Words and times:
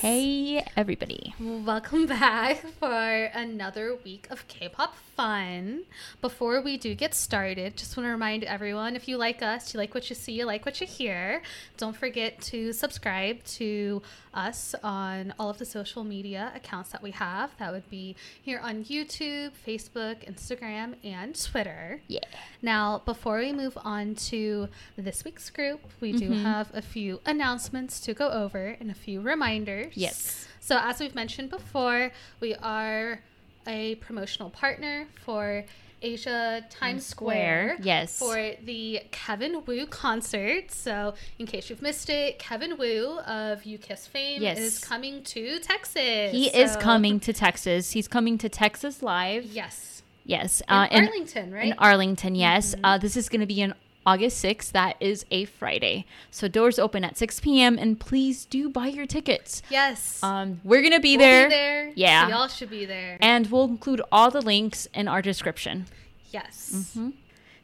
Hey, 0.00 0.37
everybody. 0.82 1.34
Welcome 1.40 2.06
back 2.06 2.58
for 2.78 3.24
another 3.34 3.96
week 4.04 4.28
of 4.30 4.46
K 4.46 4.68
pop 4.68 4.94
fun. 5.16 5.82
Before 6.20 6.60
we 6.60 6.76
do 6.76 6.94
get 6.94 7.16
started, 7.16 7.76
just 7.76 7.96
want 7.96 8.06
to 8.06 8.12
remind 8.12 8.44
everyone 8.44 8.94
if 8.94 9.08
you 9.08 9.16
like 9.16 9.42
us, 9.42 9.74
you 9.74 9.78
like 9.78 9.92
what 9.92 10.08
you 10.08 10.14
see, 10.14 10.30
you 10.34 10.44
like 10.46 10.64
what 10.64 10.80
you 10.80 10.86
hear, 10.86 11.42
don't 11.78 11.96
forget 11.96 12.40
to 12.42 12.72
subscribe 12.72 13.42
to 13.44 14.02
us 14.32 14.76
on 14.84 15.34
all 15.36 15.50
of 15.50 15.58
the 15.58 15.64
social 15.64 16.04
media 16.04 16.52
accounts 16.54 16.90
that 16.92 17.02
we 17.02 17.10
have. 17.10 17.50
That 17.58 17.72
would 17.72 17.90
be 17.90 18.14
here 18.40 18.60
on 18.62 18.84
YouTube, 18.84 19.50
Facebook, 19.66 20.32
Instagram, 20.32 20.94
and 21.02 21.34
Twitter. 21.44 22.02
Yeah. 22.06 22.20
Now, 22.62 23.02
before 23.04 23.38
we 23.38 23.52
move 23.52 23.76
on 23.82 24.14
to 24.26 24.68
this 24.96 25.24
week's 25.24 25.50
group, 25.50 25.80
we 26.00 26.12
do 26.12 26.30
Mhm. 26.30 26.42
have 26.42 26.70
a 26.72 26.82
few 26.82 27.20
announcements 27.26 27.98
to 28.02 28.14
go 28.14 28.30
over 28.30 28.76
and 28.78 28.92
a 28.92 28.94
few 28.94 29.20
reminders. 29.20 29.96
Yes. 29.96 30.44
So, 30.68 30.78
as 30.82 31.00
we've 31.00 31.14
mentioned 31.14 31.48
before, 31.48 32.12
we 32.40 32.54
are 32.56 33.20
a 33.66 33.94
promotional 33.94 34.50
partner 34.50 35.06
for 35.24 35.64
Asia 36.02 36.62
Times 36.68 37.06
Square. 37.06 37.78
Yes. 37.80 38.18
For 38.18 38.52
the 38.62 39.00
Kevin 39.10 39.64
Wu 39.64 39.86
concert. 39.86 40.70
So, 40.70 41.14
in 41.38 41.46
case 41.46 41.70
you've 41.70 41.80
missed 41.80 42.10
it, 42.10 42.38
Kevin 42.38 42.76
Wu 42.76 43.18
of 43.20 43.64
U-KISS 43.64 44.08
fame 44.08 44.42
Yes. 44.42 44.58
is 44.58 44.78
coming 44.78 45.22
to 45.22 45.58
Texas. 45.60 46.32
he 46.32 46.48
is 46.48 46.76
coming 46.76 47.18
to 47.20 47.32
Texas. 47.32 47.92
He's 47.92 48.06
coming 48.06 48.36
to 48.36 48.50
Texas 48.50 49.02
Live. 49.02 49.46
Yes. 49.46 50.02
Yes. 50.26 50.60
In 50.68 50.74
Uh, 50.74 50.88
in, 50.90 51.06
Arlington, 51.08 51.50
right? 51.50 51.66
in 51.68 51.72
Arlington, 51.78 52.34
yes. 52.34 52.74
Mhm. 52.74 52.80
Uh, 52.84 52.98
this 52.98 53.16
is 53.16 53.30
going 53.30 53.40
to 53.40 53.46
be 53.46 53.62
on 53.62 53.72
August 54.08 54.42
6th. 54.44 54.72
That 54.72 54.96
is 55.00 55.24
a 55.30 55.44
Friday. 55.44 56.06
So 56.30 56.48
doors 56.48 56.78
open 56.78 57.04
at 57.04 57.16
6 57.18 57.40
p.m. 57.40 57.78
And 57.78 58.00
please 58.00 58.44
do 58.46 58.68
buy 58.70 58.86
your 58.88 59.06
tickets. 59.06 59.62
yes. 59.70 60.22
Um, 60.22 60.60
we're 60.64 60.80
going 60.80 60.94
to 60.94 61.00
be 61.00 61.16
We'll 61.16 61.26
there. 61.26 61.48
Be 61.48 61.54
there. 61.54 61.92
Yeah. 61.94 62.26
So 62.28 62.34
y'all 62.34 62.48
should 62.48 62.70
be 62.70 62.84
there. 62.86 63.18
And 63.20 63.46
we'll 63.50 63.64
include 63.64 64.00
all 64.10 64.30
the 64.30 64.40
links 64.40 64.88
in 64.94 65.08
our 65.08 65.20
description. 65.22 65.86
yes. 66.30 66.72
Mhm. 66.96 67.12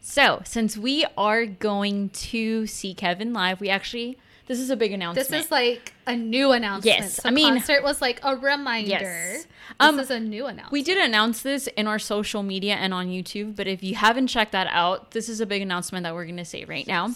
So, 0.06 0.42
since 0.44 0.76
we 0.76 1.06
are 1.16 1.46
going 1.46 2.10
to 2.10 2.66
see 2.66 2.92
Kevin 2.92 3.32
live, 3.32 3.58
we 3.62 3.70
actually, 3.70 4.18
this 4.46 4.58
is 4.60 4.70
a 4.70 4.76
big 4.76 4.92
announcement. 4.92 5.28
This 5.28 5.44
is 5.46 5.50
like 5.50 5.92
a 6.06 6.14
new 6.14 6.52
announcement. 6.52 6.84
Yes, 6.98 7.16
The 7.22 7.28
I 7.28 7.30
mean- 7.30 7.54
concert 7.54 7.82
was 7.82 8.00
like 8.02 8.20
a 8.22 8.36
reminder. 8.36 8.90
Yes. 8.90 9.32
This 9.44 9.46
Um, 9.80 9.98
is 9.98 10.10
a 10.10 10.20
new 10.20 10.44
announcement. 10.46 10.72
We 10.72 10.82
did 10.82 10.98
announce 10.98 11.42
this 11.42 11.66
in 11.68 11.86
our 11.86 11.98
social 11.98 12.42
media 12.42 12.74
and 12.74 12.92
on 12.92 13.08
YouTube, 13.08 13.56
but 13.56 13.66
if 13.66 13.82
you 13.82 13.94
haven't 13.94 14.26
checked 14.28 14.52
that 14.52 14.68
out, 14.70 15.12
this 15.12 15.28
is 15.28 15.40
a 15.40 15.46
big 15.46 15.62
announcement 15.62 16.04
that 16.04 16.14
we're 16.14 16.24
going 16.26 16.36
to 16.36 16.44
say 16.44 16.64
right 16.64 16.86
now. 16.86 17.10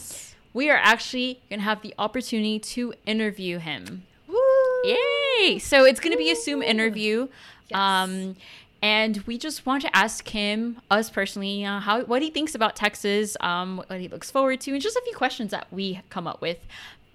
We 0.55 0.71
are 0.71 0.79
actually 0.83 1.41
going 1.51 1.61
to 1.61 1.65
have 1.65 1.83
the 1.83 1.95
opportunity 1.99 2.59
to 2.59 2.95
interview 3.07 3.59
him. 3.59 4.05
Woo! 4.27 4.37
Yay! 4.85 5.59
So 5.59 5.85
it's 5.85 6.01
going 6.01 6.13
to 6.13 6.19
be 6.19 6.31
a 6.31 6.37
Zoom 6.37 6.63
interview. 6.63 7.29
Yes. 7.69 7.79
Um, 7.79 8.37
and 8.81 9.19
we 9.27 9.37
just 9.39 9.67
want 9.67 9.83
to 9.83 9.95
ask 9.97 10.27
him, 10.29 10.81
us 10.91 11.11
personally, 11.11 11.65
uh, 11.65 11.81
how 11.81 12.03
what 12.05 12.23
he 12.23 12.31
thinks 12.31 12.55
about 12.55 12.77
Texas, 12.77 13.37
um, 13.41 13.83
what 13.89 14.01
he 14.01 14.09
looks 14.09 14.31
forward 14.31 14.61
to, 14.63 14.73
and 14.73 14.81
just 14.81 14.97
a 14.97 15.03
few 15.05 15.15
questions 15.15 15.51
that 15.51 15.67
we 15.71 16.01
come 16.11 16.27
up 16.27 16.41
with. 16.41 16.59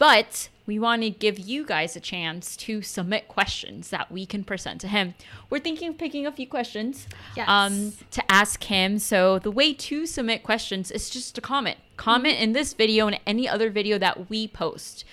But 0.03 0.49
we 0.65 0.79
want 0.79 1.01
to 1.03 1.09
give 1.09 1.39
you 1.39 1.65
guys 1.65 1.95
a 1.95 2.01
chance 2.01 2.57
to 2.57 2.81
submit 2.81 3.29
questions 3.29 3.89
that 3.91 4.11
we 4.11 4.25
can 4.25 4.43
present 4.43 4.81
to 4.81 4.89
him. 4.89 5.13
We're 5.49 5.59
thinking 5.59 5.87
of 5.87 5.97
picking 5.97 6.27
a 6.27 6.31
few 6.33 6.45
questions 6.45 7.07
Yes. 7.37 7.47
um, 7.47 7.93
to 8.11 8.21
ask 8.29 8.61
him. 8.65 8.99
So 8.99 9.39
the 9.39 9.49
way 9.49 9.73
to 9.73 10.05
submit 10.05 10.43
questions 10.43 10.91
is 10.91 11.09
just 11.09 11.35
to 11.35 11.41
comment. 11.41 11.77
Comment 11.95 12.37
in 12.37 12.51
this 12.51 12.73
video 12.73 13.07
and 13.07 13.17
any 13.25 13.47
other 13.47 13.69
video 13.69 13.97
that 13.97 14.29
we 14.29 14.45
post. 14.45 15.05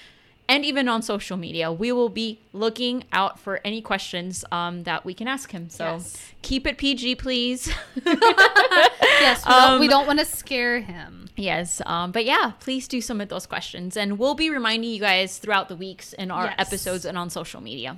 And 0.51 0.65
even 0.65 0.89
on 0.89 1.01
social 1.01 1.37
media, 1.37 1.71
we 1.71 1.93
will 1.93 2.09
be 2.09 2.41
looking 2.53 3.05
out 3.13 3.39
for 3.39 3.61
any 3.65 3.81
questions 3.81 4.45
um, 4.51 4.83
that 4.83 5.05
we 5.05 5.15
can 5.15 5.29
ask 5.29 5.53
him. 5.53 5.71
So 5.71 5.85
Yes. 5.85 6.17
keep 6.43 6.67
it 6.67 6.77
PG, 6.77 7.15
please. 7.17 7.73
yes, 8.05 9.45
we 9.47 9.53
don't, 9.53 9.81
Um, 9.83 9.87
don't 9.89 10.07
want 10.09 10.19
to 10.19 10.25
scare 10.25 10.81
him. 10.81 11.29
Yes, 11.37 11.81
um, 11.87 12.11
but 12.11 12.25
yeah, 12.25 12.53
please 12.59 12.89
do 12.89 13.01
submit 13.01 13.29
those 13.29 13.47
questions, 13.47 13.97
and 13.97 14.19
we'll 14.19 14.35
be 14.35 14.51
reminding 14.51 14.91
you 14.91 15.01
guys 15.01 15.39
throughout 15.39 15.69
the 15.69 15.77
weeks 15.77 16.13
in 16.15 16.31
our 16.33 16.47
Yes. 16.47 16.55
episodes 16.59 17.05
and 17.05 17.17
on 17.17 17.31
social 17.31 17.61
media. 17.61 17.97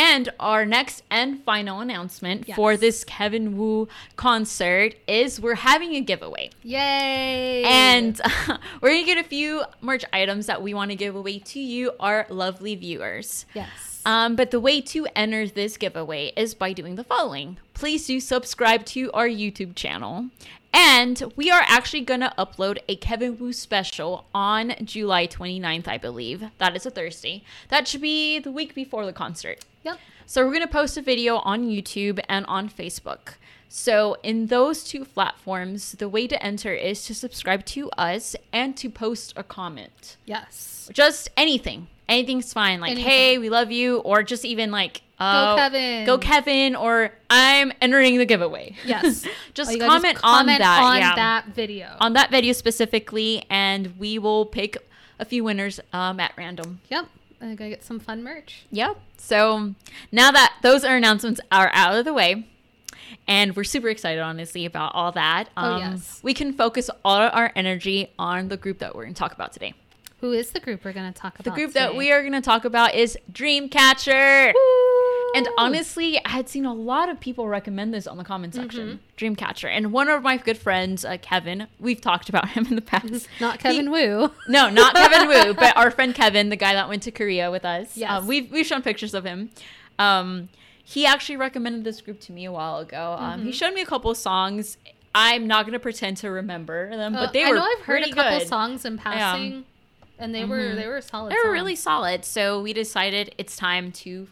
And 0.00 0.30
our 0.40 0.64
next 0.64 1.02
and 1.10 1.44
final 1.44 1.80
announcement 1.80 2.44
Yes. 2.48 2.56
for 2.56 2.74
this 2.78 3.04
Kevin 3.04 3.58
Wu 3.58 3.86
concert 4.16 4.94
is 5.06 5.38
we're 5.38 5.56
having 5.56 5.94
a 5.94 6.00
giveaway. 6.00 6.48
Yay! 6.62 7.62
And 7.64 8.18
we're 8.80 8.88
gonna 8.94 9.04
get 9.04 9.18
a 9.18 9.28
few 9.28 9.62
merch 9.82 10.06
items 10.10 10.46
that 10.46 10.62
we 10.62 10.72
want 10.72 10.90
to 10.90 10.96
give 10.96 11.14
away 11.14 11.38
to 11.40 11.60
you, 11.60 11.92
our 12.00 12.26
lovely 12.30 12.74
viewers. 12.76 13.44
yes. 13.54 13.68
Um, 14.06 14.34
but 14.36 14.50
the 14.50 14.60
way 14.60 14.80
to 14.80 15.06
enter 15.14 15.46
this 15.46 15.76
giveaway 15.76 16.32
is 16.34 16.54
by 16.54 16.72
doing 16.72 16.94
the 16.94 17.04
following. 17.04 17.58
Please 17.74 18.06
do 18.06 18.18
subscribe 18.20 18.86
to 18.86 19.12
our 19.12 19.28
YouTube 19.28 19.74
channel. 19.76 20.30
And 20.72 21.22
we 21.36 21.50
are 21.50 21.62
actually 21.66 22.02
going 22.02 22.20
to 22.20 22.32
upload 22.38 22.78
a 22.88 22.96
Kevin 22.96 23.38
Wu 23.38 23.52
special 23.52 24.24
on 24.34 24.74
July 24.84 25.26
29th, 25.26 25.88
I 25.88 25.98
believe. 25.98 26.44
That 26.58 26.76
is 26.76 26.86
a 26.86 26.90
Thursday. 26.90 27.42
That 27.68 27.88
should 27.88 28.00
be 28.00 28.38
the 28.38 28.52
week 28.52 28.74
before 28.74 29.04
the 29.06 29.12
concert. 29.12 29.64
yep. 29.82 29.98
So 30.26 30.44
we're 30.44 30.52
going 30.52 30.62
to 30.66 30.68
post 30.72 30.96
a 30.96 31.02
video 31.02 31.38
on 31.38 31.68
YouTube 31.68 32.20
and 32.28 32.46
on 32.46 32.68
Facebook. 32.68 33.34
So 33.68 34.16
in 34.22 34.46
those 34.46 34.84
two 34.84 35.04
platforms, 35.04 35.92
the 35.92 36.08
way 36.08 36.28
to 36.28 36.40
enter 36.42 36.72
is 36.72 37.04
to 37.06 37.14
subscribe 37.14 37.64
to 37.66 37.90
us 37.98 38.36
and 38.52 38.76
to 38.76 38.88
post 38.90 39.32
a 39.36 39.42
comment 39.42 40.16
Yes. 40.24 40.88
just 40.92 41.30
anything 41.36 41.88
anything's 42.10 42.52
fine 42.52 42.80
like 42.80 42.90
Anything. 42.92 43.10
hey 43.10 43.38
we 43.38 43.48
love 43.48 43.70
you 43.72 43.98
or 43.98 44.22
just 44.22 44.44
even 44.44 44.70
like 44.70 45.00
uh, 45.18 45.54
Kevin. 45.56 46.04
go 46.06 46.18
kevin 46.18 46.74
or 46.76 47.10
i'm 47.30 47.72
entering 47.80 48.18
the 48.18 48.26
giveaway 48.26 48.74
Yes. 48.84 49.24
just 49.54 49.68
gotta 49.70 49.78
do 49.78 49.84
is 49.84 49.88
comment, 49.88 50.18
on 50.22 50.46
that 50.46 50.60
on 50.60 50.98
yeah 50.98 51.14
that 51.14 51.46
video. 51.48 51.94
on 52.00 52.12
that 52.14 52.30
video 52.30 52.52
specifically 52.52 53.44
and 53.48 53.94
we 53.98 54.18
will 54.18 54.44
pick 54.46 54.76
a 55.18 55.24
few 55.24 55.44
winners 55.44 55.78
um, 55.92 56.18
at 56.20 56.32
random 56.36 56.80
yep. 56.90 57.06
I'm 57.42 57.54
gonna 57.56 57.70
get 57.70 57.84
some 57.84 58.00
fun 58.00 58.22
merch. 58.22 58.64
yep 58.70 58.98
so 59.18 59.74
now 60.10 60.30
that 60.32 60.54
those 60.62 60.84
are 60.84 60.96
announcements 60.96 61.40
are 61.52 61.70
out 61.72 61.94
of 61.96 62.04
the 62.04 62.12
way 62.14 62.46
and 63.28 63.54
we're 63.54 63.64
super 63.64 63.88
excited 63.88 64.20
honestly 64.20 64.64
about 64.64 64.94
all 64.94 65.12
that 65.12 65.48
Oh, 65.56 65.72
um, 65.74 65.80
yes. 65.80 66.20
we 66.22 66.32
can 66.34 66.52
focus 66.52 66.88
all 67.04 67.18
our 67.20 67.52
energy 67.54 68.08
on 68.18 68.48
the 68.48 68.56
group 68.56 68.78
that 68.78 68.94
we're 68.94 69.02
going 69.04 69.14
to 69.14 69.18
talk 69.18 69.32
about 69.32 69.52
today 69.52 69.74
Who 70.20 70.32
is 70.32 70.50
the 70.50 70.60
group 70.60 70.84
we're 70.84 70.92
gonna 70.92 71.12
talk 71.12 71.38
about? 71.38 71.44
the 71.44 71.50
group 71.58 71.72
that 71.74 71.96
we 71.96 72.12
are 72.12 72.20
going 72.20 72.32
to 72.34 72.40
talk 72.40 72.64
about 72.64 72.94
is 72.94 73.16
dreamcatcher 73.32 74.52
Woo! 74.54 75.32
And 75.36 75.48
honestly, 75.58 76.18
I 76.24 76.28
had 76.30 76.48
seen 76.48 76.64
a 76.64 76.74
lot 76.74 77.08
of 77.08 77.20
people 77.20 77.46
recommend 77.46 77.94
this 77.94 78.08
on 78.08 78.16
the 78.18 78.24
comment 78.24 78.52
section. 78.54 79.00
Mm-hmm. 79.18 79.34
Dreamcatcher. 79.44 79.68
And 79.68 79.92
one 79.92 80.08
of 80.08 80.24
my 80.24 80.36
good 80.36 80.58
friends, 80.58 81.04
uh, 81.04 81.18
Kevin, 81.22 81.68
we've 81.78 82.00
talked 82.00 82.28
about 82.28 82.48
him 82.48 82.66
in 82.66 82.74
the 82.74 82.82
past. 82.82 83.28
not 83.40 83.60
Kevin 83.60 83.86
He- 83.86 83.88
Wu. 84.08 84.32
No, 84.48 84.68
not 84.70 84.92
Kevin 84.96 85.28
Wu, 85.28 85.54
but 85.58 85.76
our 85.76 85.92
friend 85.92 86.16
Kevin, 86.16 86.48
the 86.48 86.56
guy 86.56 86.72
that 86.74 86.88
went 86.88 87.04
to 87.04 87.12
Korea 87.12 87.48
with 87.50 87.64
us. 87.64 87.96
Yes. 87.96 88.10
Uh, 88.10 88.24
we've, 88.26 88.50
we've 88.50 88.66
shown 88.66 88.82
pictures 88.82 89.14
of 89.14 89.22
him. 89.24 89.50
Um, 90.00 90.48
he 90.82 91.06
actually 91.06 91.36
recommended 91.36 91.84
this 91.84 92.00
group 92.00 92.18
to 92.22 92.32
me 92.32 92.44
a 92.44 92.50
while 92.52 92.78
ago. 92.78 93.14
Um, 93.16 93.38
Mm-hmm. 93.38 93.46
He 93.46 93.52
showed 93.52 93.72
me 93.72 93.82
a 93.82 93.86
couple 93.86 94.12
songs. 94.16 94.78
I'm 95.14 95.46
not 95.46 95.64
going 95.64 95.74
to 95.74 95.78
pretend 95.80 96.16
to 96.18 96.30
remember 96.30 96.90
them, 96.96 97.14
Uh, 97.14 97.26
but 97.26 97.32
they 97.32 97.44
I 97.44 97.50
were 97.50 97.54
know 97.54 97.62
I've 97.78 97.84
heard 97.84 98.02
a 98.02 98.10
couple 98.12 98.38
good. 98.40 98.48
songs 98.48 98.84
in 98.84 98.98
passing, 98.98 99.64
and 100.20 100.34
they 100.34 100.44
were 100.44 100.58
Mhm. 100.58 100.76
they 100.76 100.86
were 100.86 101.00
solid. 101.00 101.32
They 101.32 101.36
were 101.44 101.50
really 101.52 101.74
solid. 101.76 102.24
So 102.24 102.60
we 102.60 102.72
decided 102.72 103.34
it's 103.38 103.56
time 103.56 103.90
to, 103.92 104.28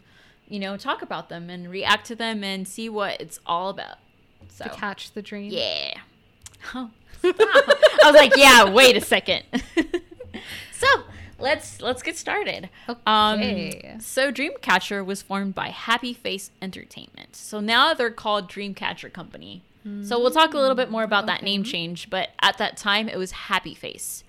you 0.47 0.59
know, 0.59 0.77
talk 0.77 1.01
about 1.01 1.29
them 1.29 1.49
and 1.49 1.69
react 1.69 2.05
to 2.07 2.15
them 2.15 2.43
and 2.43 2.67
see 2.67 2.87
what 2.89 3.19
it's 3.19 3.39
all 3.45 3.69
about. 3.69 3.97
So 4.49 4.65
to 4.65 4.69
catch 4.69 5.11
the 5.11 5.21
dream. 5.21 5.51
yeah. 5.51 5.93
Oh. 6.75 6.89
I 7.23 7.99
was 8.11 8.15
like, 8.15 8.35
yeah. 8.37 8.69
Wait 8.69 8.95
a 8.95 9.01
second. 9.01 9.43
so 10.71 10.87
let's 11.37 11.81
let's 11.81 12.01
get 12.01 12.17
started. 12.17 12.69
Okay. 12.87 12.99
Um, 13.93 13.99
so 14.01 14.31
Dreamcatcher 14.31 15.05
was 15.05 15.21
formed 15.21 15.55
by 15.55 15.69
Happy 15.69 16.13
Face 16.13 16.51
Entertainment. 16.61 17.35
So 17.35 17.59
now 17.59 17.93
they're 17.93 18.11
called 18.11 18.49
Dreamcatcher 18.49 19.11
Company. 19.13 19.63
So 20.03 20.19
we'll 20.19 20.29
talk 20.29 20.53
a 20.53 20.57
little 20.57 20.75
bit 20.75 20.91
more 20.91 21.01
about 21.03 21.25
that 21.25 21.41
name 21.41 21.63
change, 21.63 22.11
but 22.11 22.29
at 22.43 22.59
that 22.59 22.77
time 22.77 23.09
it 23.09 23.17
was 23.17 23.31
Happy 23.31 23.73
Face. 23.73 24.23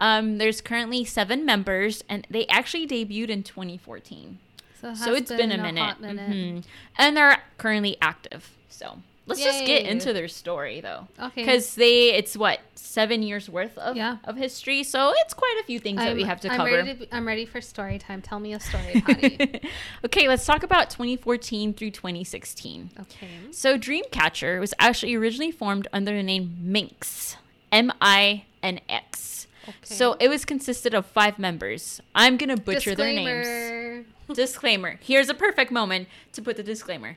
Um, 0.00 0.38
there's 0.38 0.60
currently 0.60 1.04
seven 1.04 1.44
members, 1.46 2.02
and 2.08 2.26
they 2.30 2.46
actually 2.48 2.86
debuted 2.86 3.28
in 3.30 3.42
2014. 3.42 4.38
So, 4.80 4.90
it 4.90 4.96
So 4.96 5.14
it's 5.14 5.30
been, 5.30 5.52
a 5.52 5.56
minute, 5.56 5.80
hot 5.80 6.00
minute. 6.00 6.30
Mhm. 6.30 6.64
and 6.98 7.16
they're 7.16 7.42
currently 7.58 7.96
active. 8.02 8.50
So 8.68 8.98
let's 9.26 9.42
just 9.42 9.64
get 9.64 9.86
into 9.86 10.12
their 10.12 10.28
story, 10.28 10.80
though, 10.82 11.06
Okay. 11.18 11.42
because 11.42 11.74
they 11.76 12.12
it's 12.12 12.36
what 12.36 12.60
seven 12.74 13.22
years 13.22 13.48
worth 13.48 13.78
of 13.78 13.96
Yeah. 13.96 14.18
of 14.24 14.36
history, 14.36 14.82
so 14.82 15.14
it's 15.16 15.32
quite 15.32 15.56
a 15.62 15.64
few 15.64 15.78
things 15.78 15.98
that 16.00 16.14
we 16.14 16.24
have 16.24 16.40
to 16.42 16.50
I'm 16.50 16.56
cover. 16.58 16.72
Ready 16.72 16.88
to 16.92 16.98
be, 17.00 17.08
I'm 17.12 17.26
ready 17.26 17.46
for 17.46 17.60
story 17.62 17.98
time. 17.98 18.20
Tell 18.20 18.40
me 18.40 18.52
a 18.52 18.60
story, 18.60 19.00
Patty. 19.00 19.60
okay, 20.04 20.28
let's 20.28 20.44
talk 20.44 20.62
about 20.64 20.90
2014 20.90 21.72
through 21.72 21.92
2016. 21.92 22.90
okay. 23.00 23.28
So 23.52 23.78
Dreamcatcher 23.78 24.60
was 24.60 24.74
actually 24.78 25.14
originally 25.14 25.52
formed 25.52 25.88
under 25.94 26.12
the 26.12 26.22
name 26.22 26.58
Minx, 26.60 27.36
M 27.72 27.90
I 28.02 28.44
N 28.62 28.80
X. 28.88 29.46
Okay. 29.68 29.74
So 29.82 30.14
it 30.20 30.28
was 30.28 30.44
consisted 30.44 30.94
of 30.94 31.06
five 31.06 31.38
members. 31.38 32.00
I'm 32.14 32.36
gonna 32.36 32.56
butcher 32.56 32.94
their 32.94 33.12
names. 33.12 33.46
Disclaimer, 33.46 34.04
disclaimer. 34.34 34.98
Here's 35.02 35.28
a 35.28 35.34
perfect 35.34 35.70
moment 35.70 36.08
to 36.32 36.42
put 36.42 36.56
the 36.56 36.62
disclaimer. 36.62 37.16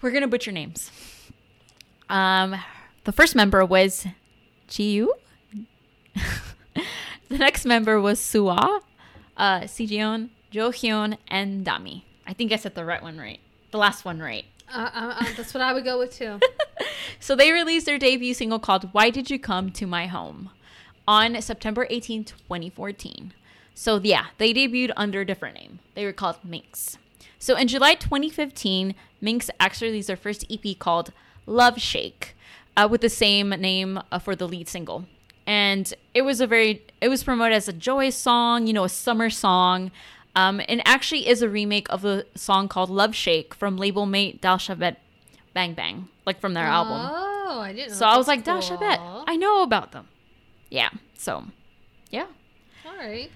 We're 0.00 0.10
gonna 0.10 0.28
butcher 0.28 0.52
names. 0.52 0.90
Um, 2.08 2.56
the 3.04 3.12
first 3.12 3.34
member 3.34 3.64
was 3.64 4.06
Chiyu. 4.68 5.08
the 7.28 7.38
next 7.38 7.64
member 7.64 8.00
was 8.00 8.18
Suwa, 8.20 8.80
uh, 9.36 9.60
Sijeon, 9.60 10.30
Johyun, 10.52 11.18
and 11.28 11.64
Dami. 11.64 12.02
I 12.26 12.32
think 12.32 12.52
I 12.52 12.56
said 12.56 12.74
the 12.74 12.84
right 12.84 13.02
one 13.02 13.18
right. 13.18 13.40
The 13.70 13.78
last 13.78 14.04
one 14.04 14.20
right. 14.20 14.44
Uh, 14.72 14.90
uh, 14.92 15.14
uh, 15.20 15.24
that's 15.36 15.54
what 15.54 15.62
I 15.62 15.72
would 15.72 15.84
go 15.84 15.98
with 15.98 16.12
too. 16.12 16.40
So 17.20 17.34
they 17.34 17.52
released 17.52 17.86
their 17.86 17.98
debut 17.98 18.34
single 18.34 18.58
called 18.58 18.92
Why 18.92 19.10
Did 19.10 19.30
You 19.30 19.38
Come 19.38 19.70
to 19.72 19.86
My 19.86 20.06
Home 20.06 20.50
on 21.08 21.40
September 21.40 21.86
18, 21.88 22.24
2014. 22.24 23.32
So 23.74 23.98
yeah, 24.04 24.26
they 24.36 24.52
debuted 24.52 24.92
under 24.94 25.22
a 25.22 25.24
different 25.24 25.54
name. 25.56 25.78
They 25.94 26.04
were 26.04 26.12
called 26.12 26.36
Minx. 26.44 26.98
So 27.38 27.56
in 27.56 27.66
July 27.66 27.94
2015, 27.94 28.94
Minx 29.22 29.50
actually 29.58 29.88
released 29.88 30.08
their 30.08 30.16
first 30.16 30.44
EP 30.50 30.78
called 30.78 31.12
Love 31.46 31.80
Shake 31.80 32.36
uh, 32.76 32.86
with 32.90 33.00
the 33.00 33.08
same 33.08 33.48
name 33.48 34.00
uh, 34.12 34.18
for 34.18 34.36
the 34.36 34.46
lead 34.46 34.68
single. 34.68 35.06
And 35.46 35.94
it 36.12 36.22
was 36.22 36.42
a 36.42 36.46
very, 36.46 36.84
it 37.00 37.08
was 37.08 37.24
promoted 37.24 37.56
as 37.56 37.68
a 37.68 37.72
joy 37.72 38.10
song, 38.10 38.66
you 38.66 38.74
know, 38.74 38.84
a 38.84 38.90
summer 38.90 39.30
song. 39.30 39.90
Um, 40.36 40.60
and 40.68 40.82
actually 40.84 41.26
is 41.26 41.40
a 41.40 41.48
remake 41.48 41.88
of 41.90 42.02
the 42.02 42.26
song 42.34 42.68
called 42.68 42.90
Love 42.90 43.14
Shake 43.14 43.54
from 43.54 43.78
label 43.78 44.04
mate 44.04 44.42
Dal 44.42 44.58
Shabet 44.58 44.96
Bang 45.54 45.72
Bang, 45.72 46.08
like 46.26 46.38
from 46.38 46.52
their 46.52 46.66
album. 46.66 47.00
Oh, 47.00 47.60
I 47.60 47.72
didn't. 47.72 47.92
know 47.92 47.94
So 47.96 48.06
I 48.06 48.18
was 48.18 48.28
like, 48.28 48.44
cool. 48.44 48.60
Bet, 48.76 49.00
I 49.26 49.36
know 49.36 49.62
about 49.62 49.92
them. 49.92 50.06
Yeah. 50.70 50.90
So, 51.14 51.44
yeah. 52.10 52.26
All 52.86 52.96
right. 52.96 53.30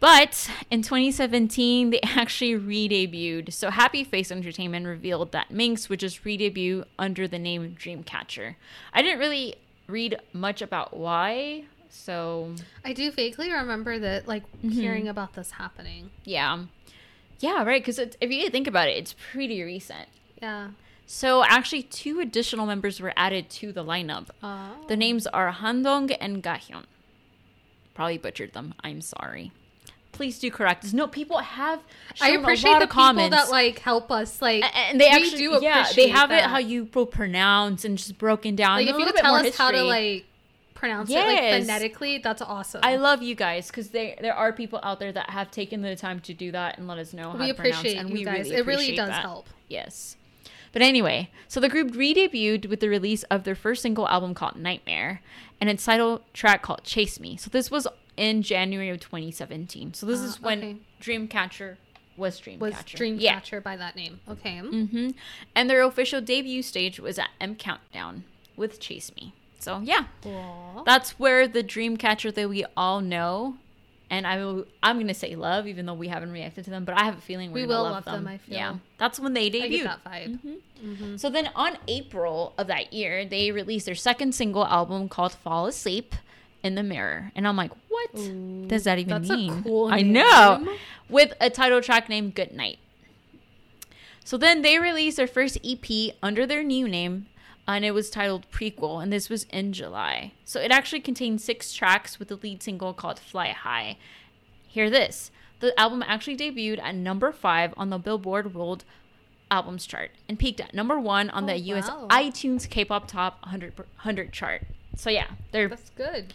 But 0.00 0.50
in 0.70 0.82
2017, 0.82 1.90
they 1.90 2.00
actually 2.02 2.56
re-debuted. 2.56 3.52
So 3.52 3.70
Happy 3.70 4.02
Face 4.02 4.32
Entertainment 4.32 4.86
revealed 4.86 5.30
that 5.32 5.50
Minx 5.52 5.88
would 5.88 6.00
just 6.00 6.24
re-debut 6.24 6.84
under 6.98 7.28
the 7.28 7.38
name 7.38 7.76
Dreamcatcher. 7.78 8.56
I 8.92 9.02
didn't 9.02 9.20
really 9.20 9.56
read 9.86 10.18
much 10.32 10.60
about 10.60 10.96
why. 10.96 11.64
So 11.88 12.54
I 12.84 12.94
do 12.94 13.10
vaguely 13.12 13.52
remember 13.52 13.98
that, 14.00 14.26
like 14.26 14.42
Mm-hmm. 14.58 14.70
hearing 14.70 15.08
about 15.08 15.34
this 15.34 15.52
happening. 15.52 16.10
yeah, 16.24 16.64
yeah, 17.40 17.62
right. 17.64 17.82
Because 17.84 17.98
if 17.98 18.30
you 18.30 18.48
think 18.50 18.66
about 18.68 18.88
it, 18.88 18.96
it's 18.96 19.14
pretty 19.32 19.62
recent. 19.62 20.08
Yeah. 20.40 20.68
So 21.14 21.44
actually, 21.44 21.82
two 21.82 22.20
additional 22.20 22.64
members 22.64 22.98
were 22.98 23.12
added 23.18 23.50
to 23.50 23.70
the 23.70 23.84
lineup. 23.84 24.28
Oh. 24.42 24.76
The 24.88 24.96
names 24.96 25.26
are 25.26 25.52
Handong 25.52 26.16
and 26.18 26.42
Gahyun. 26.42 26.84
Probably 27.92 28.16
butchered 28.16 28.54
them. 28.54 28.72
I'm 28.82 29.02
sorry. 29.02 29.52
Please 30.12 30.38
do 30.38 30.50
correct 30.50 30.86
us. 30.86 30.94
No, 30.94 31.06
people 31.06 31.36
have. 31.40 31.82
I 32.18 32.30
appreciate 32.30 32.78
the 32.78 32.86
people 32.86 33.28
that 33.28 33.50
like 33.50 33.78
help 33.80 34.10
us. 34.10 34.40
Like, 34.40 34.64
and 34.74 34.98
they 34.98 35.08
actually, 35.08 35.36
do 35.36 35.58
yeah, 35.60 35.86
they 35.94 36.08
have 36.08 36.30
it 36.30 36.44
how 36.44 36.56
you 36.56 36.86
pro- 36.86 37.04
pronounce 37.04 37.84
and 37.84 37.98
just 37.98 38.16
broken 38.16 38.56
down. 38.56 38.78
like 38.78 38.88
if 38.88 38.96
you 38.96 39.04
could 39.04 39.16
tell 39.16 39.34
us 39.34 39.54
how 39.54 39.70
to 39.70 39.82
like 39.82 40.24
pronounce 40.72 41.10
it 41.10 41.14
like 41.14 41.60
phonetically, 41.60 42.18
that's 42.18 42.40
awesome. 42.40 42.80
I 42.82 42.96
love 42.96 43.22
you 43.22 43.34
guys 43.34 43.66
because 43.66 43.90
there 43.90 44.16
there 44.18 44.34
are 44.34 44.50
people 44.50 44.80
out 44.82 44.98
there 44.98 45.12
that 45.12 45.28
have 45.28 45.50
taken 45.50 45.82
the 45.82 45.94
time 45.94 46.20
to 46.20 46.32
do 46.32 46.52
that 46.52 46.78
and 46.78 46.88
let 46.88 46.96
us 46.96 47.12
know 47.12 47.32
how 47.32 47.38
we 47.38 47.48
to 47.48 47.54
pronounce, 47.54 47.80
appreciate 47.80 47.98
and 47.98 48.08
you 48.08 48.14
we 48.14 48.24
guys. 48.24 48.46
really 48.46 48.56
it 48.56 48.66
really 48.66 48.96
does 48.96 49.10
that. 49.10 49.20
help. 49.20 49.46
Yes. 49.68 50.16
But 50.72 50.82
anyway, 50.82 51.30
so 51.48 51.60
the 51.60 51.68
group 51.68 51.94
re-debuted 51.94 52.66
with 52.68 52.80
the 52.80 52.88
release 52.88 53.22
of 53.24 53.44
their 53.44 53.54
first 53.54 53.82
single 53.82 54.08
album 54.08 54.34
called 54.34 54.56
Nightmare 54.56 55.20
and 55.60 55.68
its 55.68 55.84
title 55.84 56.22
track 56.32 56.62
called 56.62 56.82
Chase 56.84 57.20
Me. 57.20 57.36
So 57.36 57.50
this 57.50 57.70
was 57.70 57.86
in 58.16 58.42
January 58.42 58.88
of 58.90 59.00
2017. 59.00 59.94
So 59.94 60.06
this 60.06 60.20
Ah, 60.20 60.24
is 60.24 60.40
when 60.40 60.58
okay. 60.58 60.76
Dreamcatcher 61.00 61.76
was 62.16 62.40
Dreamcatcher. 62.40 62.58
Was 62.60 62.74
Dreamcatcher 62.74 63.52
Yeah. 63.52 63.60
by 63.60 63.76
that 63.76 63.96
name? 63.96 64.20
Okay. 64.28 64.58
hmm 64.58 65.10
And 65.54 65.68
their 65.68 65.82
official 65.82 66.20
debut 66.20 66.62
stage 66.62 66.98
was 67.00 67.18
at 67.18 67.30
M 67.40 67.54
Countdown 67.54 68.24
with 68.56 68.80
Chase 68.80 69.10
Me. 69.16 69.34
So 69.58 69.80
yeah, 69.84 70.04
Cool. 70.22 70.82
that's 70.84 71.18
where 71.18 71.46
the 71.46 71.62
Dreamcatcher 71.62 72.34
that 72.34 72.48
we 72.48 72.64
all 72.76 73.00
know, 73.00 73.56
and 74.12 74.26
I 74.26 74.36
will, 74.44 74.66
I'm 74.82 74.98
gonna 75.00 75.14
say 75.14 75.34
love, 75.34 75.66
even 75.66 75.86
though 75.86 75.94
we 75.94 76.06
haven't 76.08 76.30
reacted 76.32 76.64
to 76.64 76.70
them, 76.70 76.84
but 76.84 76.96
I 76.96 77.04
have 77.04 77.16
a 77.18 77.20
feeling 77.20 77.50
we're 77.50 77.62
We 77.62 77.66
gonna 77.66 77.74
will 77.78 77.82
love, 77.84 77.92
love 77.94 78.04
them. 78.04 78.24
them, 78.24 78.32
I 78.34 78.36
feel. 78.38 78.54
Yeah, 78.54 78.74
that's 78.98 79.18
when 79.18 79.32
they 79.32 79.46
I 79.46 79.48
get 79.48 79.70
debuted. 79.70 79.84
that 79.84 80.04
vibe. 80.04 80.38
Mhm. 80.84 81.18
So 81.18 81.30
then 81.30 81.48
on 81.56 81.78
April 81.88 82.52
of 82.58 82.66
that 82.66 82.92
year, 82.92 83.24
they 83.24 83.50
released 83.50 83.86
their 83.86 83.94
second 83.94 84.34
single 84.34 84.66
album 84.66 85.08
called 85.08 85.32
Fall 85.32 85.66
Asleep 85.66 86.14
in 86.62 86.74
the 86.74 86.82
Mirror. 86.82 87.32
And 87.34 87.48
I'm 87.48 87.56
like, 87.56 87.72
what 87.88 88.12
does 88.68 88.84
that 88.84 88.98
even 88.98 89.08
that's 89.22 89.30
a 89.30 89.36
mean? 89.36 89.62
cool 89.64 89.86
I 89.92 90.02
know. 90.02 90.76
With 91.08 91.32
a 91.40 91.48
title 91.50 91.80
track 91.80 92.08
named 92.08 92.34
Good 92.34 92.52
Night. 92.52 92.78
So 94.24 94.36
then 94.36 94.62
they 94.62 94.78
released 94.78 95.16
their 95.16 95.26
first 95.26 95.58
EP 95.64 96.14
under 96.22 96.46
their 96.46 96.62
new 96.62 96.86
name, 96.86 97.26
and 97.66 97.84
it 97.84 97.92
was 97.92 98.10
titled 98.10 98.50
Prequel, 98.50 99.02
and 99.02 99.12
this 99.12 99.28
was 99.30 99.44
in 99.44 99.72
July. 99.72 100.32
So 100.44 100.60
it 100.60 100.70
actually 100.70 101.00
contained 101.00 101.40
six 101.40 101.72
tracks 101.72 102.18
with 102.18 102.28
the 102.28 102.36
lead 102.36 102.62
single 102.62 102.92
called 102.92 103.18
Fly 103.18 103.48
High. 103.50 103.96
Hear 104.68 104.90
this. 104.90 105.30
The 105.60 105.78
album 105.78 106.02
actually 106.06 106.36
debuted 106.36 106.80
at 106.82 106.94
number 106.94 107.30
five 107.30 107.72
on 107.76 107.90
the 107.90 107.98
Billboard 107.98 108.54
World 108.54 108.84
Albums 109.50 109.86
chart 109.86 110.10
and 110.28 110.38
peaked 110.38 110.60
at 110.60 110.74
number 110.74 110.98
one 110.98 111.28
on 111.30 111.46
the 111.46 111.52
Oh, 111.52 111.76
US 111.76 111.88
wow. 111.88 112.08
iTunes 112.10 112.68
K-pop 112.68 113.06
Top 113.06 113.40
100, 113.42 113.78
100 113.78 114.32
chart. 114.32 114.62
So 114.96 115.10
yeah, 115.10 115.26
they're 115.52 115.68
That's 115.68 115.90
good. 115.90 116.34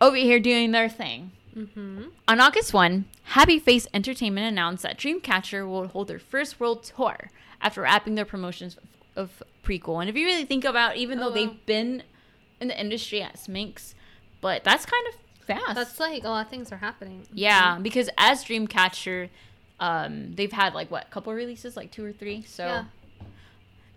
over 0.00 0.16
here 0.16 0.40
doing 0.40 0.72
their 0.72 0.88
thing. 0.88 1.30
Mm-hmm. 1.54 2.04
On 2.26 2.40
August 2.40 2.74
1, 2.74 3.04
Happy 3.24 3.58
Face 3.60 3.86
Entertainment 3.94 4.46
announced 4.48 4.82
that 4.82 4.98
Dreamcatcher 4.98 5.68
will 5.68 5.86
hold 5.88 6.08
their 6.08 6.18
first 6.18 6.58
world 6.58 6.82
tour 6.82 7.30
after 7.60 7.82
wrapping 7.82 8.14
their 8.16 8.24
promotions 8.24 8.76
of 9.16 9.42
Prequel. 9.64 10.00
And 10.00 10.10
if 10.10 10.16
you 10.16 10.26
really 10.26 10.44
think 10.44 10.64
about, 10.64 10.96
even 10.96 11.18
Oh, 11.18 11.24
though 11.28 11.34
they've 11.34 11.66
been 11.66 12.02
in 12.60 12.68
the 12.68 12.78
industry 12.80 13.22
as 13.22 13.48
Minx, 13.48 13.94
but 14.40 14.64
that's 14.64 14.84
kind 14.86 15.06
of 15.08 15.46
fast. 15.46 15.74
That's 15.74 16.00
like 16.00 16.24
a 16.24 16.28
lot 16.28 16.46
of 16.46 16.50
things 16.50 16.70
are 16.72 16.78
happening. 16.78 17.26
yeah, 17.32 17.78
because 17.80 18.08
as 18.18 18.44
Dreamcatcher, 18.44 19.28
um, 19.80 20.34
they've 20.34 20.52
had 20.52 20.74
like 20.74 20.90
what 20.90 21.10
couple 21.10 21.32
releases, 21.32 21.76
like 21.76 21.90
two 21.90 22.04
or 22.04 22.12
three. 22.12 22.42
So 22.42 22.64
Yeah. 22.66 22.84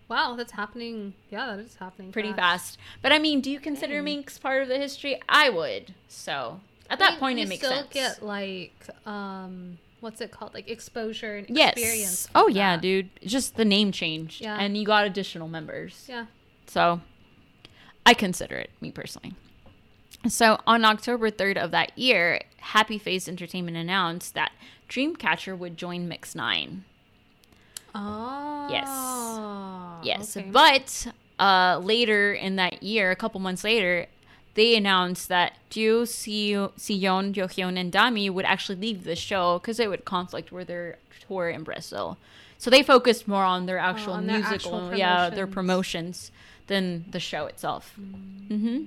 Wow, 0.10 0.36
that's 0.36 0.54
happening. 0.54 1.14
Yeah, 1.30 1.48
that 1.48 1.60
is 1.60 1.76
happening. 1.76 2.12
pretty 2.14 2.32
fast. 2.32 2.78
But 3.02 3.12
I 3.12 3.20
mean, 3.20 3.42
do 3.42 3.52
you 3.52 3.60
consider 3.60 3.96
Dang. 3.96 4.06
Minx 4.06 4.40
part 4.40 4.62
of 4.62 4.70
the 4.70 4.78
history? 4.78 5.20
I 5.28 5.50
would. 5.50 5.94
So 6.08 6.62
at 6.90 7.00
that 7.00 7.14
You- 7.14 7.20
point, 7.20 7.40
it 7.40 7.50
makes 7.50 7.66
still 7.66 7.76
sense. 7.78 7.90
get 7.92 8.24
like 8.24 8.74
um, 9.06 9.78
what's 10.00 10.22
it 10.22 10.32
called? 10.32 10.54
Like 10.54 10.70
exposure 10.70 11.38
and 11.38 11.50
experience 11.50 12.00
yes. 12.26 12.28
Oh 12.36 12.48
yeah, 12.48 12.76
that. 12.76 12.82
dude. 12.82 13.10
Just 13.24 13.56
the 13.56 13.66
name 13.66 13.92
changed, 13.92 14.42
Yeah. 14.42 14.58
and 14.60 14.78
you 14.78 14.86
got 14.86 15.06
additional 15.06 15.48
members. 15.48 16.06
Yeah. 16.08 16.26
So 16.68 17.02
I 18.06 18.14
consider 18.14 18.56
it, 18.56 18.70
me 18.82 18.92
personally. 18.92 19.34
So 20.28 20.60
on 20.66 20.84
October 20.84 21.30
3rd 21.32 21.58
of 21.58 21.72
that 21.72 21.98
year, 21.98 22.42
Happy 22.58 22.98
Face 22.98 23.28
Entertainment 23.28 23.78
announced 23.78 24.34
that 24.34 24.52
Dreamcatcher 24.90 25.58
would 25.58 25.78
join 25.78 26.08
Mix 26.08 26.34
9. 26.36 26.84
Oh. 27.96 28.68
Yes. 30.04 30.38
okay. 30.38 30.50
But 30.52 31.08
uh, 31.40 31.80
later 31.84 32.34
in 32.34 32.56
that 32.58 32.84
year, 32.84 33.12
a 33.12 33.16
couple 33.16 33.40
months 33.40 33.64
later, 33.64 34.08
they 34.58 34.76
announced 34.76 35.30
that 35.30 35.54
Ju, 35.70 36.02
Siyeon, 36.02 36.74
Yohyun, 37.34 37.78
and 37.80 37.94
Dami 37.94 38.30
would 38.32 38.44
actually 38.44 38.80
leave 38.80 39.04
the 39.04 39.16
show 39.16 39.60
because 39.60 39.80
it 39.80 39.88
would 39.88 40.04
conflict 40.04 40.52
with 40.52 40.68
their 40.68 40.98
tour 41.28 41.48
in 41.48 41.64
Brazil. 41.64 42.18
So 42.58 42.72
they 42.72 42.82
focused 42.82 43.28
more 43.28 43.44
on 43.44 43.68
their 43.68 43.78
actual 43.78 44.14
on 44.14 44.26
their 44.26 44.40
musical, 44.40 44.80
actual 44.80 44.98
yeah, 44.98 45.30
their 45.30 45.46
promotions. 45.46 46.32
than 46.66 47.06
the 47.12 47.20
show 47.20 47.46
itself. 47.46 47.94
hmm 47.96 48.86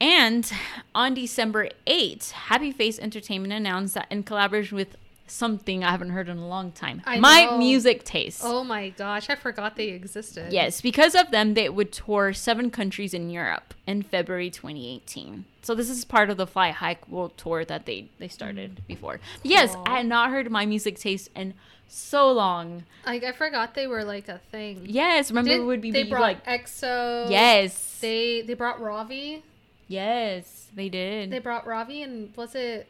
And 0.00 0.50
on 0.94 1.12
December 1.12 1.68
8th, 1.86 2.30
Happy 2.32 2.72
Face 2.72 2.98
Entertainment 2.98 3.52
announced 3.52 3.92
that 3.94 4.06
in 4.10 4.22
collaboration 4.22 4.74
with 4.74 4.96
something 5.32 5.82
I 5.82 5.90
haven't 5.90 6.10
heard 6.10 6.28
in 6.28 6.38
a 6.38 6.46
long 6.46 6.72
time, 6.72 7.02
I 7.06 7.18
My 7.18 7.44
know. 7.44 7.58
Music 7.58 8.04
Taste. 8.04 8.42
Oh 8.44 8.62
my 8.62 8.90
gosh, 8.90 9.30
I 9.30 9.34
forgot 9.34 9.76
they 9.76 9.88
existed. 9.88 10.52
Yes, 10.52 10.80
because 10.80 11.14
of 11.14 11.30
them, 11.30 11.54
they 11.54 11.68
would 11.68 11.92
tour 11.92 12.32
seven 12.32 12.70
countries 12.70 13.14
in 13.14 13.30
Europe 13.30 13.74
in 13.86 14.02
February 14.02 14.50
2018. 14.50 15.44
So 15.62 15.74
this 15.74 15.88
is 15.88 16.04
part 16.04 16.28
of 16.28 16.36
the 16.36 16.46
Fly 16.46 16.70
High 16.70 16.98
World 17.08 17.36
Tour 17.36 17.64
that 17.64 17.86
they 17.86 18.08
they 18.18 18.28
started 18.28 18.76
mm. 18.76 18.86
before. 18.86 19.20
Yes. 19.42 19.74
I 19.86 19.98
had 19.98 20.06
not 20.06 20.30
heard 20.30 20.50
my 20.50 20.66
music 20.66 20.98
taste 20.98 21.30
in 21.34 21.54
so 21.88 22.30
long. 22.30 22.84
Like 23.06 23.24
I 23.24 23.32
forgot 23.32 23.74
they 23.74 23.86
were 23.86 24.04
like 24.04 24.28
a 24.28 24.38
thing. 24.50 24.82
Yes, 24.84 25.30
remember 25.30 25.50
Did- 25.50 25.60
it 25.60 25.64
would 25.64 25.80
be 25.80 25.90
they 25.90 26.04
be 26.04 26.10
brought 26.10 26.22
like 26.22 26.46
EXO. 26.46 27.30
yes, 27.30 27.98
They 28.00 28.42
they 28.42 28.54
brought 28.54 28.80
Ravi. 28.80 29.42
yes, 29.88 30.68
they 30.74 30.88
did. 30.88 31.30
They 31.30 31.38
brought 31.38 31.66
Ravi 31.66 32.02
and 32.02 32.34
was 32.36 32.54
it 32.54 32.86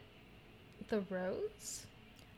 the 0.89 1.03
Rose? 1.09 1.85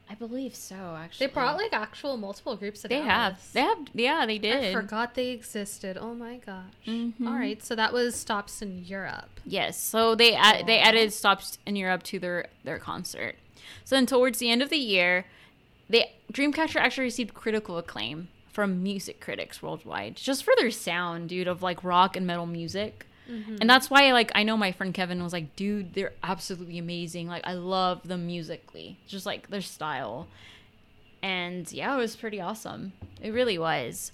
I 0.08 0.14
believe 0.14 0.54
so. 0.54 0.96
Actually, 0.98 1.26
They 1.26 1.32
brought 1.32 1.56
like 1.56 1.72
actual 1.72 2.16
multiple 2.16 2.56
groups 2.56 2.84
of 2.84 2.90
they 2.90 3.00
have 3.00 3.40
they 3.52 3.60
have 3.62 3.78
yeah 3.92 4.24
they 4.26 4.38
did. 4.38 4.64
I 4.64 4.72
forgot 4.72 5.14
they 5.14 5.28
existed. 5.30 5.98
Oh 6.00 6.14
my 6.14 6.36
gosh. 6.36 6.64
Mhm. 6.86 7.26
All 7.26 7.34
right, 7.34 7.62
so 7.62 7.74
that 7.74 7.92
was 7.92 8.14
stops 8.14 8.62
in 8.62 8.84
Europe. 8.84 9.40
Yes, 9.44 9.80
so 9.80 10.14
they 10.14 10.34
add, 10.34 10.66
they 10.66 10.78
added 10.78 11.12
stops 11.12 11.58
in 11.66 11.74
Europe 11.76 12.02
to 12.04 12.18
their 12.18 12.46
their 12.64 12.78
concert. 12.78 13.36
So 13.84 13.96
then 13.96 14.06
towards 14.06 14.38
the 14.38 14.50
end 14.50 14.62
of 14.62 14.70
the 14.70 14.78
year, 14.78 15.26
they 15.88 16.12
Dreamcatcher 16.32 16.76
actually 16.80 17.04
received 17.04 17.34
critical 17.34 17.76
acclaim 17.78 18.28
from 18.52 18.82
music 18.82 19.20
critics 19.20 19.60
worldwide 19.62 20.16
just 20.16 20.44
for 20.44 20.54
their 20.56 20.70
sound, 20.70 21.28
dude, 21.28 21.48
of 21.48 21.62
like 21.62 21.82
rock 21.84 22.16
and 22.16 22.26
metal 22.26 22.46
music. 22.46 23.05
And 23.60 23.68
that's 23.68 23.90
why 23.90 24.12
like 24.12 24.30
I 24.34 24.42
know 24.42 24.56
my 24.56 24.72
friend 24.72 24.94
Kevin 24.94 25.22
was 25.22 25.32
like, 25.32 25.56
dude, 25.56 25.94
they're 25.94 26.12
absolutely 26.22 26.78
amazing. 26.78 27.28
Like 27.28 27.46
I 27.46 27.54
love 27.54 28.06
them 28.06 28.26
musically. 28.26 28.98
Just 29.06 29.26
like 29.26 29.48
their 29.48 29.60
style. 29.60 30.28
And 31.22 31.70
yeah, 31.72 31.94
it 31.94 31.98
was 31.98 32.14
pretty 32.16 32.40
awesome. 32.40 32.92
It 33.20 33.30
really 33.30 33.58
was. 33.58 34.12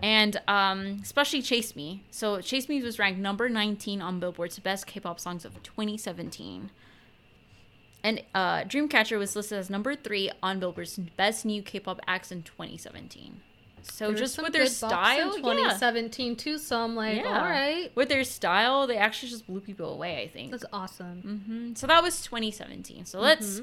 And 0.00 0.40
um, 0.46 1.00
especially 1.02 1.42
Chase 1.42 1.74
Me. 1.74 2.04
So 2.10 2.40
Chase 2.40 2.68
Me 2.68 2.82
was 2.82 2.98
ranked 2.98 3.20
number 3.20 3.48
19 3.48 4.00
on 4.00 4.20
Billboard's 4.20 4.58
best 4.58 4.86
K-pop 4.86 5.18
songs 5.18 5.44
of 5.44 5.60
2017. 5.62 6.70
And 8.04 8.22
uh, 8.34 8.62
Dreamcatcher 8.62 9.18
was 9.18 9.34
listed 9.34 9.58
as 9.58 9.68
number 9.68 9.96
three 9.96 10.30
on 10.42 10.60
Billboard's 10.60 10.96
best 10.96 11.44
new 11.44 11.62
K-pop 11.62 12.00
acts 12.06 12.30
in 12.30 12.42
2017. 12.42 13.40
So 13.82 14.08
There 14.08 14.16
just 14.16 14.40
with 14.42 14.52
their 14.52 14.66
style, 14.66 15.32
in 15.34 15.42
yeah. 15.44 15.52
2017 15.54 16.36
too. 16.36 16.58
So 16.58 16.80
I'm 16.80 16.94
like, 16.96 17.16
Yeah. 17.18 17.38
all 17.38 17.44
right, 17.48 17.90
With 17.94 18.08
their 18.08 18.24
style, 18.24 18.86
they 18.86 18.96
actually 18.96 19.30
just 19.30 19.46
blew 19.46 19.60
people 19.60 19.92
away. 19.92 20.22
I 20.22 20.28
think. 20.28 20.50
that's 20.50 20.64
awesome. 20.72 21.20
hmm 21.22 21.74
So 21.74 21.86
that 21.86 22.02
was 22.02 22.20
2017. 22.22 23.04
So 23.06 23.20
let's 23.20 23.60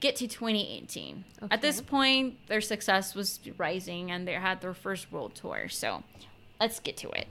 get 0.00 0.16
to 0.16 0.26
2018. 0.26 1.24
At 1.50 1.62
this 1.62 1.80
point, 1.80 2.36
their 2.48 2.60
success 2.60 3.14
was 3.14 3.38
rising 3.56 4.10
and 4.10 4.26
they 4.26 4.32
had 4.34 4.60
their 4.60 4.74
first 4.74 5.12
world 5.12 5.34
tour. 5.34 5.68
So 5.68 6.02
let's 6.60 6.80
get 6.80 6.96
to 6.98 7.10
it. 7.10 7.28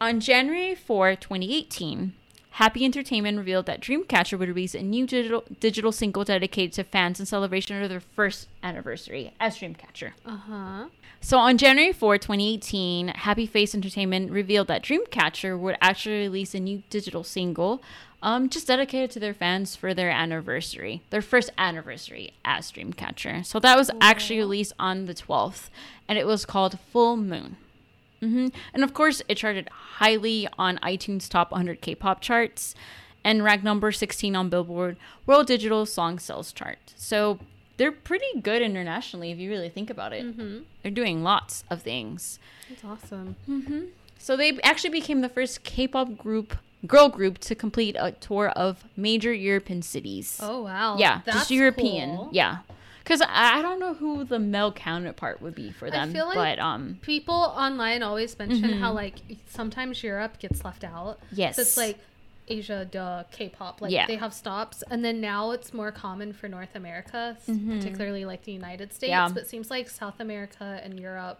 On 0.00 0.20
January 0.20 0.74
4, 0.74 1.14
2018, 1.16 2.14
Happy 2.50 2.84
Entertainment 2.84 3.38
revealed 3.38 3.66
that 3.66 3.80
Dreamcatcher 3.80 4.38
would 4.38 4.48
release 4.48 4.74
a 4.74 4.82
new 4.82 5.06
digital 5.06 5.44
digital 5.60 5.92
single 5.92 6.24
dedicated 6.24 6.72
to 6.74 6.84
fans 6.84 7.20
in 7.20 7.26
celebration 7.26 7.80
of 7.82 7.88
their 7.88 8.00
first 8.00 8.48
anniversary 8.62 9.32
as 9.40 9.58
Dreamcatcher. 9.58 10.12
Uh 10.26 10.36
huh. 10.36 10.84
So 11.22 11.38
on 11.38 11.58
January 11.58 11.92
4, 11.92 12.16
2018, 12.16 13.08
Happy 13.08 13.46
Face 13.46 13.74
Entertainment 13.74 14.30
revealed 14.30 14.68
that 14.68 14.82
Dreamcatcher 14.82 15.58
would 15.58 15.76
actually 15.80 16.20
release 16.20 16.54
a 16.54 16.60
new 16.60 16.82
digital 16.88 17.22
single 17.22 17.82
um, 18.22 18.48
just 18.48 18.66
dedicated 18.66 19.10
to 19.12 19.20
their 19.20 19.34
fans 19.34 19.76
for 19.76 19.94
their 19.94 20.10
anniversary, 20.10 21.02
their 21.10 21.22
first 21.22 21.50
anniversary 21.56 22.32
as 22.44 22.70
Dreamcatcher. 22.70 23.44
So 23.44 23.58
that 23.60 23.76
was 23.76 23.90
actually 24.00 24.38
released 24.38 24.72
on 24.78 25.06
the 25.06 25.14
12th, 25.14 25.68
and 26.08 26.18
it 26.18 26.26
was 26.26 26.44
called 26.44 26.78
Full 26.92 27.16
Moon. 27.16 27.56
Hmm 28.20 28.48
And 28.74 28.84
of 28.84 28.94
course, 28.94 29.22
it 29.28 29.36
charted 29.36 29.68
highly 29.98 30.46
on 30.58 30.78
iTunes 30.78 31.28
Top 31.28 31.50
100 31.50 31.80
K-pop 31.80 32.20
charts 32.20 32.74
and 33.24 33.42
ranked 33.44 33.64
number 33.64 33.92
16 33.92 34.34
on 34.36 34.48
Billboard 34.48 34.96
World 35.26 35.46
Digital 35.46 35.84
Song 35.86 36.18
Sales 36.18 36.52
Chart. 36.52 36.78
So 36.96 37.38
they're 37.76 37.92
pretty 37.92 38.40
good 38.40 38.62
internationally 38.62 39.30
if 39.30 39.38
you 39.38 39.50
really 39.50 39.68
think 39.70 39.90
about 39.90 40.12
it. 40.12 40.24
Mm-hmm. 40.24 40.58
They're 40.82 40.92
doing 40.92 41.22
lots 41.22 41.64
of 41.70 41.82
things. 41.82 42.38
That's 42.68 42.84
awesome. 42.84 43.36
So 44.18 44.36
they 44.36 44.58
actually 44.62 44.90
became 44.90 45.22
the 45.22 45.28
first 45.30 45.64
K-pop 45.64 46.16
group, 46.18 46.56
girl 46.86 47.08
group, 47.08 47.38
to 47.38 47.54
complete 47.54 47.96
a 47.98 48.12
tour 48.12 48.50
of 48.50 48.84
major 48.96 49.32
European 49.32 49.80
cities. 49.82 50.38
Oh 50.42 50.62
wow. 50.62 50.96
yeah, 50.98 51.22
That's 51.24 51.38
just 51.38 51.50
European. 51.50 52.16
cool. 52.16 52.28
Yeah, 52.32 52.58
because 53.02 53.20
I, 53.22 53.58
I 53.58 53.62
don't 53.62 53.80
know 53.80 53.94
who 53.94 54.24
the 54.24 54.38
male 54.38 54.72
counterpart 54.72 55.42
would 55.42 55.54
be 55.54 55.70
for 55.72 55.88
I 55.88 55.90
them, 55.90 56.12
feel 56.12 56.26
like- 56.26 56.36
but 56.36 56.58
um, 56.58 56.98
People 57.02 57.34
online 57.34 58.02
always 58.02 58.38
mention 58.38 58.78
how 58.78 58.92
Mhm. 58.92 58.94
like 58.94 59.14
sometimes 59.48 60.02
Europe 60.02 60.38
gets 60.38 60.64
left 60.64 60.84
out. 60.84 61.18
yes, 61.32 61.56
So 61.56 61.62
it's 61.62 61.76
like 61.76 61.98
Asia, 62.48 62.84
duh, 62.84 63.22
K-pop. 63.30 63.80
Like 63.80 63.92
Yeah. 63.92 64.06
they 64.06 64.16
have 64.16 64.34
stops, 64.34 64.82
and 64.90 65.04
then 65.04 65.20
now 65.20 65.52
it's 65.52 65.72
more 65.72 65.92
common 65.92 66.32
for 66.32 66.48
North 66.48 66.74
America, 66.74 67.36
Mhm. 67.48 67.76
particularly 67.78 68.24
like 68.24 68.42
the 68.44 68.52
United 68.52 68.92
States. 68.92 69.10
Yeah. 69.10 69.28
But 69.28 69.42
it 69.44 69.48
seems 69.48 69.70
like 69.70 69.88
South 69.88 70.18
America 70.18 70.80
and 70.82 70.98
Europe, 70.98 71.38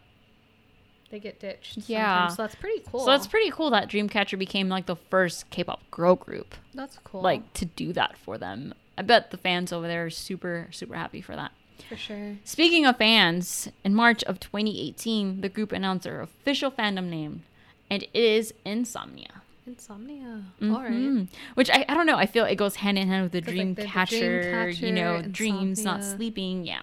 they 1.10 1.18
get 1.18 1.40
ditched. 1.40 1.78
Yeah. 1.88 2.28
sometimes, 2.28 2.36
So 2.36 2.42
that's 2.42 2.54
pretty 2.54 2.82
cool. 2.88 3.00
so 3.00 3.06
that's 3.06 3.26
pretty 3.26 3.50
cool 3.50 3.70
that 3.70 3.88
Dreamcatcher 3.88 4.38
became 4.38 4.68
like 4.68 4.86
the 4.86 4.94
first 4.94 5.50
K-pop 5.50 5.80
girl 5.90 6.14
group, 6.14 6.54
that's 6.74 6.98
cool. 7.02 7.22
like 7.22 7.52
to 7.54 7.64
do 7.64 7.92
that 7.94 8.16
for 8.16 8.38
them. 8.38 8.72
I 9.00 9.02
bet 9.02 9.30
the 9.30 9.36
fans 9.38 9.72
over 9.72 9.86
there 9.88 10.04
are 10.06 10.10
super 10.10 10.68
super 10.70 10.94
happy 10.94 11.20
for 11.22 11.34
that. 11.34 11.52
for 11.88 11.96
sure. 11.96 12.36
Speaking 12.44 12.84
of 12.86 12.96
fans, 12.98 13.68
in 13.84 13.94
March 13.94 14.22
of 14.24 14.38
2018, 14.40 15.40
the 15.40 15.48
group 15.48 15.72
announced 15.72 16.04
their 16.04 16.20
official 16.20 16.70
fandom 16.70 17.06
name, 17.08 17.42
and 17.90 18.02
it 18.02 18.10
is 18.14 18.52
Insomnia. 18.64 19.42
Insomnia. 19.66 20.42
All 20.62 20.82
right. 20.82 21.26
Which 21.54 21.70
I, 21.70 21.84
I 21.88 21.94
don't 21.94 22.06
know. 22.06 22.16
I 22.16 22.26
feel 22.26 22.44
it 22.44 22.56
goes 22.56 22.76
hand 22.76 22.98
in 22.98 23.08
hand 23.08 23.22
with 23.22 23.32
the 23.32 23.40
dream 23.40 23.68
like, 23.68 23.76
the- 23.76 23.82
the 23.84 23.88
catcher, 23.88 24.70
you 24.70 24.92
know, 24.92 25.22
dreams, 25.22 25.84
not 25.84 26.00
sleeping. 26.04 26.64
Yeah. 26.66 26.82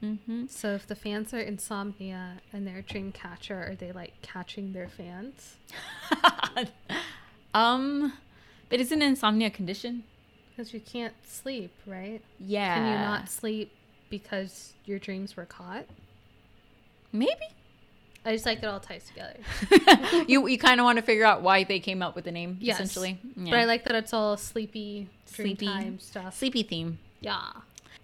hmm 0.00 0.46
So 0.48 0.68
if 0.74 0.86
the 0.86 0.94
fans 0.94 1.34
are 1.34 1.40
insomnia 1.40 2.22
and 2.52 2.66
they're 2.66 2.82
dream 2.82 3.12
catcher, 3.12 3.60
are 3.70 3.74
they 3.74 3.92
like 3.92 4.12
catching 4.22 4.72
their 4.72 4.88
fans? 4.88 5.56
um, 7.54 8.12
but 8.68 8.80
isn't 8.80 9.02
insomnia 9.02 9.48
a 9.48 9.50
condition? 9.50 10.04
Because 10.56 10.74
you 10.74 10.80
can't 10.80 11.14
sleep, 11.26 11.72
right? 11.86 12.20
Yeah. 12.38 12.74
Can 12.74 12.86
you 12.92 12.98
not 12.98 13.28
sleep 13.28 13.72
because 14.10 14.72
your 14.84 14.98
dreams 14.98 15.36
were 15.36 15.46
caught? 15.46 15.86
Maybe. 17.12 17.32
I 18.24 18.32
just 18.32 18.46
like 18.46 18.58
it 18.58 18.66
all 18.66 18.78
ties 18.78 19.04
together. 19.04 19.36
you 20.28 20.46
you 20.46 20.56
kind 20.58 20.78
of 20.80 20.84
want 20.84 20.96
to 20.96 21.02
figure 21.02 21.24
out 21.24 21.42
why 21.42 21.64
they 21.64 21.80
came 21.80 22.02
up 22.02 22.14
with 22.14 22.24
the 22.24 22.30
name, 22.30 22.56
Yes. 22.60 22.76
essentially. 22.78 23.18
But 23.36 23.54
I 23.54 23.64
like 23.64 23.84
that 23.84 23.96
it's 23.96 24.12
all 24.14 24.36
sleepy, 24.36 25.08
Sleepy. 25.26 25.66
time 25.66 25.98
stuff. 25.98 26.38
Sleepy 26.38 26.62
theme. 26.62 26.98
Yeah. 27.20 27.40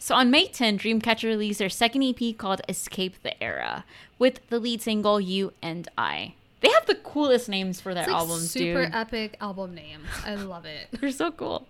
So 0.00 0.14
on 0.14 0.30
May 0.30 0.46
10, 0.48 0.78
Dreamcatcher 0.78 1.24
released 1.24 1.58
their 1.60 1.68
second 1.68 2.02
EP 2.02 2.36
called 2.36 2.60
Escape 2.68 3.22
the 3.22 3.40
Era 3.42 3.84
with 4.18 4.40
the 4.48 4.58
lead 4.58 4.80
single 4.82 5.20
You 5.20 5.52
and 5.62 5.88
I. 5.96 6.34
They 6.60 6.68
have 6.70 6.86
the 6.86 6.94
coolest 6.96 7.48
names 7.48 7.80
for 7.80 7.94
their 7.94 8.04
like 8.06 8.12
albums, 8.14 8.50
super 8.50 8.86
dude. 8.86 8.94
epic 8.94 9.36
album 9.40 9.74
names. 9.74 10.06
I 10.24 10.34
love 10.34 10.64
it. 10.66 10.88
They're 11.00 11.12
so 11.12 11.30
cool. 11.30 11.68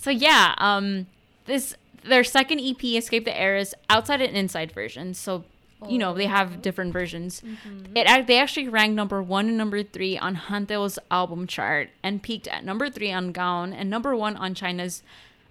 So 0.00 0.10
yeah, 0.10 0.54
um 0.58 1.06
this 1.46 1.74
their 2.04 2.24
second 2.24 2.60
EP 2.60 2.82
Escape 2.82 3.24
the 3.26 3.38
Era 3.38 3.60
is 3.60 3.74
outside 3.90 4.20
and 4.22 4.36
inside 4.36 4.72
versions. 4.72 5.18
So 5.18 5.44
you 5.88 5.96
know, 5.98 6.12
they 6.14 6.26
Oh. 6.26 6.28
have 6.28 6.60
different 6.62 6.92
versions. 6.92 7.40
Mm-hmm. 7.40 7.96
It 7.96 8.26
they 8.26 8.38
actually 8.38 8.68
ranked 8.68 8.94
number 8.96 9.22
1 9.22 9.48
and 9.48 9.56
number 9.56 9.82
3 9.82 10.18
on 10.18 10.34
Hanteo's 10.34 10.98
album 11.10 11.46
chart 11.46 11.88
and 12.02 12.22
peaked 12.22 12.48
at 12.48 12.64
number 12.64 12.90
3 12.90 13.10
on 13.12 13.32
Gaon 13.32 13.72
and 13.72 13.88
number 13.88 14.14
1 14.16 14.36
on 14.36 14.54
China's 14.54 15.02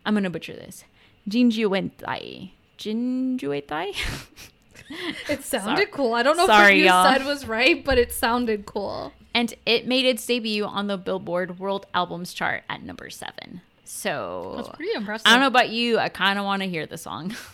I'm 0.05 0.13
going 0.13 0.23
to 0.23 0.29
butcher 0.29 0.53
this. 0.53 0.83
Jinjuentai. 1.29 2.51
Jinjuentai? 2.77 3.93
It 5.29 5.43
sounded 5.43 5.77
Sorry- 5.77 5.85
cool. 5.91 6.13
I 6.15 6.23
don't 6.23 6.35
know 6.37 6.45
if 6.45 6.49
sorry, 6.49 6.73
what 6.73 6.77
you 6.77 6.85
y'all. 6.85 7.11
said 7.13 7.23
was 7.25 7.45
right, 7.47 7.83
but 7.85 7.99
it 7.99 8.11
sounded 8.11 8.65
cool. 8.65 9.13
and 9.35 9.53
it 9.65 9.85
made 9.85 10.03
its 10.05 10.25
debut 10.25 10.65
on 10.65 10.87
the 10.87 10.97
Billboard 10.97 11.59
World 11.59 11.85
Albums 11.93 12.33
chart 12.33 12.63
at 12.67 12.81
number 12.81 13.09
7. 13.11 13.61
So 13.91 14.53
That's 14.55 14.69
pretty 14.69 14.93
impressive. 14.93 15.25
I 15.25 15.31
don't 15.31 15.39
know 15.41 15.47
about 15.47 15.69
you. 15.69 15.97
I 15.97 16.09
kind 16.09 16.37
of 16.37 16.45
want 16.45 16.61
to 16.61 16.69
hear 16.69 16.85
the 16.85 16.97
song. 16.97 17.35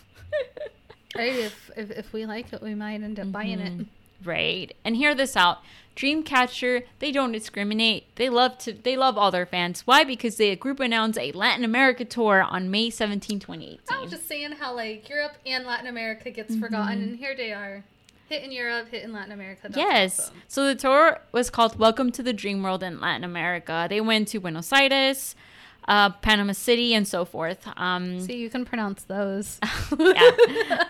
Right? 1.18 1.32
If, 1.34 1.72
if 1.78 1.92
if 1.92 2.12
we 2.12 2.26
like 2.26 2.52
it, 2.52 2.62
we 2.62 2.76
might 2.76 3.02
end 3.02 3.22
up 3.22 3.32
buying 3.32 3.60
Mm-hmm. 3.60 3.80
it. 3.82 3.88
right. 4.26 4.76
And 4.84 4.98
hear 4.98 5.16
this 5.16 5.38
out. 5.38 5.60
Dreamcatcher, 5.96 6.84
they 7.00 7.14
don't 7.14 7.32
discriminate. 7.32 8.14
They 8.18 8.28
love 8.28 8.58
to 8.60 8.74
they 8.74 8.98
love 8.98 9.18
all 9.18 9.32
their 9.32 9.46
fans. 9.46 9.88
Why? 9.88 10.04
Because 10.04 10.36
they 10.36 10.54
group 10.58 10.82
announced 10.82 11.18
a 11.18 11.32
Latin 11.32 11.64
America 11.64 12.04
tour 12.04 12.44
on 12.44 12.70
May 12.70 12.90
17, 12.90 13.40
2018. 13.40 13.80
I 13.98 14.02
was 14.02 14.12
just 14.12 14.28
saying 14.28 14.52
how 14.60 14.76
like 14.76 15.08
Europe 15.08 15.38
and 15.46 15.66
Latin 15.66 15.88
America 15.88 16.30
gets 16.32 16.52
Mm-hmm. 16.52 16.62
forgotten, 16.62 17.02
and 17.02 17.16
here 17.18 17.34
they 17.34 17.54
are, 17.54 17.86
Hit 18.28 18.44
in 18.44 18.52
Europe, 18.52 18.90
hit 18.90 19.04
in 19.04 19.14
Latin 19.14 19.32
America. 19.32 19.62
That's 19.70 19.78
yes. 19.78 20.20
awesome. 20.20 20.36
So 20.50 20.66
the 20.66 20.76
tour 20.76 21.22
was 21.32 21.50
called 21.50 21.80
Welcome 21.80 22.12
to 22.12 22.22
the 22.24 22.34
Dream 22.34 22.62
World 22.62 22.84
in 22.84 23.00
Latin 23.00 23.24
America. 23.24 23.88
They 23.90 24.02
went 24.02 24.28
to 24.30 24.42
Buenos 24.42 24.74
Aires, 24.74 25.34
uh, 25.88 26.10
Panama 26.10 26.54
City, 26.54 26.94
and 26.94 27.08
so 27.08 27.26
forth. 27.26 27.68
Um, 27.78 28.20
See, 28.20 28.38
you 28.38 28.50
can 28.50 28.66
pronounce 28.66 29.04
those. 29.04 29.60
yeah, 30.00 30.32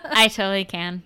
I 0.04 0.28
totally 0.32 0.64
can. 0.64 1.02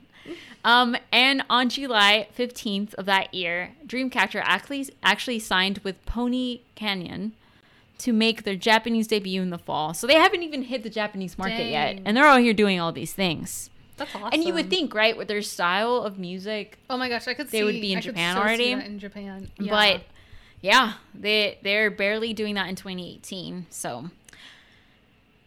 Um, 0.65 0.97
and 1.11 1.43
on 1.49 1.71
July 1.71 2.29
15th 2.37 2.95
of 2.95 3.07
that 3.07 3.33
year, 3.33 3.73
Dreamcatcher 3.87 4.43
actually 4.45 4.89
actually 5.03 5.39
signed 5.39 5.79
with 5.79 6.05
Pony 6.05 6.61
Canyon 6.75 7.33
to 7.99 8.13
make 8.13 8.45
their 8.45 8.57
Japanese 8.57 9.07
debut 9.07 9.43
in 9.43 9.51
the 9.51 9.59
fall. 9.59 9.95
So 9.95 10.07
they 10.07 10.15
haven't 10.15 10.43
even 10.43 10.63
hit 10.63 10.83
the 10.83 10.91
Japanese 10.91 11.39
market 11.39 11.67
yet, 11.67 12.01
and 12.05 12.17
they're 12.17 12.27
all 12.27 12.39
here 12.39 12.55
doing 12.55 12.81
all 12.81 12.93
these 12.93 13.13
things. 13.13 13.71
That's 13.97 14.15
awesome. 14.15 14.31
And 14.33 14.45
you 14.45 14.55
would 14.55 14.71
think, 14.71 14.95
right, 14.95 15.17
with 15.17 15.29
their 15.29 15.43
style 15.43 15.97
of 15.97 16.19
music, 16.19 16.79
oh 16.89 16.97
my 16.97 17.11
gosh, 17.11 17.29
I 17.29 17.35
could 17.35 17.49
they 17.49 17.59
see 17.59 17.65
would 17.65 17.73
be 17.73 17.93
in 17.93 17.99
I 17.99 18.01
Japan 18.01 18.35
so 18.35 18.41
already. 18.41 18.73
in 18.73 18.99
Japan, 18.99 19.51
yeah. 19.59 19.71
but 19.71 20.03
yeah, 20.63 20.95
they 21.15 21.59
they're 21.63 21.91
barely 21.91 22.33
doing 22.33 22.55
that 22.55 22.69
in 22.69 22.77
2018. 22.77 23.67
So 23.71 24.11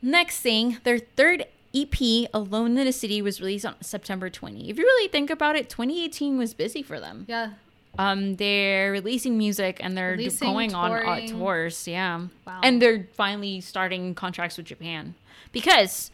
next 0.02 0.40
thing, 0.42 0.78
their 0.84 1.00
third 1.00 1.46
EP, 1.76 2.30
Alone 2.34 2.78
in 2.78 2.86
the 2.86 2.92
City, 2.92 3.22
was 3.22 3.42
released 3.42 3.66
on 3.66 3.76
September 3.82 4.30
20. 4.30 4.70
If 4.70 4.78
you 4.78 4.84
really 4.84 5.08
think 5.08 5.30
about 5.30 5.56
it, 5.56 5.70
2018 5.70 6.38
was 6.38 6.54
busy 6.54 6.84
for 6.84 7.00
them. 7.00 7.26
yeah, 7.28 7.54
Um, 7.98 8.36
they're 8.36 8.92
releasing 8.92 9.38
music 9.38 9.78
and 9.82 9.98
they're 9.98 10.12
Releasing, 10.12 10.48
going 10.52 10.76
on 10.76 10.92
uh, 10.92 11.28
tours. 11.28 11.88
Yeah, 11.88 12.28
Wow. 12.46 12.60
and 12.64 12.82
they're 12.82 13.08
finally 13.14 13.60
starting 13.62 14.14
contracts 14.14 14.58
with 14.58 14.68
Japan 14.68 15.16
because 15.52 16.12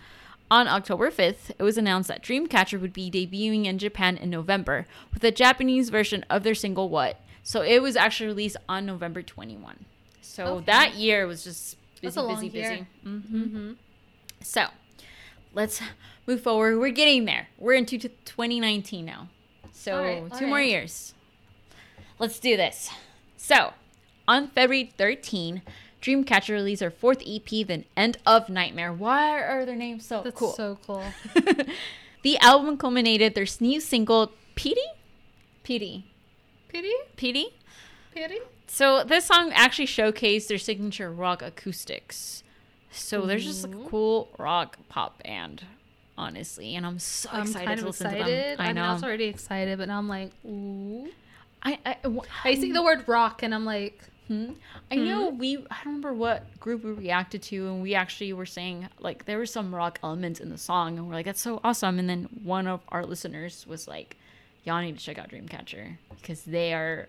On 0.52 0.68
October 0.68 1.12
5th, 1.12 1.52
it 1.60 1.62
was 1.62 1.78
announced 1.78 2.08
that 2.08 2.24
Dreamcatcher 2.24 2.82
would 2.82 2.92
be 2.94 3.12
debuting 3.12 3.66
in 3.66 3.78
Japan 3.78 4.18
in 4.18 4.32
November 4.32 4.88
with 5.14 5.24
a 5.24 5.30
Japanese 5.32 5.90
version 5.92 6.26
of 6.28 6.42
their 6.44 6.56
single 6.56 6.90
What. 6.90 7.22
So 7.50 7.62
it 7.64 7.82
was 7.82 7.96
actually 7.96 8.28
released 8.28 8.58
on 8.70 8.86
November 8.86 9.24
21. 9.24 9.84
So 10.22 10.46
Okay. 10.58 10.66
that 10.68 10.94
year 10.94 11.26
was 11.26 11.44
just 11.44 11.78
busy, 12.00 12.22
busy, 12.22 12.50
busy. 12.50 12.86
hmm 13.02 13.18
Mm-hmm. 13.18 13.72
So 14.44 14.68
let's 15.56 15.82
move 16.28 16.42
forward. 16.44 16.78
We're 16.78 16.92
getting 16.92 17.26
there. 17.26 17.48
We're 17.58 17.74
into 17.74 17.98
2019 17.98 19.04
now. 19.04 19.30
So 19.72 19.98
All 19.98 20.04
right, 20.04 20.38
two 20.38 20.44
all 20.46 20.50
more 20.52 20.62
years. 20.62 21.16
Let's 22.20 22.38
do 22.38 22.56
this. 22.56 22.92
So 23.36 23.74
on 24.28 24.50
February 24.50 24.94
13, 24.96 25.64
Dreamcatcher 26.04 26.54
released 26.54 26.82
their 26.82 26.92
fourth 26.92 27.24
EP, 27.26 27.48
The 27.50 27.84
End 27.98 28.20
of 28.28 28.50
Nightmare. 28.50 28.94
Why 28.94 29.42
are 29.42 29.66
their 29.66 29.76
names 29.76 30.06
so 30.06 30.22
That's 30.22 30.38
cool? 30.38 30.54
so 30.54 30.78
cool. 30.86 31.04
the 32.22 32.38
album 32.42 32.78
culminated 32.78 33.34
their 33.34 33.48
new 33.60 33.80
single, 33.80 34.34
Petey? 34.54 34.86
Petey. 35.64 36.06
Pity? 36.70 36.92
Pity? 37.16 37.48
Pity? 38.14 38.40
So 38.68 39.04
this 39.04 39.26
song 39.26 39.52
actually 39.54 39.88
showcased 39.88 40.48
their 40.48 40.58
signature 40.58 41.12
rock 41.12 41.42
acoustics. 41.42 42.44
So 42.92 43.26
there's 43.26 43.46
just 43.46 43.66
a 43.66 43.70
cool 43.88 44.30
rock 44.40 44.78
pop 44.90 45.22
band, 45.24 45.64
honestly, 46.18 46.76
and 46.76 46.86
I'm 46.86 47.00
so 47.00 47.30
I'm 47.32 47.42
excited 47.44 47.66
kind 47.68 47.80
to 47.82 47.86
listen 47.88 48.08
excited. 48.08 48.26
to 48.26 48.32
them. 48.32 48.56
I 48.60 48.68
mean, 48.70 48.78
I 48.78 48.88
know. 48.88 48.94
was 48.94 49.04
already 49.04 49.26
excited, 49.26 49.78
but 49.78 49.88
now 49.88 49.98
I'm 49.98 50.08
like, 50.08 50.32
ooh. 50.46 51.10
I 51.62 51.78
I, 51.86 51.96
w- 52.04 52.22
I 52.44 52.56
see 52.56 52.72
the 52.72 52.82
word 52.82 53.04
rock, 53.08 53.44
and 53.44 53.54
I'm 53.54 53.66
like, 53.66 54.02
Hmm? 54.30 54.52
I 54.92 54.96
know 54.96 55.30
we. 55.30 55.58
I 55.58 55.78
don't 55.84 55.86
remember 55.88 56.14
what 56.14 56.60
group 56.60 56.84
we 56.84 56.92
reacted 56.92 57.42
to, 57.44 57.68
and 57.68 57.82
we 57.82 57.96
actually 57.96 58.32
were 58.34 58.46
saying 58.46 58.88
like 59.00 59.26
there 59.26 59.40
were 59.40 59.48
some 59.48 59.74
rock 59.74 59.98
elements 60.04 60.40
in 60.40 60.50
the 60.52 60.58
song, 60.58 61.00
and 61.00 61.08
we're 61.08 61.16
like, 61.16 61.26
"That's 61.26 61.42
so 61.42 61.60
awesome!" 61.64 61.98
And 61.98 62.08
then 62.08 62.30
one 62.44 62.68
of 62.68 62.82
our 62.90 63.04
listeners 63.04 63.66
was 63.68 63.88
like, 63.88 64.18
"Y'all 64.64 64.82
need 64.82 64.98
to 64.98 65.04
check 65.04 65.18
out 65.18 65.30
Dreamcatcher 65.30 65.98
because 66.22 66.44
they 66.44 66.74
are 66.74 67.08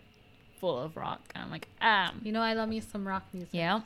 full 0.60 0.78
of 0.78 0.96
rock." 0.96 1.20
And 1.34 1.44
I'm 1.44 1.50
like, 1.50 1.68
"Um, 1.80 2.20
you 2.24 2.32
know, 2.32 2.40
I 2.42 2.52
love 2.54 2.68
me 2.68 2.80
some 2.80 3.06
rock 3.06 3.24
music. 3.32 3.50
Yeah. 3.52 3.80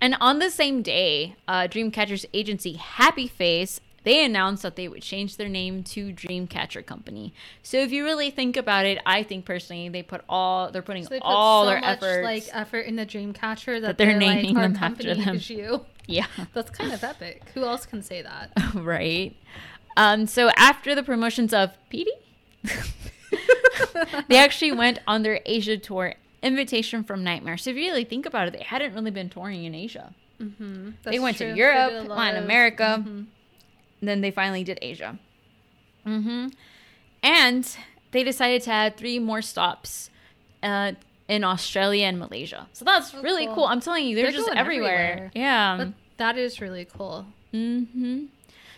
And 0.00 0.16
on 0.20 0.38
the 0.38 0.50
same 0.50 0.82
day, 0.82 1.36
uh, 1.48 1.62
Dreamcatcher's 1.62 2.26
agency, 2.34 2.74
Happy 2.74 3.26
Face, 3.26 3.80
they 4.02 4.22
announced 4.22 4.62
that 4.62 4.76
they 4.76 4.86
would 4.86 5.00
change 5.02 5.38
their 5.38 5.48
name 5.48 5.82
to 5.84 6.12
Dreamcatcher 6.12 6.84
Company. 6.84 7.32
So 7.62 7.78
if 7.78 7.90
you 7.90 8.04
really 8.04 8.30
think 8.30 8.54
about 8.56 8.84
it, 8.84 8.98
I 9.06 9.22
think 9.22 9.46
personally 9.46 9.88
they 9.88 10.02
put 10.02 10.20
all 10.28 10.70
they're 10.70 10.82
putting 10.82 11.04
So 11.04 11.10
they 11.10 11.20
put 11.20 11.24
all 11.26 11.64
so 11.64 11.70
their 11.70 11.80
much 11.80 11.88
efforts. 12.02 12.24
like 12.24 12.44
effort 12.52 12.80
in 12.80 12.96
the 12.96 13.06
Dreamcatcher 13.06 13.80
that, 13.80 13.82
that 13.82 13.98
they're 13.98 14.08
they're, 14.08 14.18
naming 14.18 14.54
like, 14.56 14.74
them 14.74 14.82
after 14.82 15.14
them. 15.14 15.36
is 15.36 15.48
you. 15.58 15.86
yeah, 16.06 16.26
That's 16.52 16.70
kind 16.70 16.92
of 16.92 17.02
epic. 17.02 17.44
Who 17.54 17.64
else 17.64 17.86
can 17.86 18.02
say 18.02 18.20
that? 18.20 18.50
right. 18.74 19.34
Um, 19.96 20.26
so 20.26 20.50
after 20.56 20.94
the 20.94 21.02
promotions 21.02 21.54
of 21.54 21.70
Petey, 21.88 22.10
they 24.28 24.36
actually 24.36 24.72
went 24.72 24.98
on 25.06 25.22
their 25.22 25.40
Asia 25.44 25.76
tour. 25.76 26.14
Invitation 26.42 27.04
from 27.04 27.24
Nightmare. 27.24 27.56
So 27.56 27.70
if 27.70 27.76
you 27.76 27.90
really 27.90 28.04
think 28.04 28.26
about 28.26 28.48
it, 28.48 28.52
they 28.52 28.62
hadn't 28.62 28.92
really 28.94 29.10
been 29.10 29.30
touring 29.30 29.64
in 29.64 29.74
Asia. 29.74 30.14
Mm-hmm. 30.38 30.90
They 31.02 31.18
went 31.18 31.38
to 31.38 31.54
Europe, 31.54 32.06
Latin 32.08 32.42
America. 32.42 33.02
And 33.04 33.26
then 34.02 34.20
they 34.20 34.30
finally 34.30 34.62
did 34.64 34.78
Asia. 34.82 35.18
hmm 36.04 36.48
And 37.22 37.76
they 38.10 38.22
decided 38.22 38.62
to 38.62 38.70
add 38.70 38.96
three 38.98 39.18
more 39.18 39.40
stops 39.40 40.10
uh, 40.62 40.92
in 41.28 41.44
Australia 41.44 42.04
and 42.06 42.18
Malaysia. 42.18 42.66
So 42.74 42.84
that's 42.84 43.14
really 43.14 43.46
cool. 43.46 43.54
cool. 43.54 43.64
I'm 43.64 43.80
telling 43.80 44.06
you, 44.06 44.14
they're, 44.14 44.26
They're 44.26 44.32
just 44.32 44.50
everywhere. 44.50 45.12
everywhere. 45.12 45.30
Yeah. 45.34 45.76
But 45.78 45.88
that 46.18 46.36
is 46.36 46.60
really 46.60 46.84
cool. 46.84 47.26
hmm 47.52 48.24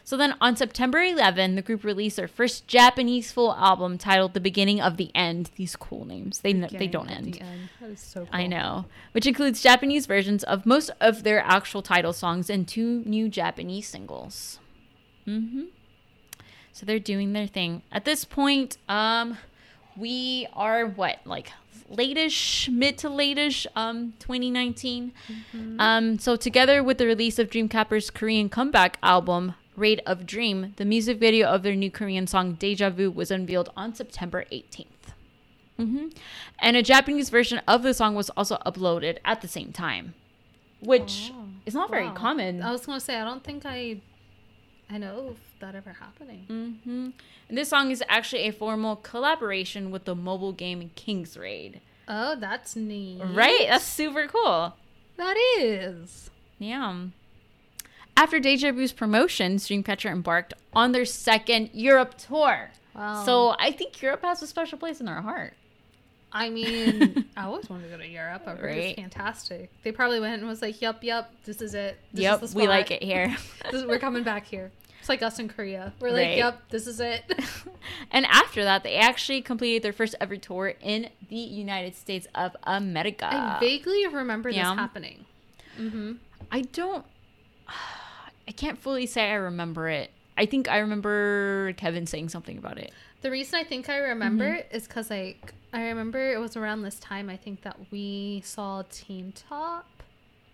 So 0.07 0.16
then 0.16 0.37
on 0.40 0.55
September 0.55 1.03
11, 1.03 1.57
the 1.57 1.62
group 1.62 1.83
released 1.83 2.14
their 2.16 2.29
first 2.29 2.69
Japanese 2.69 3.33
full 3.33 3.53
album 3.55 3.99
titled 3.99 4.35
The 4.35 4.40
Beginning 4.40 4.81
of 4.81 4.99
the 4.99 5.11
End. 5.16 5.51
These 5.57 5.75
cool 5.75 6.05
names. 6.05 6.38
They, 6.42 6.51
n- 6.51 6.69
they 6.71 6.87
don't 6.87 7.11
end. 7.11 7.35
the 7.35 7.40
end. 7.40 7.69
That 7.81 7.90
is 7.90 8.01
so 8.03 8.21
cool. 8.21 8.29
I 8.33 8.47
know. 8.47 8.85
Which 9.11 9.27
includes 9.27 9.61
Japanese 9.61 10.07
versions 10.07 10.45
of 10.45 10.64
most 10.64 10.92
of 11.01 11.25
their 11.25 11.40
actual 11.40 11.83
title 11.83 12.12
songs 12.12 12.49
and 12.49 12.69
two 12.69 13.03
new 13.05 13.29
Japanese 13.29 13.88
singles. 13.88 14.61
hmm 15.25 15.62
So 16.73 16.87
they're 16.87 17.01
doing 17.01 17.33
their 17.33 17.49
thing. 17.49 17.83
At 17.90 18.05
this 18.05 18.25
point, 18.25 18.79
um, 18.88 19.38
we 19.97 20.47
are 20.55 20.87
what, 20.87 21.19
like 21.25 21.51
latish, 21.92 22.69
mid 22.69 22.97
to 22.99 23.09
latish, 23.09 23.66
um, 23.75 24.12
2019. 24.21 25.11
Um, 25.81 26.21
so 26.21 26.37
together 26.37 26.85
with 26.85 26.99
the 26.99 27.07
release 27.07 27.40
of 27.40 27.51
Dreamcatcher's 27.51 28.11
Korean 28.11 28.49
comeback 28.49 28.99
album, 29.03 29.55
Raid 29.77 30.03
of 30.07 30.27
Dream, 30.27 30.73
the 30.77 30.85
music 30.85 31.19
video 31.19 31.49
of 31.49 31.62
their 31.62 31.75
new 31.75 31.91
Korean 31.91 32.27
song 32.27 32.55
Deja 32.55 32.91
Vu 32.91 33.11
was 33.11 33.31
unveiled 33.31 33.71
on 33.77 33.95
September 33.95 34.45
18th. 34.53 34.87
hmm 35.77 36.09
And 36.59 36.77
a 36.77 36.83
Japanese 36.83 37.29
version 37.31 37.61
of 37.69 37.83
the 37.83 37.93
song 37.95 38.15
was 38.15 38.31
also 38.31 38.57
uploaded 38.67 39.19
at 39.25 39.41
the 39.43 39.49
same 39.49 39.73
time, 39.73 40.15
which 40.81 41.31
Oh, 41.35 41.45
is 41.67 41.75
not 41.75 41.91
very 41.91 42.11
common. 42.11 42.62
I 42.62 42.71
was 42.73 42.87
gonna 42.87 43.01
say 43.01 43.17
I 43.17 43.25
don't 43.25 43.45
think 43.45 43.65
I, 43.67 44.01
I 44.91 44.99
know 44.99 45.29
of 45.31 45.39
that 45.61 45.75
ever 45.75 45.93
happening. 45.95 46.45
hmm 46.49 47.11
And 47.49 47.59
this 47.59 47.69
song 47.69 47.91
is 47.91 48.03
actually 48.09 48.43
a 48.49 48.53
formal 48.53 48.97
collaboration 48.97 49.91
with 49.91 50.05
the 50.05 50.15
mobile 50.15 50.53
game 50.53 50.91
King's 50.95 51.37
Raid. 51.37 51.81
Oh, 52.09 52.37
that's 52.37 52.77
neat. 52.77 53.21
Right? 53.23 53.67
That's 53.69 53.85
super 53.85 54.27
cool. 54.29 54.75
That 55.17 55.37
is. 55.59 56.31
Yeah. 56.59 57.07
After 58.16 58.40
Deja 58.40 58.72
Vu's 58.72 58.92
promotions, 58.92 59.68
Dreamcatcher 59.68 60.11
embarked 60.11 60.55
on 60.72 60.92
their 60.92 61.05
second 61.05 61.70
Europe 61.74 62.16
tour. 62.16 62.70
Wow. 62.94 63.24
So 63.24 63.55
I 63.59 63.72
think 63.72 64.00
Europe 64.00 64.22
has 64.22 64.42
a 64.42 64.46
special 64.46 64.79
place 64.79 65.00
in 65.00 65.09
our 65.09 65.20
heart. 65.20 65.52
I 66.33 66.50
mean, 66.50 67.26
I 67.37 67.44
always 67.44 67.68
wanted 67.68 67.85
to 67.85 67.90
go 67.90 67.98
to 67.98 68.09
Europe. 68.09 68.42
Right. 68.46 68.76
it's 68.76 69.00
fantastic. 69.00 69.70
They 69.83 69.92
probably 69.92 70.20
went 70.20 70.40
and 70.40 70.48
was 70.48 70.62
like, 70.62 70.81
"Yup, 70.81 71.05
yup, 71.05 71.33
this 71.44 71.61
is 71.61 71.74
it. 71.74 71.98
This 72.12 72.22
yep, 72.22 72.42
is 72.42 72.52
the 72.52 72.59
we 72.59 72.68
like 72.68 72.90
it 72.90 73.02
here. 73.02 73.37
Is, 73.72 73.85
we're 73.85 73.98
coming 73.98 74.22
back 74.22 74.46
here." 74.46 74.70
It's 75.00 75.09
like 75.09 75.22
us 75.22 75.38
in 75.38 75.48
Korea. 75.48 75.92
We're 76.00 76.11
like, 76.11 76.26
Right. 76.26 76.38
"Yup, 76.38 76.68
this 76.70 76.87
is 76.87 77.00
it." 77.00 77.22
and 78.11 78.26
after 78.26 78.64
that, 78.64 78.83
they 78.83 78.96
actually 78.96 79.40
completed 79.42 79.83
their 79.83 79.92
first 79.92 80.14
ever 80.20 80.37
tour 80.37 80.74
in 80.81 81.11
the 81.29 81.37
United 81.37 81.94
States 81.94 82.26
of 82.35 82.57
America. 82.64 83.29
I 83.31 83.59
vaguely 83.61 84.07
remember 84.09 84.48
yeah. 84.48 84.70
this 84.70 84.79
happening. 84.79 85.24
Mm-hmm. 85.79 86.12
I 86.50 86.62
don't. 86.62 87.05
I 88.48 88.52
can't 88.52 88.78
fully 88.78 89.06
say 89.06 89.30
I 89.30 89.35
remember 89.35 89.88
it. 89.88 90.11
I 90.38 90.46
think 90.46 90.68
I 90.68 90.78
remember 90.78 91.72
Kevin 91.76 92.06
saying 92.06 92.28
something 92.28 92.59
about 92.59 92.78
it. 92.78 92.92
The 93.22 93.30
reason 93.30 93.59
I 93.59 93.64
think 93.64 93.88
I 93.88 93.98
remember 93.98 94.44
Mm-hmm. 94.44 94.59
it 94.59 94.68
is 94.72 94.87
because 94.87 95.11
like 95.11 95.52
I 95.72 95.87
remember 95.88 96.32
it 96.32 96.38
was 96.38 96.56
around 96.56 96.82
this 96.82 96.98
time 97.00 97.28
I 97.30 97.37
think 97.37 97.62
that 97.62 97.76
we 97.90 98.42
saw 98.44 98.82
Teen 98.90 99.32
Top. 99.48 99.87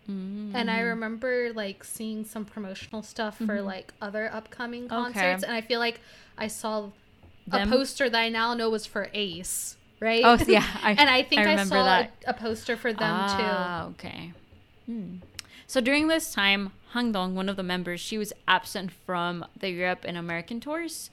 Mm-hmm. 0.09 0.55
And 0.55 0.69
I 0.71 0.79
remember 0.81 1.51
like 1.53 1.83
seeing 1.83 2.25
some 2.25 2.45
promotional 2.45 3.03
stuff 3.03 3.37
for 3.37 3.59
Mhm. 3.59 3.65
like 3.65 3.93
other 4.01 4.29
upcoming 4.33 4.85
Okay. 4.85 4.95
concerts, 4.95 5.43
and 5.43 5.53
I 5.53 5.61
feel 5.61 5.79
like 5.79 6.01
I 6.37 6.47
saw 6.47 6.89
Them? 7.47 7.67
a 7.71 7.71
poster 7.71 8.09
that 8.09 8.19
I 8.19 8.29
now 8.29 8.53
know 8.53 8.69
was 8.69 8.85
for 8.85 9.09
Ace, 9.13 9.77
right? 10.01 10.23
Oh, 10.25 10.37
yeah, 10.47 10.65
I- 10.83 10.91
and 10.91 11.09
I 11.09 11.23
think 11.23 11.41
I 11.47 11.53
I, 11.53 11.63
saw 11.63 11.83
that. 11.85 12.11
A, 12.25 12.31
a 12.31 12.33
poster 12.33 12.75
for 12.75 12.91
them 12.91 12.99
ah, 13.11 13.85
okay. 13.91 14.33
Hmm. 14.87 15.17
So 15.73 15.81
during 15.81 16.07
this 16.07 16.31
time, 16.31 16.71
Hang 16.91 17.11
Dong, 17.13 17.33
one 17.33 17.49
of 17.49 17.55
the 17.55 17.63
members, 17.63 17.99
she 17.99 18.19
was 18.19 18.31
absent 18.47 18.91
from 18.91 19.43
the 19.59 19.71
Europe 19.71 20.05
and 20.07 20.15
American 20.15 20.59
tours. 20.59 21.09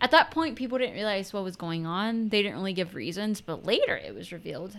At 0.00 0.10
that 0.10 0.32
point, 0.32 0.56
people 0.56 0.76
didn't 0.76 0.96
realize 0.96 1.32
what 1.32 1.44
was 1.44 1.54
going 1.54 1.86
on. 1.86 2.30
They 2.30 2.42
didn't 2.42 2.56
really 2.56 2.72
give 2.72 2.96
reasons, 2.96 3.40
but 3.40 3.64
later 3.64 3.96
it 3.96 4.12
was 4.12 4.32
revealed 4.32 4.78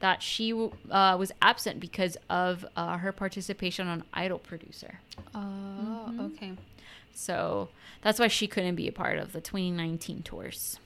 that 0.00 0.24
she 0.24 0.52
uh, 0.52 1.16
was 1.16 1.30
absent 1.40 1.78
because 1.78 2.16
of 2.28 2.66
uh, 2.76 2.96
her 2.98 3.12
participation 3.12 3.86
on 3.86 4.02
Idol 4.12 4.40
Producer. 4.40 4.98
Oh, 5.32 5.38
Mm-hmm. 5.38 6.20
okay. 6.20 6.52
So 7.14 7.68
that's 8.02 8.18
why 8.18 8.26
she 8.26 8.48
couldn't 8.48 8.74
be 8.74 8.88
a 8.88 8.92
part 8.92 9.18
of 9.18 9.30
the 9.30 9.40
2019 9.40 10.22
tours. 10.24 10.80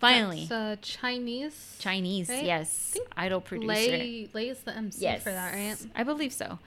Finally, 0.00 0.46
That's, 0.48 0.52
uh, 0.52 0.76
Chinese. 0.80 1.76
Chinese, 1.80 2.28
right? 2.28 2.44
yes, 2.44 2.96
Idol 3.16 3.40
Producer. 3.40 3.66
Lay 3.72 4.28
Lay 4.32 4.48
is 4.48 4.60
the 4.60 4.76
MC 4.76 5.02
yes, 5.02 5.22
for 5.24 5.30
that, 5.32 5.52
right? 5.54 5.76
I 5.96 6.04
believe 6.04 6.32
so. 6.32 6.58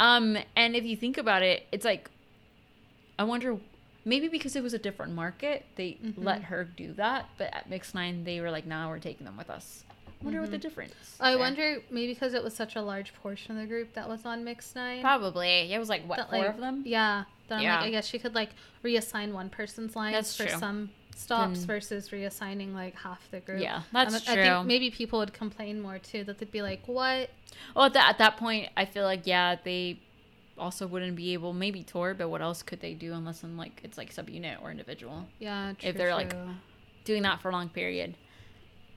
Um, 0.00 0.36
and 0.56 0.74
if 0.74 0.84
you 0.84 0.96
think 0.96 1.16
about 1.16 1.42
it, 1.42 1.66
it's 1.70 1.84
like, 1.84 2.10
I 3.18 3.24
wonder, 3.24 3.58
maybe 4.04 4.26
because 4.28 4.56
it 4.56 4.62
was 4.62 4.74
a 4.74 4.78
different 4.78 5.12
market, 5.14 5.66
they 5.76 5.98
Mhm. 6.02 6.14
let 6.24 6.44
her 6.44 6.64
do 6.64 6.92
that. 6.94 7.28
But 7.38 7.54
at 7.54 7.68
Mix 7.70 7.94
Nine, 7.94 8.24
they 8.24 8.40
were 8.40 8.50
like, 8.50 8.66
"Now 8.66 8.88
we're 8.88 8.98
taking 8.98 9.24
them 9.24 9.36
with 9.36 9.50
us." 9.50 9.84
I 10.20 10.24
wonder 10.24 10.40
what 10.40 10.50
the 10.50 10.58
difference. 10.58 10.92
Mm-hmm. 10.94 11.22
I 11.24 11.30
there. 11.30 11.38
wonder 11.38 11.82
maybe 11.90 12.12
because 12.12 12.34
it 12.34 12.42
was 12.42 12.54
such 12.54 12.76
a 12.76 12.82
large 12.82 13.14
portion 13.14 13.56
of 13.56 13.62
the 13.62 13.66
group 13.68 13.94
that 13.94 14.08
was 14.08 14.26
on 14.26 14.42
Mix 14.44 14.74
Nine. 14.74 15.00
Probably. 15.00 15.62
Yeah, 15.64 15.76
it 15.76 15.78
was 15.78 15.88
like 15.88 16.02
what 16.08 16.16
that, 16.18 16.30
four 16.30 16.40
like, 16.40 16.48
of 16.50 16.58
them. 16.58 16.82
Yeah. 16.84 17.24
Then 17.48 17.58
I'm 17.58 17.64
Yeah. 17.64 17.76
like, 17.76 17.86
I 17.86 17.90
guess 17.90 18.06
she 18.08 18.18
could 18.18 18.34
like 18.34 18.50
reassign 18.84 19.32
one 19.32 19.48
person's 19.48 19.94
lines 19.96 20.14
That's 20.14 20.36
for 20.36 20.46
true. 20.46 20.58
some 20.58 20.90
stops 21.20 21.64
versus 21.64 22.08
reassigning 22.10 22.72
like 22.74 22.94
half 22.96 23.30
the 23.30 23.40
group. 23.40 23.60
Yeah, 23.60 23.82
that's 23.92 24.14
Um, 24.16 24.22
I 24.28 24.34
true. 24.34 24.42
think 24.44 24.66
maybe 24.66 24.90
people 24.90 25.18
would 25.20 25.32
complain 25.32 25.80
more 25.80 25.98
too 25.98 26.24
that 26.24 26.38
they'd 26.38 26.50
be 26.50 26.62
like, 26.62 26.86
"What? 26.88 27.30
Well, 27.74 27.84
at 27.86 27.92
that 27.94 28.08
at 28.10 28.18
that 28.18 28.36
point, 28.36 28.70
I 28.76 28.84
feel 28.84 29.04
like 29.04 29.26
yeah, 29.26 29.56
they 29.62 30.00
also 30.58 30.86
wouldn't 30.86 31.16
be 31.16 31.32
able 31.32 31.52
maybe 31.52 31.82
tour, 31.82 32.14
but 32.14 32.28
what 32.28 32.42
else 32.42 32.62
could 32.62 32.80
they 32.80 32.94
do 32.94 33.12
unless 33.14 33.42
in 33.42 33.56
like 33.56 33.80
it's 33.84 33.96
like 33.96 34.12
subunit 34.14 34.60
or 34.62 34.70
individual 34.70 35.26
Yeah, 35.38 35.72
true, 35.78 35.88
if 35.90 35.96
they're 35.96 36.14
like 36.14 36.34
doing 37.04 37.22
that 37.22 37.40
for 37.40 37.48
a 37.48 37.52
long 37.52 37.68
period. 37.70 38.16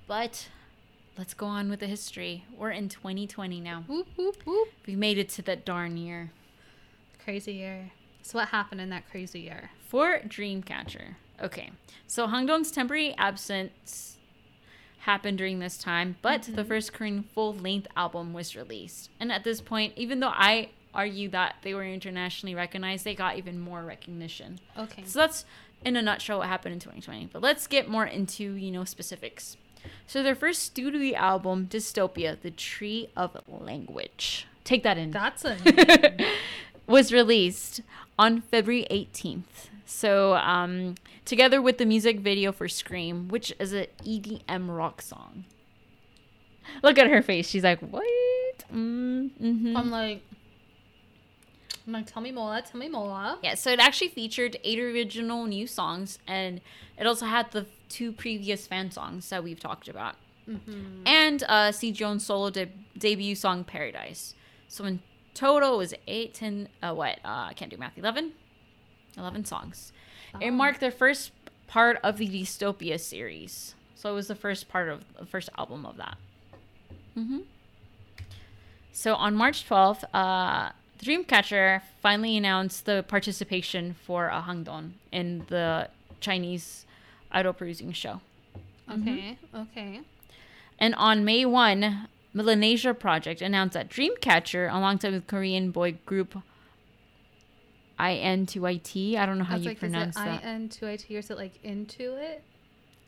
But 0.08 0.50
let's 1.18 1.34
go 1.34 1.46
on 1.46 1.70
with 1.70 1.80
the 1.80 1.88
history. 1.88 2.44
We're 2.58 2.72
in 2.72 2.90
2020 2.90 3.62
now. 3.62 3.84
Whoop, 3.88 4.08
whoop, 4.18 4.38
whoop. 4.46 4.68
We 4.86 4.96
made 4.96 5.18
it 5.18 5.30
to 5.30 5.42
that 5.44 5.64
darn 5.66 5.96
year. 5.98 6.32
Crazy 7.24 7.54
year. 7.54 7.92
So 8.22 8.40
what 8.40 8.50
happened 8.50 8.82
in 8.82 8.90
that 8.90 9.10
crazy 9.10 9.40
year? 9.42 9.70
For 9.88 10.20
Dreamcatcher. 10.20 11.16
Okay. 11.44 11.72
So 12.08 12.28
Hangdong's 12.28 12.72
temporary 12.72 13.14
absence 13.18 14.18
happened 15.00 15.38
during 15.38 15.60
this 15.60 15.78
time, 15.78 16.16
but 16.22 16.44
the 16.44 16.52
mm-hmm. 16.52 16.68
first 16.68 16.94
Korean 16.94 17.24
full 17.24 17.54
length 17.54 17.88
album 17.98 18.34
was 18.34 18.56
released. 18.56 19.10
And 19.20 19.32
at 19.32 19.44
this 19.44 19.60
point, 19.60 19.94
even 19.98 20.22
though 20.22 20.32
I 20.34 20.70
argue 20.94 21.28
that 21.30 21.56
they 21.62 21.74
were 21.74 21.84
internationally 21.84 22.56
recognized, 22.56 23.04
they 23.04 23.16
got 23.16 23.38
even 23.38 23.60
more 23.60 23.84
recognition. 23.84 24.60
Okay. 24.78 25.04
So 25.06 25.20
that's 25.20 25.46
in 25.84 25.98
a 25.98 26.02
nutshell 26.02 26.40
what 26.40 26.48
happened 26.48 26.74
in 26.74 26.80
2020. 26.80 27.30
But 27.34 27.42
let's 27.42 27.68
get 27.68 27.90
more 27.90 28.06
into, 28.06 28.54
you 28.54 28.72
know, 28.72 28.86
specifics. 28.86 29.58
So 30.08 30.24
their 30.24 30.36
first 30.36 30.64
studio 30.64 31.18
album, 31.18 31.68
Dystopia, 31.68 32.40
The 32.40 32.52
Tree 32.52 33.10
of 33.18 33.38
Language. 33.48 34.48
Take 34.64 34.84
that 34.84 34.98
in. 34.98 35.12
That's 35.12 35.44
a 35.44 35.58
was 36.88 37.12
released 37.12 37.82
on 38.18 38.42
February 38.42 38.88
18th. 38.90 39.70
So, 39.94 40.34
um, 40.36 40.96
together 41.24 41.62
with 41.62 41.78
the 41.78 41.86
music 41.86 42.20
video 42.20 42.52
for 42.52 42.68
Scream, 42.68 43.28
which 43.30 43.54
is 43.60 43.74
an 43.74 43.86
EDM 44.04 44.76
rock 44.76 45.02
song. 45.02 45.46
Look 46.82 46.98
at 46.98 47.08
her 47.10 47.22
face. 47.22 47.48
She's 47.50 47.64
like, 47.64 47.80
"What?" 47.80 48.04
Mm, 48.74 49.32
hmm 49.38 49.78
I'm 49.78 49.92
like, 49.92 50.22
I'm 51.86 51.94
like, 51.94 52.08
tell 52.12 52.22
me 52.24 52.32
more, 52.32 52.60
tell 52.62 52.80
me 52.80 52.90
more. 52.90 53.38
Yeah, 53.44 53.56
so 53.56 53.72
it 53.72 53.80
actually 53.80 54.08
featured 54.10 54.58
eight 54.64 54.80
original 54.80 55.46
new 55.46 55.68
songs, 55.68 56.20
and 56.28 56.62
it 56.98 57.06
also 57.06 57.26
had 57.26 57.52
the 57.52 57.66
two 57.90 58.12
previous 58.12 58.66
fan 58.66 58.90
songs 58.92 59.30
that 59.30 59.44
we've 59.44 59.60
talked 59.60 59.88
about, 59.88 60.16
Mm-hmm. 60.50 61.04
and 61.08 61.44
uh, 61.44 61.70
Siyeon's 61.72 62.26
solo 62.26 62.50
de- 62.50 62.72
debut 62.98 63.36
song 63.36 63.64
"Paradise." 63.64 64.34
So 64.68 64.84
in 64.86 65.02
total, 65.34 65.76
it 65.76 65.78
was 65.78 65.94
eight, 66.08 66.34
ten, 66.34 66.68
uh, 66.82 66.94
what? 66.94 67.20
Uh, 67.24 67.48
I 67.50 67.54
can't 67.56 67.70
do 67.72 67.78
math. 67.78 67.98
11? 67.98 68.32
11 69.18 69.46
songs. 69.46 69.92
It 70.42 70.50
Oh. 70.50 70.52
marked 70.52 70.80
their 70.80 70.92
first 70.92 71.32
part 71.68 72.00
of 72.04 72.18
the 72.18 72.28
Dystopia 72.28 73.00
series. 73.00 73.76
So 73.96 74.12
it 74.12 74.16
was 74.16 74.28
the 74.28 74.36
first 74.36 74.68
part 74.68 74.90
of 74.90 75.04
the 75.18 75.26
first 75.26 75.50
album 75.58 75.86
of 75.86 75.98
that. 75.98 76.18
hmm 77.16 77.40
So 78.92 79.16
on 79.16 79.36
March 79.36 79.68
12th, 79.68 80.04
uh, 80.14 80.72
Dreamcatcher 81.04 81.82
finally 82.02 82.38
announced 82.38 82.86
the 82.86 83.04
participation 83.08 83.96
for 84.06 84.32
uh, 84.32 84.42
Hangdong 84.44 84.92
in 85.12 85.46
the 85.50 85.90
Chinese 86.22 86.86
idol 87.32 87.54
producing 87.54 87.92
show. 87.94 88.22
Okay, 88.90 89.38
okay. 89.56 90.02
And 90.80 90.94
on 90.96 91.26
May 91.26 91.46
1, 91.46 92.08
Melanesia 92.34 92.94
Project 92.94 93.42
announced 93.42 93.74
that 93.74 93.90
Dreamcatcher, 93.90 94.72
alongside 94.74 95.14
with 95.14 95.28
Korean 95.28 95.72
boy 95.72 95.94
group 96.06 96.38
IN2IT, 98.12 99.18
I 99.18 99.26
don't 99.26 99.38
know 99.38 99.44
how 99.44 99.56
you 99.58 99.70
like, 99.70 99.80
pronounce 99.80 100.16
is 100.16 100.22
it 100.22 100.26
that. 100.26 100.44
I-N-2-I-T 100.44 101.16
or 101.16 101.20
is 101.20 101.30
it 101.30 101.38
like 101.38 101.60
into 101.64 102.16
it? 102.16 102.44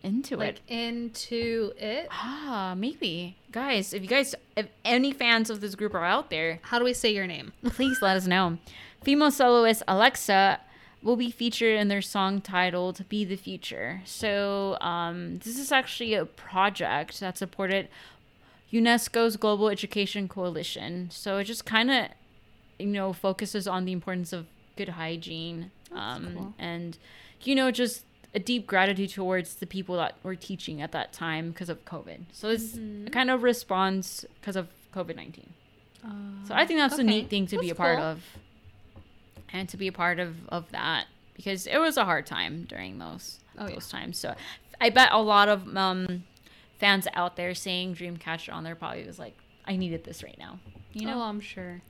Into 0.04 0.36
it. 0.36 0.38
like 0.38 0.62
it. 0.68 0.74
into 0.74 1.74
it? 1.78 2.08
Ah, 2.12 2.76
maybe. 2.78 3.36
Guys, 3.52 3.94
if 3.94 4.04
you 4.04 4.08
guys, 4.08 4.36
if 4.56 4.68
any 4.84 5.12
fans 5.12 5.50
of 5.50 5.62
this 5.62 5.76
group 5.76 5.94
are 5.96 6.06
out 6.06 6.30
there, 6.30 6.60
How 6.64 6.78
do 6.80 6.86
we 6.86 6.94
say 6.94 7.14
your 7.14 7.28
name? 7.28 7.54
please 7.66 8.02
let 8.02 8.16
us 8.16 8.28
know. 8.28 8.58
Female 9.04 9.32
soloist 9.32 9.84
Alexa 9.88 10.60
will 11.02 11.16
be 11.16 11.30
featured 11.30 11.80
in 11.80 11.88
their 11.88 12.02
song 12.02 12.42
titled 12.42 13.08
Be 13.10 13.24
the 13.26 13.36
Future. 13.36 14.02
So, 14.06 14.78
um, 14.82 15.38
this 15.40 15.60
is 15.60 15.72
actually 15.72 16.16
a 16.16 16.26
project 16.26 17.20
that 17.20 17.38
supported 17.38 17.88
UNESCO's 18.74 19.38
Global 19.38 19.70
Education 19.70 20.28
Coalition. 20.28 21.10
So, 21.12 21.38
it 21.38 21.44
just 21.44 21.66
kind 21.66 21.92
of, 21.92 22.08
you 22.80 22.88
know, 22.88 23.14
focuses 23.14 23.68
on 23.68 23.86
the 23.86 23.92
importance 23.92 24.34
of 24.34 24.48
good 24.76 24.90
hygiene 24.90 25.72
um, 25.92 26.32
cool. 26.36 26.54
and, 26.60 26.98
you 27.44 27.56
know, 27.56 27.72
just 27.72 28.04
a 28.34 28.40
deep 28.40 28.68
gratitude 28.68 29.10
towards 29.12 29.56
the 29.56 29.66
people 29.66 29.96
that 29.98 30.16
were 30.24 30.36
teaching 30.36 30.82
at 30.82 30.92
that 30.92 31.14
time 31.14 31.52
because 31.52 31.70
of 31.70 31.84
COVID. 31.86 32.26
So, 32.34 32.50
it's 32.50 32.74
Mhm. 32.74 33.08
a 33.08 33.10
kind 33.10 33.30
of 33.32 33.44
response 33.44 34.26
because 34.42 34.56
of 34.56 34.68
COVID 34.94 35.16
19. 35.16 35.54
Uh, 36.04 36.10
So 36.46 36.54
I 36.54 36.66
think 36.66 36.80
that's 36.80 36.98
a 37.00 37.04
neat 37.04 37.30
thing 37.30 37.48
to 37.48 37.58
be 37.58 37.68
a 37.70 37.74
That's 37.74 37.78
part 37.78 37.98
cool. 37.98 38.06
of, 38.08 38.24
and 39.54 39.70
to 39.70 39.78
be 39.78 39.88
a 39.88 39.92
part 39.92 40.20
of 40.20 40.48
of 40.50 40.70
that 40.72 41.06
because 41.36 41.68
it 41.68 41.78
was 41.78 41.98
a 41.98 42.06
hard 42.06 42.26
time 42.26 42.64
during 42.66 42.98
those 43.00 43.40
Oh, 43.58 43.68
yeah. 43.68 43.74
those 43.76 43.90
times. 43.90 44.18
So 44.20 44.36
I 44.82 44.90
bet 44.90 45.10
a 45.12 45.22
lot 45.22 45.48
of 45.50 45.76
um, 45.78 46.24
fans 46.78 47.08
out 47.14 47.36
there 47.38 47.56
seeing 47.56 47.96
Dreamcatcher 47.96 48.54
on 48.54 48.64
there 48.66 48.76
probably 48.76 49.06
was 49.06 49.18
like, 49.20 49.38
I 49.66 49.78
needed 49.78 50.04
this 50.04 50.22
right 50.24 50.38
now, 50.38 50.60
you 50.94 51.06
know. 51.08 51.20
Oh, 51.20 51.24
I'm 51.24 51.40
sure. 51.40 51.82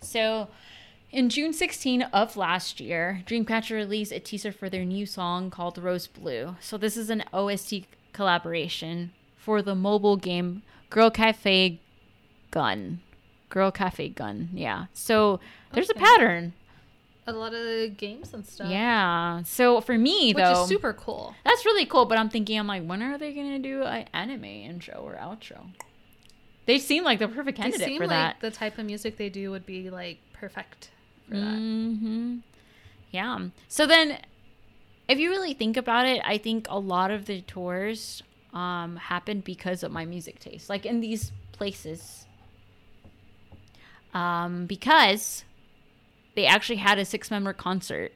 So, 0.00 0.48
in 1.16 1.30
June 1.30 1.54
16 1.54 2.02
of 2.02 2.36
last 2.36 2.78
year, 2.78 3.22
Dreamcatcher 3.26 3.74
released 3.74 4.12
a 4.12 4.20
teaser 4.20 4.52
for 4.52 4.68
their 4.68 4.84
new 4.84 5.06
song 5.06 5.50
called 5.50 5.78
Rose 5.78 6.06
Blue. 6.06 6.56
So, 6.60 6.76
this 6.76 6.94
is 6.96 7.08
an 7.08 7.24
OST 7.32 7.84
collaboration 8.12 9.12
for 9.38 9.62
the 9.62 9.74
mobile 9.74 10.16
game 10.18 10.62
Girl 10.90 11.10
Cafe 11.10 11.80
Gun. 12.50 13.00
Girl 13.48 13.70
Cafe 13.70 14.10
Gun, 14.10 14.50
yeah. 14.52 14.86
So, 14.92 15.40
there's 15.72 15.88
Okay. 15.90 15.98
a 15.98 16.02
pattern. 16.04 16.52
A 17.26 17.32
lot 17.32 17.54
of 17.54 17.96
games 17.96 18.34
and 18.34 18.44
stuff. 18.46 18.68
Yeah. 18.70 19.42
So, 19.44 19.80
for 19.80 19.96
me, 19.96 20.34
though. 20.34 20.42
Which 20.50 20.54
though, 20.54 20.62
is 20.64 20.68
super 20.68 20.92
cool. 20.92 21.34
that's 21.44 21.64
really 21.64 21.86
cool. 21.86 22.04
But 22.04 22.18
I'm 22.18 22.28
thinking, 22.28 22.58
I'm 22.58 22.66
like, 22.66 22.84
when 22.84 23.02
are 23.02 23.16
they 23.16 23.32
going 23.32 23.50
to 23.50 23.58
do 23.58 23.82
an 23.84 24.04
anime 24.12 24.44
intro 24.44 24.96
or 25.00 25.14
outro? 25.14 25.70
They 26.66 26.78
seem 26.78 27.04
like 27.04 27.18
the 27.20 27.26
perfect 27.28 27.56
They 27.56 27.62
candidate 27.62 27.86
seem 27.88 27.96
for 27.98 28.06
like 28.06 28.10
that. 28.10 28.40
the 28.40 28.50
type 28.50 28.76
of 28.78 28.84
music 28.84 29.16
they 29.16 29.28
do 29.30 29.50
would 29.50 29.64
be 29.64 29.88
like 29.88 30.18
perfect 30.34 30.90
for 31.28 31.34
that. 31.36 31.56
hmm 31.58 32.38
Yeah. 33.10 33.48
So 33.68 33.86
then, 33.86 34.18
if 35.08 35.18
you 35.18 35.30
really 35.30 35.54
think 35.54 35.76
about 35.76 36.06
it, 36.06 36.20
I 36.24 36.38
think 36.38 36.66
a 36.68 36.78
lot 36.78 37.10
of 37.10 37.26
the 37.26 37.40
tours 37.42 38.22
um, 38.52 38.96
happened 38.96 39.44
because 39.44 39.82
of 39.82 39.92
my 39.92 40.04
music 40.04 40.38
taste. 40.40 40.68
Like 40.68 40.84
in 40.86 41.00
these 41.00 41.32
places, 41.52 42.26
um, 44.14 44.66
because 44.66 45.44
they 46.34 46.46
actually 46.46 46.76
had 46.76 46.98
a 46.98 47.04
six-member 47.04 47.52
concert 47.52 48.12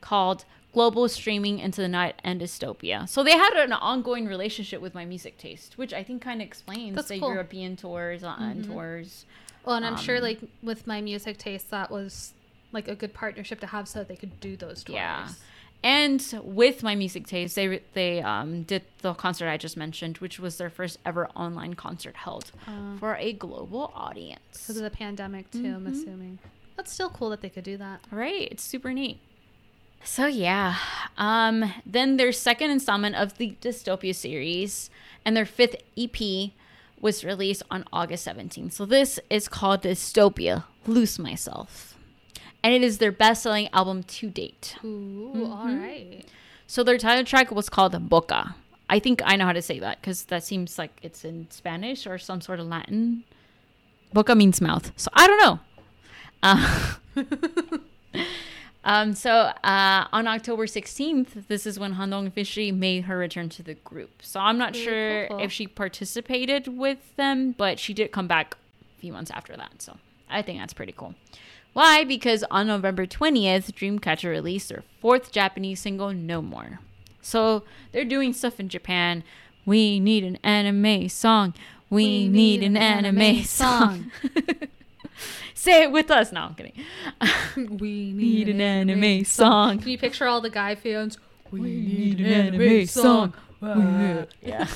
called 0.00 0.44
Global 0.72 1.08
Streaming 1.08 1.58
into 1.58 1.80
the 1.80 1.88
Night 1.88 2.20
and 2.22 2.40
Dystopia. 2.40 3.08
So 3.08 3.24
they 3.24 3.32
had 3.32 3.54
an 3.54 3.72
ongoing 3.72 4.26
relationship 4.26 4.80
with 4.80 4.94
my 4.94 5.04
music 5.04 5.38
taste, 5.38 5.76
which 5.78 5.92
I 5.92 6.02
think 6.04 6.22
kind 6.22 6.40
of 6.40 6.46
explains 6.46 6.94
That's 6.94 7.08
the 7.08 7.18
cool. 7.18 7.30
European 7.30 7.76
tours, 7.76 8.22
Latin 8.22 8.62
Mhm. 8.62 8.66
tours. 8.66 9.26
Well, 9.64 9.76
and 9.76 9.84
I'm 9.84 9.96
sure 9.96 10.16
Um, 10.16 10.22
like 10.22 10.40
with 10.62 10.86
my 10.86 11.00
music 11.00 11.36
taste, 11.38 11.70
that 11.70 11.90
was 11.90 12.32
like 12.72 12.88
a 12.88 12.94
good 12.94 13.14
partnership 13.14 13.60
to 13.60 13.66
have 13.66 13.88
so 13.88 14.00
that 14.00 14.08
they 14.08 14.16
could 14.16 14.40
do 14.40 14.56
those 14.56 14.84
tours. 14.84 14.94
Yeah. 14.96 15.28
And 15.84 16.22
with 16.42 16.82
my 16.82 16.94
music 16.96 17.26
taste, 17.26 17.54
they 17.54 17.80
they 17.94 18.20
um, 18.20 18.64
did 18.64 18.82
the 19.02 19.14
concert 19.14 19.48
I 19.48 19.56
just 19.56 19.76
mentioned, 19.76 20.18
which 20.18 20.40
was 20.40 20.58
their 20.58 20.70
first 20.70 20.98
ever 21.06 21.28
online 21.36 21.74
concert 21.74 22.16
held 22.16 22.50
Uh, 22.66 22.96
for 22.98 23.14
a 23.16 23.32
global 23.32 23.92
audience. 23.94 24.40
because 24.52 24.76
of 24.76 24.82
the 24.82 24.90
pandemic 24.90 25.50
too, 25.52 25.74
I'm 25.76 25.86
Mhm. 25.86 25.92
assuming. 25.92 26.38
That's 26.76 26.92
still 26.92 27.10
cool 27.10 27.30
that 27.30 27.42
they 27.42 27.48
could 27.48 27.64
do 27.64 27.76
that. 27.76 28.00
Right, 28.10 28.48
it's 28.50 28.62
super 28.64 28.92
neat. 28.92 29.18
So 30.04 30.26
yeah, 30.26 30.76
um, 31.16 31.72
then 31.84 32.16
their 32.16 32.32
second 32.32 32.70
installment 32.70 33.14
of 33.16 33.36
the 33.38 33.56
Dystopia 33.60 34.14
series 34.14 34.90
and 35.24 35.36
their 35.36 35.46
fifth 35.46 35.76
EP 35.96 36.52
was 37.00 37.24
released 37.24 37.62
on 37.70 37.84
August 37.92 38.24
17th. 38.24 38.72
So 38.72 38.84
this 38.86 39.18
is 39.30 39.48
called 39.48 39.82
Dystopia: 39.82 40.64
Loose 40.86 41.18
Myself, 41.18 41.97
and 42.62 42.74
it 42.74 42.82
is 42.82 42.98
their 42.98 43.12
best-selling 43.12 43.68
album 43.72 44.02
to 44.04 44.30
date. 44.30 44.76
Ooh, 44.84 45.44
all 45.50 45.66
Mhm. 45.66 45.80
right. 45.82 46.24
So 46.66 46.82
their 46.82 46.98
title 46.98 47.24
track 47.24 47.50
was 47.50 47.68
called 47.68 48.08
Boca. 48.08 48.54
I 48.90 48.98
think 48.98 49.20
I 49.24 49.36
know 49.36 49.44
how 49.46 49.52
to 49.52 49.62
say 49.62 49.78
that 49.78 50.00
because 50.00 50.24
that 50.24 50.42
seems 50.44 50.78
like 50.78 50.98
it's 51.02 51.24
in 51.24 51.46
Spanish 51.50 52.06
or 52.06 52.18
some 52.18 52.40
sort 52.40 52.58
of 52.60 52.66
Latin. 52.66 53.24
Boca 54.12 54.34
means 54.34 54.60
mouth. 54.60 54.92
So 54.96 55.10
I 55.14 55.26
don't 55.26 55.40
know. 55.42 55.58
Uh, 56.42 56.94
um, 58.84 59.14
so 59.14 59.30
uh, 59.62 60.06
on 60.12 60.26
October 60.26 60.66
16th, 60.66 61.48
this 61.48 61.66
is 61.66 61.78
when 61.78 61.94
Handong 61.94 62.26
officially 62.26 62.72
made 62.72 63.04
her 63.04 63.18
return 63.18 63.48
to 63.50 63.62
the 63.62 63.74
group. 63.74 64.22
So 64.22 64.40
I'm 64.40 64.56
not 64.58 64.74
sure 64.74 65.24
if 65.40 65.52
she 65.52 65.66
participated 65.66 66.68
with 66.78 67.14
them, 67.16 67.52
but 67.52 67.78
she 67.78 67.92
did 67.92 68.12
come 68.12 68.26
back 68.28 68.56
a 68.96 69.00
few 69.00 69.12
months 69.12 69.30
after 69.30 69.56
that. 69.56 69.82
So 69.82 69.98
I 70.30 70.42
think 70.42 70.58
that's 70.60 70.72
pretty 70.74 70.94
cool. 70.96 71.14
Why? 71.78 72.02
Because 72.02 72.42
on 72.50 72.66
November 72.66 73.06
20th, 73.06 73.70
Dreamcatcher 73.70 74.28
released 74.28 74.68
their 74.68 74.82
fourth 75.00 75.30
Japanese 75.30 75.78
single, 75.78 76.12
No 76.12 76.42
More. 76.42 76.80
So 77.22 77.62
they're 77.92 78.04
doing 78.04 78.32
stuff 78.32 78.58
in 78.58 78.68
Japan. 78.68 79.22
We 79.64 80.00
need 80.00 80.24
an 80.24 80.38
anime 80.42 81.08
song. 81.08 81.54
We, 81.88 82.26
need, 82.26 82.64
an, 82.64 82.76
anime, 82.76 83.44
song. 83.44 84.10
Say 85.54 85.84
it 85.84 85.92
with 85.92 86.10
us. 86.10 86.32
No, 86.32 86.40
I'm 86.40 86.56
kidding. 86.56 86.84
we 87.78 88.12
Need 88.12 88.48
an 88.48 88.60
anime 88.60 89.24
song. 89.24 89.78
Can 89.78 89.90
you 89.90 89.98
picture 89.98 90.26
all 90.26 90.40
the 90.40 90.50
guy 90.50 90.74
fans? 90.74 91.16
We 91.52 91.60
need 91.60 92.18
an 92.18 92.26
anime 92.26 92.86
song. 92.88 93.34
Yeah. 94.42 94.66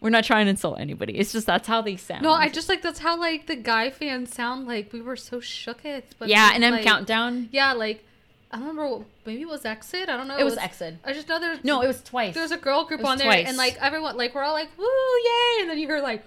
We're 0.00 0.10
not 0.10 0.24
trying 0.24 0.46
to 0.46 0.50
insult 0.50 0.80
anybody. 0.80 1.18
It's 1.18 1.32
just 1.32 1.46
that's 1.46 1.68
how 1.68 1.82
they 1.82 1.96
sound. 1.96 2.22
No, 2.22 2.32
I 2.32 2.48
just 2.48 2.68
like 2.70 2.80
that's 2.82 3.00
how 3.00 3.18
like 3.18 3.46
the 3.46 3.56
guy 3.56 3.90
fans 3.90 4.32
sound 4.34 4.66
like. 4.66 4.92
We 4.92 5.00
were 5.02 5.16
so 5.16 5.40
shooketh. 5.40 6.04
But 6.18 6.28
yeah, 6.28 6.52
and 6.54 6.62
then 6.62 6.72
like, 6.72 6.84
countdown. 6.84 7.48
Yeah, 7.52 7.74
like 7.74 8.02
I 8.50 8.56
don't 8.56 8.68
remember. 8.68 8.96
What, 8.96 9.06
maybe 9.26 9.42
it 9.42 9.48
was 9.48 9.64
Exit. 9.66 10.08
I 10.08 10.16
don't 10.16 10.26
know. 10.26 10.38
It 10.38 10.44
was 10.44 10.56
Exit. 10.56 10.96
I 11.04 11.12
just 11.12 11.28
know 11.28 11.38
there's 11.38 11.62
No, 11.64 11.82
it 11.82 11.86
was 11.86 12.02
twice. 12.02 12.34
there's 12.34 12.50
a 12.50 12.56
girl 12.56 12.84
group 12.86 13.04
on 13.04 13.18
there, 13.18 13.26
twice. 13.26 13.46
and 13.46 13.56
like 13.58 13.76
everyone, 13.80 14.16
like 14.16 14.34
we're 14.34 14.42
all 14.42 14.54
like 14.54 14.70
woo 14.78 14.84
yay, 14.84 15.60
and 15.60 15.70
then 15.70 15.78
you 15.78 15.86
hear 15.86 16.00
like 16.00 16.24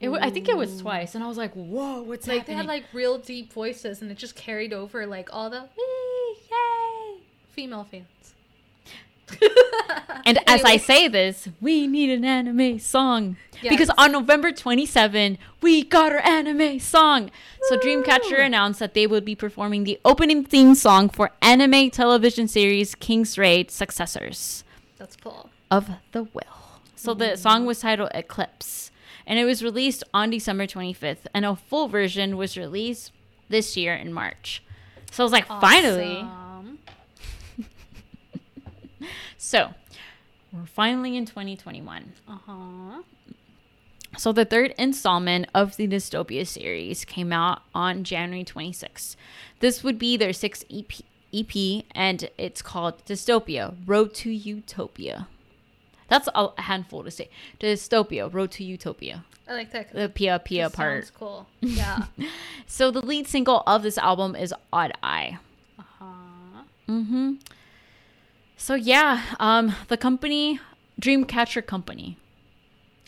It 0.00 0.08
wa- 0.08 0.18
I 0.20 0.30
think 0.30 0.48
it 0.48 0.56
was 0.56 0.80
twice, 0.80 1.14
and 1.14 1.22
I 1.22 1.28
was 1.28 1.36
like, 1.36 1.52
"Whoa, 1.52 2.02
what's 2.02 2.26
like 2.26 2.46
they 2.46 2.54
had 2.54 2.66
like 2.66 2.84
real 2.92 3.18
deep 3.18 3.52
voices, 3.52 4.02
and 4.02 4.10
it 4.10 4.16
just 4.18 4.34
carried 4.34 4.72
over 4.72 5.06
like 5.06 5.28
all 5.32 5.48
the 5.50 5.62
wee 5.76 6.36
yay 6.50 7.20
female 7.50 7.84
fans. 7.84 8.06
And 10.24 10.38
as 10.46 10.64
I 10.64 10.76
say 10.76 11.08
this, 11.08 11.48
we 11.60 11.86
need 11.86 12.10
an 12.10 12.24
anime 12.24 12.78
song 12.78 13.36
because 13.62 13.90
on 13.98 14.12
November 14.12 14.52
27, 14.52 15.38
we 15.60 15.84
got 15.84 16.12
our 16.12 16.18
anime 16.18 16.78
song. 16.78 17.30
So 17.68 17.76
Dreamcatcher 17.78 18.38
announced 18.38 18.80
that 18.80 18.94
they 18.94 19.06
would 19.06 19.24
be 19.24 19.34
performing 19.34 19.84
the 19.84 20.00
opening 20.04 20.44
theme 20.44 20.74
song 20.74 21.08
for 21.08 21.30
anime 21.42 21.90
television 21.90 22.48
series 22.48 22.94
King's 22.94 23.36
Raid 23.36 23.70
Successors. 23.70 24.64
That's 24.98 25.16
cool. 25.16 25.50
of 25.70 25.88
the 26.12 26.24
will. 26.24 26.42
So 26.94 27.14
the 27.14 27.24
mm-hmm. 27.26 27.36
song 27.36 27.66
was 27.66 27.80
titled 27.80 28.10
Eclipse, 28.14 28.90
and 29.26 29.38
it 29.38 29.44
was 29.44 29.62
released 29.62 30.04
on 30.12 30.30
December 30.30 30.66
25th, 30.66 31.26
and 31.32 31.46
a 31.46 31.56
full 31.56 31.88
version 31.88 32.36
was 32.36 32.58
released 32.58 33.12
this 33.48 33.76
year 33.76 33.94
in 33.94 34.12
March. 34.12 34.62
So 35.10 35.22
I 35.22 35.24
was 35.24 35.32
like, 35.32 35.46
finally. 35.46 36.18
Awesome. 36.18 36.78
So 39.42 39.72
we're 40.52 40.66
finally 40.66 41.16
in 41.16 41.24
2021. 41.24 42.12
Uh 42.28 42.38
huh. 42.46 43.02
So 44.18 44.32
the 44.32 44.44
third 44.44 44.74
installment 44.76 45.48
of 45.54 45.76
the 45.78 45.88
Dystopia 45.88 46.46
series 46.46 47.06
came 47.06 47.32
out 47.32 47.62
on 47.74 48.04
January 48.04 48.44
26th. 48.44 49.16
This 49.60 49.82
would 49.82 49.98
be 49.98 50.18
their 50.18 50.34
sixth 50.34 50.64
EP, 50.70 50.92
EP 51.32 51.84
and 51.94 52.28
it's 52.36 52.60
called 52.60 53.02
Dystopia 53.06 53.74
Road 53.86 54.12
to 54.16 54.30
Utopia. 54.30 55.26
That's 56.08 56.28
a 56.34 56.60
handful 56.60 57.02
to 57.04 57.10
say. 57.10 57.30
Dystopia 57.58 58.30
Road 58.30 58.50
to 58.52 58.64
Utopia. 58.64 59.24
I 59.48 59.54
like 59.54 59.70
that. 59.72 59.94
The 59.94 60.10
Pia 60.10 60.38
Pia 60.44 60.68
part. 60.68 61.04
Sounds 61.04 61.12
cool. 61.18 61.46
Yeah. 61.62 62.04
So 62.66 62.92
the 62.92 63.00
lead 63.00 63.26
single 63.26 63.64
of 63.66 63.82
this 63.82 63.98
album 63.98 64.36
is 64.36 64.54
Odd 64.72 64.92
Eye. 65.02 65.38
uh 65.78 65.82
huh. 65.98 66.62
Mm-hmm. 66.88 67.32
So 68.60 68.74
yeah, 68.74 69.22
um, 69.40 69.74
the 69.88 69.96
company, 69.96 70.60
Dreamcatcher 71.00 71.64
Company. 71.66 72.18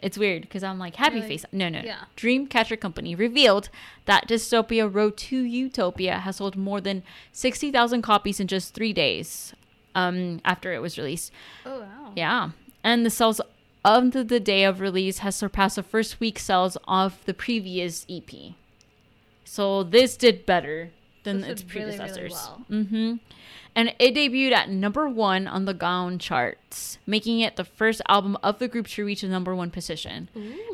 It's 0.02 0.16
weird 0.16 0.42
because 0.42 0.64
I'm 0.64 0.78
like 0.78 0.96
happy 0.96 1.16
Really? 1.16 1.28
face. 1.28 1.44
No, 1.52 1.68
no. 1.68 1.82
Yeah. 1.84 2.04
Dreamcatcher 2.16 2.80
Company 2.80 3.14
revealed 3.14 3.68
that 4.06 4.26
Dystopia 4.26 4.92
Road 4.92 5.16
to 5.18 5.36
Utopia 5.36 6.20
has 6.20 6.36
sold 6.36 6.56
more 6.56 6.80
than 6.80 7.02
sixty 7.32 7.70
thousand 7.70 8.00
copies 8.00 8.40
in 8.40 8.46
just 8.48 8.72
three 8.74 8.94
days, 8.94 9.52
um, 9.94 10.40
after 10.44 10.72
it 10.72 10.80
was 10.80 10.96
released. 10.96 11.30
Oh 11.66 11.80
wow. 11.80 12.12
Yeah, 12.16 12.50
and 12.82 13.04
the 13.04 13.10
sales 13.10 13.40
of 13.84 14.12
the, 14.12 14.40
day 14.40 14.64
of 14.64 14.80
release 14.80 15.18
has 15.18 15.36
surpassed 15.36 15.76
the 15.76 15.82
first 15.82 16.18
week 16.18 16.38
sales 16.38 16.78
of 16.88 17.22
the 17.26 17.34
previous 17.34 18.06
EP. 18.08 18.54
So 19.44 19.82
this 19.82 20.16
did 20.16 20.46
better 20.46 20.90
than 21.24 21.42
This 21.42 21.50
its 21.50 21.62
did 21.62 21.74
really, 21.74 21.84
really 21.86 21.98
predecessors. 21.98 22.32
well. 22.32 22.64
Mm-hmm. 22.70 23.14
And 23.74 23.94
it 23.98 24.14
debuted 24.14 24.52
at 24.52 24.68
number 24.68 25.08
one 25.08 25.46
on 25.48 25.64
the 25.64 25.72
Gaon 25.72 26.18
charts, 26.18 26.98
making 27.06 27.40
it 27.40 27.56
the 27.56 27.64
first 27.64 28.02
album 28.06 28.36
of 28.42 28.58
the 28.58 28.68
group 28.68 28.86
to 28.88 29.04
reach 29.04 29.22
the 29.22 29.28
number 29.28 29.54
one 29.54 29.70
position. 29.70 30.28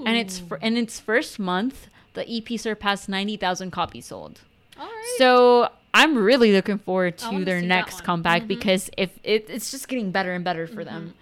And 0.05 0.17
it's 0.17 0.41
for, 0.41 0.57
in 0.59 0.77
its 0.77 0.99
first 0.99 1.39
month, 1.39 1.87
the 2.15 2.29
EP 2.29 2.59
surpassed 2.59 3.09
ninety 3.09 3.37
thousand 3.37 3.71
copies 3.71 4.07
sold. 4.07 4.41
All 4.79 4.87
right. 4.87 5.15
So 5.19 5.69
I'm 5.95 6.19
really 6.19 6.53
looking 6.53 6.79
forward 6.79 7.19
to 7.19 7.45
their 7.45 7.63
next 7.63 8.03
comeback 8.03 8.43
Mhm. 8.43 8.49
because 8.49 8.91
if 8.97 9.11
it, 9.23 9.47
it's 9.49 9.71
just 9.71 9.87
getting 9.87 10.11
better 10.11 10.33
and 10.33 10.43
better 10.45 10.67
for 10.67 10.85
Mm-hmm. 10.85 10.85
them. 11.07 11.15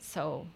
So 0.00 0.46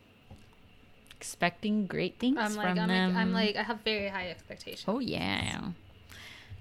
expecting 1.17 1.87
great 1.87 2.19
things 2.19 2.37
I'm 2.39 2.55
like 2.55 2.67
from 2.69 2.79
I'm, 2.81 2.89
them. 2.89 3.15
like 3.15 3.21
I'm 3.23 3.33
like 3.33 3.57
I 3.57 3.63
have 3.63 3.81
very 3.83 4.09
high 4.09 4.29
expectations. 4.31 4.85
oh 4.89 4.99
yeah. 4.99 5.61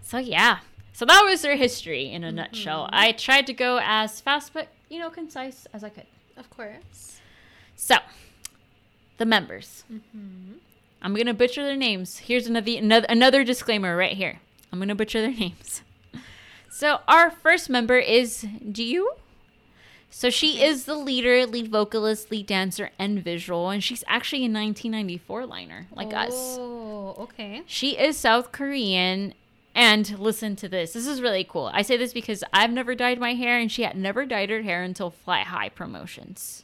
So 0.03 0.17
yeah. 0.19 0.59
So 0.93 1.05
that 1.05 1.23
was 1.25 1.41
their 1.41 1.55
history 1.55 2.11
in 2.11 2.23
a 2.23 2.31
nutshell. 2.31 2.85
Mm-hmm. 2.85 2.95
I 2.95 3.11
tried 3.11 3.47
to 3.47 3.53
go 3.53 3.79
as 3.83 4.21
fast 4.21 4.53
but 4.53 4.69
you 4.89 4.99
know 4.99 5.09
concise 5.09 5.67
as 5.73 5.83
I 5.83 5.89
could. 5.89 6.05
Of 6.37 6.49
course. 6.49 7.19
So 7.75 7.95
the 9.17 9.25
members. 9.25 9.83
Mm-hmm. 9.91 10.53
I'm 11.01 11.15
gonna 11.15 11.33
butcher 11.33 11.63
their 11.63 11.75
names. 11.75 12.19
Here's 12.19 12.47
another 12.47 12.71
another 12.77 13.07
another 13.09 13.43
disclaimer 13.43 13.97
right 13.97 14.15
here. 14.15 14.39
I'm 14.71 14.79
gonna 14.79 14.95
butcher 14.95 15.21
their 15.21 15.33
names. 15.33 15.81
So 16.75 17.01
our 17.07 17.29
first 17.29 17.69
member 17.69 17.99
is 17.99 18.47
Jiu. 18.71 19.13
So 20.09 20.31
she 20.31 20.63
is 20.63 20.85
the 20.85 20.95
leader, 20.95 21.45
lead 21.45 21.69
vocalist, 21.69 22.31
lead 22.31 22.47
dancer, 22.47 22.89
and 22.97 23.23
visual, 23.23 23.69
and 23.69 23.83
she's 23.83 24.03
actually 24.07 24.39
a 24.39 24.49
1994 24.49 25.45
liner 25.45 25.87
like 25.95 26.15
us. 26.15 26.33
Oh, 26.33 27.15
okay. 27.19 27.61
She 27.67 27.91
is 27.97 28.17
South 28.17 28.51
Korean. 28.51 29.35
And 29.75 30.19
listen 30.19 30.55
to 30.57 30.69
this. 30.69 30.93
This 30.93 31.07
is 31.07 31.19
really 31.21 31.43
cool. 31.43 31.71
I 31.73 31.81
say 31.81 31.97
this 31.97 32.13
because 32.13 32.43
I've 32.53 32.71
never 32.71 32.93
dyed 32.93 33.19
my 33.19 33.33
hair, 33.33 33.57
and 33.57 33.71
she 33.71 33.81
had 33.83 33.97
never 33.97 34.25
dyed 34.25 34.49
her 34.51 34.61
hair 34.61 34.83
until 34.83 35.09
Fly 35.09 35.41
High 35.41 35.69
promotions. 35.69 36.63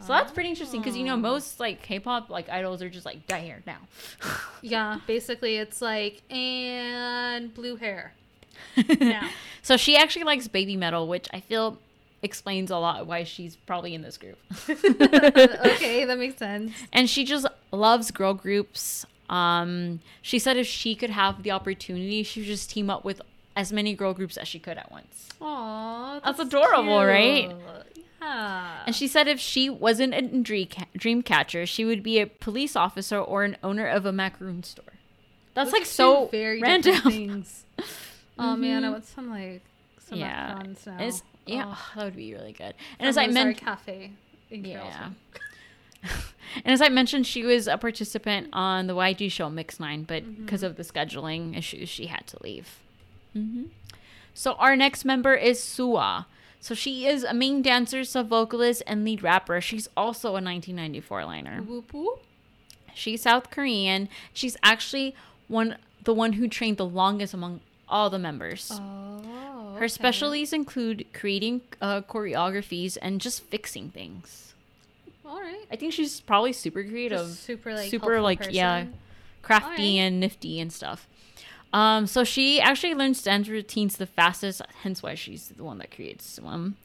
So 0.00 0.08
that's 0.08 0.32
pretty 0.32 0.50
interesting 0.50 0.80
because 0.80 0.96
you 0.96 1.04
know 1.04 1.14
Oh. 1.14 1.18
most 1.18 1.60
like 1.60 1.80
K-pop 1.82 2.28
like 2.28 2.48
idols 2.50 2.82
are 2.82 2.90
just 2.90 3.06
like 3.06 3.26
dye 3.26 3.38
hair 3.40 3.62
now. 3.66 3.78
Yeah, 4.62 5.00
basically 5.06 5.56
it's 5.56 5.80
like 5.80 6.20
and 6.30 7.52
blue 7.54 7.76
hair. 7.76 8.12
now. 9.00 9.28
So 9.62 9.76
she 9.76 9.96
actually 9.96 10.24
likes 10.24 10.46
baby 10.48 10.76
metal, 10.76 11.06
which 11.08 11.28
I 11.32 11.40
feel 11.40 11.78
explains 12.22 12.70
a 12.70 12.76
lot 12.78 13.06
why 13.06 13.24
she's 13.24 13.56
probably 13.56 13.94
in 13.94 14.02
this 14.02 14.16
group. 14.18 14.38
okay, 14.68 16.04
that 16.04 16.16
makes 16.18 16.36
sense. 16.38 16.72
and 16.92 17.08
she 17.08 17.24
just 17.24 17.46
loves 17.72 18.10
girl 18.10 18.34
groups. 18.34 19.06
Um, 19.28 20.00
she 20.22 20.38
said 20.38 20.56
if 20.56 20.66
she 20.66 20.94
could 20.94 21.10
have 21.10 21.42
the 21.42 21.50
opportunity, 21.50 22.22
she 22.22 22.40
would 22.40 22.46
just 22.46 22.70
team 22.70 22.90
up 22.90 23.04
with 23.04 23.20
as 23.56 23.72
many 23.72 23.94
girl 23.94 24.12
groups 24.14 24.36
as 24.36 24.48
she 24.48 24.58
could 24.58 24.76
at 24.78 24.90
once. 24.90 25.28
Aw, 25.40 26.20
That's 26.20 26.40
adorable, 26.40 27.04
right? 27.04 27.52
Yeah. 28.20 28.82
And 28.86 28.94
she 28.96 29.06
said 29.06 29.28
if 29.28 29.38
she 29.38 29.68
wasn't 29.70 30.14
a 30.14 30.22
dream 30.22 30.68
Dreamcatcher, 30.98 31.66
she 31.68 31.84
would 31.84 32.02
be 32.02 32.18
a 32.20 32.26
police 32.26 32.74
officer 32.76 33.18
or 33.18 33.44
an 33.44 33.56
owner 33.62 33.86
of 33.86 34.06
a 34.06 34.12
macaroon 34.12 34.62
store. 34.62 34.84
That's 35.54 35.68
Those 35.68 35.72
like 35.80 35.86
so 35.86 36.26
very 36.26 36.60
random. 36.60 37.00
things. 37.02 37.64
Oh 38.36 38.56
man, 38.56 38.82
I 38.84 38.88
Mhm. 38.88 38.92
want 38.92 39.06
some 39.06 39.30
like 39.30 39.62
some 40.00 40.18
Yeah. 40.18 40.54
macarons 40.56 40.86
now. 40.88 41.20
Yeah, 41.46 41.64
Oh, 41.68 41.88
that 41.94 42.04
would 42.06 42.16
be 42.16 42.34
really 42.34 42.50
good. 42.52 42.74
And 42.98 43.00
from 43.00 43.06
as 43.06 43.16
I 43.16 43.28
mentioned, 43.28 43.58
Cafe 43.64 44.10
in 44.50 44.64
Yeah. 44.64 45.10
And 46.64 46.72
as 46.72 46.80
I 46.80 46.88
mentioned, 46.88 47.26
she 47.26 47.42
was 47.42 47.66
a 47.66 47.76
participant 47.76 48.48
on 48.52 48.86
the 48.86 48.94
YG 48.94 49.28
show 49.32 49.50
Mix 49.50 49.80
Nine, 49.80 50.04
but 50.04 50.22
Mm-hmm. 50.22 50.44
because 50.44 50.62
of 50.62 50.76
the 50.76 50.84
scheduling 50.84 51.56
issues, 51.58 51.88
she 51.88 52.06
had 52.06 52.26
to 52.28 52.36
leave. 52.44 52.78
hmm 53.32 53.64
So 54.34 54.52
our 54.54 54.76
next 54.76 55.04
member 55.04 55.34
is 55.34 55.60
Sua. 55.60 56.26
So 56.60 56.74
she 56.74 57.06
is 57.06 57.24
a 57.24 57.34
main 57.34 57.60
dancer, 57.60 58.04
sub 58.04 58.28
vocalist, 58.28 58.82
and 58.86 59.04
lead 59.04 59.22
rapper. 59.22 59.60
She's 59.60 59.88
also 59.96 60.28
a 60.28 60.40
1994 60.40 61.24
liner. 61.24 61.60
Whoop 61.62 61.92
whoop. 61.92 62.22
She's 62.94 63.22
South 63.22 63.50
Korean. 63.50 64.08
She's 64.32 64.56
actually 64.62 65.14
one 65.48 65.76
the 66.04 66.14
one 66.14 66.34
who 66.34 66.46
trained 66.46 66.76
the 66.76 66.86
longest 66.86 67.34
among 67.34 67.60
all 67.88 68.10
the 68.10 68.18
members. 68.18 68.70
Oh. 68.72 69.74
Her 69.78 69.88
specialties 69.88 70.52
include 70.52 71.04
creating 71.12 71.62
uh, 71.80 72.02
choreographies 72.02 72.96
and 73.02 73.20
just 73.20 73.42
fixing 73.42 73.90
things. 73.90 74.43
All 75.26 75.40
right. 75.40 75.64
I 75.70 75.76
think 75.76 75.92
she's 75.92 76.20
probably 76.20 76.52
super 76.52 76.82
creative, 76.84 77.18
Just 77.18 77.42
super 77.44 77.72
like 77.74 77.90
super 77.90 78.20
like 78.20 78.48
yeah, 78.50 78.86
crafty 79.42 79.66
Alright. 79.98 80.06
and 80.12 80.20
nifty 80.20 80.60
and 80.60 80.72
stuff. 80.72 81.08
Um, 81.72 82.06
so 82.06 82.22
she 82.24 82.60
actually 82.60 82.94
learns 82.94 83.22
dance 83.22 83.48
routines 83.48 83.96
the 83.96 84.06
fastest, 84.06 84.62
hence 84.82 85.02
why 85.02 85.14
she's 85.14 85.48
the 85.48 85.64
one 85.64 85.78
that 85.78 85.90
creates 85.90 86.36
them. 86.36 86.76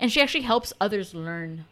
And 0.00 0.10
she 0.12 0.20
actually 0.22 0.42
helps 0.42 0.72
others 0.80 1.12
learn. 1.12 1.64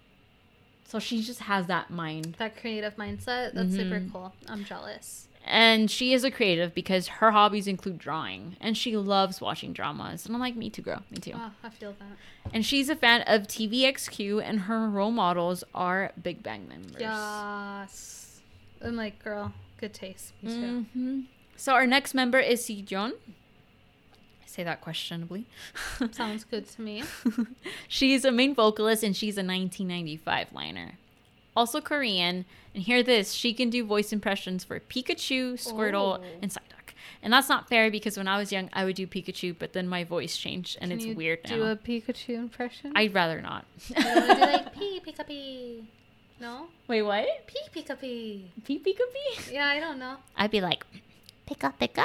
So 0.84 0.98
she 0.98 1.22
just 1.22 1.40
has 1.40 1.66
that 1.68 1.90
mind. 1.90 2.36
That 2.38 2.60
creative 2.60 2.96
mindset. 2.96 3.54
That's 3.54 3.74
super 3.74 3.98
Mhm. 4.00 4.12
cool. 4.12 4.34
I'm 4.48 4.64
jealous. 4.64 5.26
And 5.48 5.88
she 5.90 6.12
is 6.12 6.24
a 6.24 6.30
creative 6.30 6.74
because 6.74 7.06
her 7.06 7.30
hobbies 7.30 7.68
include 7.68 7.98
drawing 7.98 8.56
and 8.60 8.76
she 8.76 8.96
loves 8.96 9.40
watching 9.40 9.72
dramas. 9.72 10.26
And 10.26 10.34
I'm 10.34 10.40
like, 10.40 10.56
me 10.56 10.70
too, 10.70 10.82
girl. 10.82 11.02
Me 11.10 11.18
too. 11.18 11.32
Oh, 11.34 11.52
I 11.62 11.70
feel 11.70 11.94
that. 11.98 12.52
And 12.52 12.66
she's 12.66 12.88
a 12.88 12.96
fan 12.96 13.22
of 13.28 13.42
TVXQ 13.42 14.42
and 14.44 14.60
her 14.60 14.88
role 14.88 15.12
models 15.12 15.62
are 15.74 16.10
Big 16.20 16.42
Bang 16.42 16.66
members. 16.68 16.96
Yes. 17.00 18.40
I'm 18.82 18.96
like, 18.96 19.22
girl, 19.22 19.52
Good 19.78 19.92
taste. 19.94 20.32
Me 20.42 20.52
too. 20.52 20.86
hmm 20.92 21.20
So 21.56 21.74
our 21.74 21.86
next 21.86 22.14
member 22.14 22.38
is 22.38 22.62
Sejong. 22.62 23.12
I 23.12 24.46
say 24.46 24.64
that 24.64 24.80
questionably. 24.80 25.46
Sounds 26.12 26.44
good 26.44 26.66
to 26.70 26.80
me. 26.82 27.02
she's 27.88 28.24
a 28.24 28.32
main 28.32 28.54
vocalist 28.54 29.02
and 29.02 29.14
she's 29.14 29.36
a 29.36 29.44
1995 29.44 30.52
liner. 30.52 30.92
Also 31.56 31.80
Korean. 31.80 32.44
And 32.74 32.82
hear 32.84 33.02
this, 33.02 33.32
she 33.32 33.54
can 33.54 33.70
do 33.70 33.84
voice 33.84 34.12
impressions 34.12 34.62
for 34.64 34.78
Pikachu, 34.78 35.54
Squirtle, 35.54 36.20
Oh. 36.20 36.24
and 36.42 36.50
Psyduck. 36.50 36.92
And 37.22 37.32
that's 37.32 37.48
not 37.48 37.68
fair 37.68 37.90
because 37.90 38.16
when 38.18 38.28
I 38.28 38.36
was 38.36 38.52
young, 38.52 38.68
I 38.74 38.84
would 38.84 38.94
do 38.96 39.06
Pikachu, 39.06 39.56
but 39.58 39.72
then 39.72 39.88
my 39.88 40.04
voice 40.04 40.36
changed 40.36 40.76
and 40.80 40.90
Can 40.90 40.98
it's 40.98 41.06
you 41.06 41.16
weird 41.16 41.42
Do 41.44 41.64
a 41.64 41.74
Pikachu 41.74 42.34
impression. 42.36 42.92
I'd 42.94 43.14
rather 43.14 43.40
not. 43.40 43.64
You 43.88 43.94
don't 43.96 44.36
do 44.36 44.40
like 44.42 44.74
pee 44.78 45.00
pika 45.04 45.26
pee. 45.26 45.88
No, 46.38 46.66
Wait, 46.86 47.00
what? 47.02 47.26
pee 47.46 47.60
pika 47.74 47.98
pee. 47.98 48.50
Pee 48.66 48.78
Pika 48.78 49.00
Pee? 49.14 49.54
Yeah, 49.54 49.66
I 49.68 49.80
don't 49.80 49.98
know. 49.98 50.16
I'd 50.36 50.50
be 50.50 50.60
like, 50.60 50.84
Pika 51.48 51.72
Pika? 51.80 52.04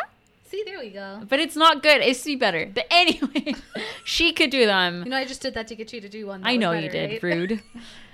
See, 0.49 0.63
there 0.65 0.79
we 0.79 0.89
go. 0.89 1.19
But 1.27 1.39
it's 1.41 1.57
not 1.57 1.83
good. 1.83 1.99
It's 2.01 2.21
to 2.21 2.27
be 2.27 2.35
better. 2.37 2.71
But 2.73 2.85
anyway, 2.89 3.55
she 4.05 4.31
could 4.31 4.49
do 4.49 4.65
them. 4.65 5.03
You 5.03 5.09
know, 5.11 5.17
I 5.17 5.25
just 5.25 5.41
did 5.41 5.53
that 5.55 5.67
to 5.67 5.75
get 5.75 5.91
you 5.91 5.99
to 5.99 6.07
do 6.09 6.27
one. 6.27 6.41
I 6.45 6.55
know 6.55 6.71
you 6.71 6.87
did, 6.89 7.11
right? 7.11 7.23
rude. 7.23 7.61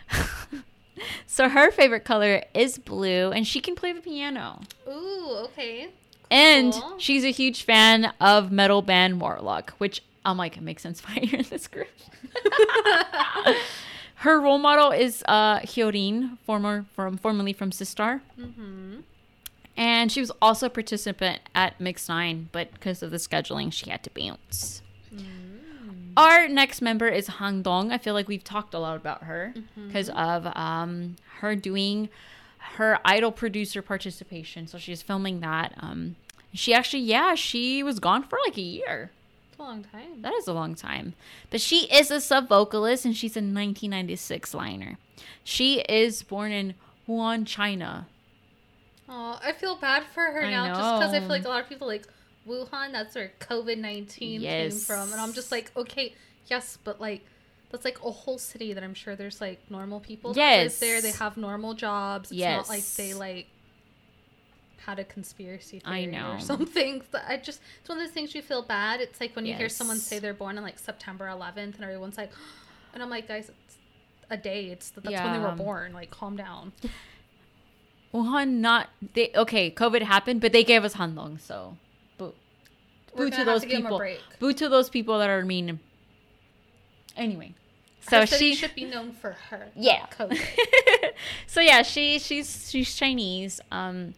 so 1.25 1.49
her 1.49 1.71
favorite 1.71 2.03
color 2.05 2.43
is 2.53 2.77
blue, 2.77 3.31
and 3.31 3.45
she 3.47 3.59
can 3.59 3.75
play 3.75 3.93
the 3.93 4.01
piano. 4.01 4.61
Ooh, 4.87 5.37
okay. 5.45 5.89
And 6.29 6.73
Cool. 6.73 6.99
she's 6.99 7.23
a 7.23 7.31
huge 7.31 7.63
fan 7.63 8.13
of 8.19 8.51
metal 8.51 8.81
band 8.81 9.21
Warlock, 9.21 9.71
which 9.77 10.01
I'm 10.25 10.37
like, 10.37 10.57
it 10.57 10.63
makes 10.63 10.83
sense 10.83 11.01
why 11.05 11.19
you're 11.21 11.39
in 11.39 11.45
this 11.49 11.67
group. 11.67 11.87
her 14.15 14.39
role 14.41 14.57
model 14.57 14.91
is 14.91 15.23
uh, 15.27 15.59
Hyorin, 15.59 16.37
former 16.45 16.85
from 16.95 17.17
formerly 17.17 17.53
from 17.53 17.71
Sistar. 17.71 18.21
Mm-hmm. 18.39 19.01
And 19.77 20.11
she 20.11 20.19
was 20.19 20.31
also 20.41 20.65
a 20.65 20.69
participant 20.71 21.39
at 21.53 21.79
Mix 21.79 22.09
9, 22.09 22.49
but 22.51 22.73
because 22.73 23.03
of 23.03 23.11
the 23.11 23.17
scheduling, 23.17 23.71
she 23.71 23.91
had 23.91 24.01
to 24.03 24.09
bounce. 24.09 24.81
Our 26.17 26.47
next 26.47 26.81
member 26.81 27.07
is 27.07 27.27
Handong. 27.27 27.91
I 27.91 27.99
feel 27.99 28.15
like 28.15 28.27
we've 28.27 28.43
talked 28.43 28.73
a 28.73 28.79
lot 28.79 28.97
about 28.97 29.23
her 29.23 29.53
because 29.75 30.09
of 30.09 30.47
um, 30.47 31.15
her 31.41 31.55
doing 31.55 32.09
her 32.57 32.99
idol 33.05 33.31
producer 33.31 33.83
participation. 33.83 34.65
So 34.65 34.79
she's 34.79 35.03
filming 35.03 35.41
that. 35.41 35.75
Um, 35.79 36.15
she 36.53 36.73
actually, 36.73 37.03
yeah, 37.03 37.35
she 37.35 37.83
was 37.83 37.99
gone 37.99 38.23
for 38.23 38.39
like 38.45 38.57
a 38.57 38.61
year. 38.61 39.11
It's 39.49 39.59
a 39.59 39.61
long 39.61 39.83
time. 39.83 40.23
That 40.23 40.33
is 40.33 40.47
a 40.47 40.53
long 40.53 40.73
time. 40.73 41.13
But 41.51 41.61
she 41.61 41.85
is 41.93 42.09
a 42.09 42.19
sub 42.19 42.49
vocalist 42.49 43.05
and 43.05 43.15
she's 43.15 43.35
a 43.35 43.39
1996 43.39 44.55
liner. 44.55 44.97
She 45.43 45.81
is 45.81 46.23
born 46.23 46.51
in 46.51 46.73
Wuhan, 47.07 47.45
China. 47.45 48.07
Oh, 49.07 49.39
I 49.41 49.51
feel 49.51 49.75
bad 49.75 50.03
for 50.13 50.23
her 50.23 50.43
I 50.43 50.49
now, 50.49 50.67
just 50.67 50.99
because 50.99 51.13
I 51.13 51.19
feel 51.19 51.29
like 51.29 51.45
a 51.45 51.49
lot 51.49 51.61
of 51.61 51.69
people 51.69 51.87
like 51.87 52.07
Wuhan. 52.47 52.91
That's 52.91 53.15
where 53.15 53.31
COVID 53.39 53.77
nineteen 53.77 54.41
came 54.41 54.71
from, 54.71 55.11
and 55.11 55.19
I'm 55.21 55.33
just 55.33 55.51
like, 55.51 55.71
okay, 55.75 56.13
yes, 56.47 56.77
but 56.83 56.99
like. 57.01 57.23
That's 57.69 57.83
like 57.83 57.97
a 58.01 58.11
whole 58.11 58.37
city 58.37 58.71
that 58.71 58.81
I'm 58.81 58.93
sure 58.93 59.17
there's 59.17 59.41
like 59.41 59.59
normal 59.69 59.99
people 59.99 60.31
that 60.31 60.39
live 60.39 60.63
Yes. 60.71 60.79
there. 60.79 61.01
They 61.01 61.11
have 61.11 61.35
normal 61.35 61.73
jobs. 61.73 62.31
It's 62.31 62.39
not 62.41 62.69
like 62.69 62.85
they 62.95 63.13
like 63.13 63.47
had 64.85 64.99
a 64.99 65.03
conspiracy 65.03 65.81
I 65.83 66.03
theory 66.03 66.13
know. 66.13 66.31
or 66.35 66.39
something. 66.39 67.01
So 67.11 67.19
I 67.27 67.35
just 67.35 67.59
it's 67.81 67.89
one 67.89 67.97
of 67.97 68.05
those 68.05 68.13
things 68.13 68.33
you 68.33 68.41
feel 68.41 68.61
bad. 68.61 69.01
It's 69.01 69.19
like 69.19 69.35
when 69.35 69.45
you 69.45 69.53
hear 69.53 69.67
someone 69.67 69.97
say 69.97 70.17
they're 70.19 70.33
born 70.33 70.57
on 70.57 70.63
like 70.63 70.79
September 70.79 71.25
11th 71.25 71.75
and 71.75 71.83
everyone's 71.83 72.15
like, 72.17 72.31
and 72.93 73.03
I'm 73.03 73.09
like, 73.09 73.27
guys, 73.27 73.49
it's 73.49 73.75
a 74.29 74.37
day. 74.37 74.67
It's 74.67 74.91
that's 74.91 75.05
when 75.21 75.33
they 75.33 75.39
were 75.39 75.51
born. 75.51 75.91
Like, 75.91 76.09
calm 76.09 76.37
down. 76.37 76.71
Wuhan, 78.13 78.47
not 78.61 78.87
they. 79.13 79.31
Okay, 79.35 79.69
COVID 79.71 80.03
happened, 80.03 80.39
but 80.39 80.53
they 80.53 80.63
gave 80.63 80.85
us 80.85 80.93
Handong, 80.93 81.41
so 81.41 81.75
boo, 83.15 83.19
We're 83.19 83.25
boo 83.25 83.31
gonna 83.31 83.43
to 83.45 83.51
those 83.51 83.61
to 83.63 83.67
a 83.67 83.75
people. 83.77 83.97
break. 83.97 84.21
Boo 84.39 84.53
to 84.53 84.69
those 84.69 84.89
people 84.89 85.19
that 85.19 85.29
are 85.29 85.43
mean. 85.45 85.79
Anyway, 87.15 87.53
So 88.01 88.25
she 88.25 88.37
she. 88.37 88.55
should 88.55 88.75
be 88.75 88.85
known 88.85 89.11
for 89.11 89.31
her. 89.49 89.69
yeah. 89.75 90.05
COVID. 90.17 90.39
so 91.47 91.61
yeah, 91.61 91.81
she 91.81 92.19
she's 92.19 92.69
she's 92.69 92.95
Chinese. 92.95 93.59
Um, 93.71 94.13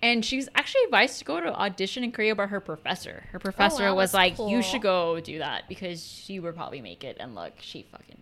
and 0.00 0.24
she's 0.24 0.48
actually 0.54 0.84
advised 0.84 1.18
to 1.18 1.24
go 1.24 1.40
to 1.40 1.52
audition 1.52 2.04
in 2.04 2.12
Korea 2.12 2.34
by 2.34 2.46
her 2.46 2.60
professor. 2.60 3.24
Her 3.32 3.38
professor 3.40 3.84
wow, 3.84 3.96
was 3.96 4.14
like, 4.14 4.36
cool. 4.36 4.48
"You 4.48 4.62
should 4.62 4.82
go 4.82 5.18
do 5.20 5.38
that 5.38 5.68
because 5.68 6.04
she 6.04 6.38
would 6.40 6.54
probably 6.54 6.80
make 6.80 7.02
it." 7.04 7.16
And 7.18 7.34
look, 7.34 7.54
she 7.60 7.82
fucking 7.90 8.18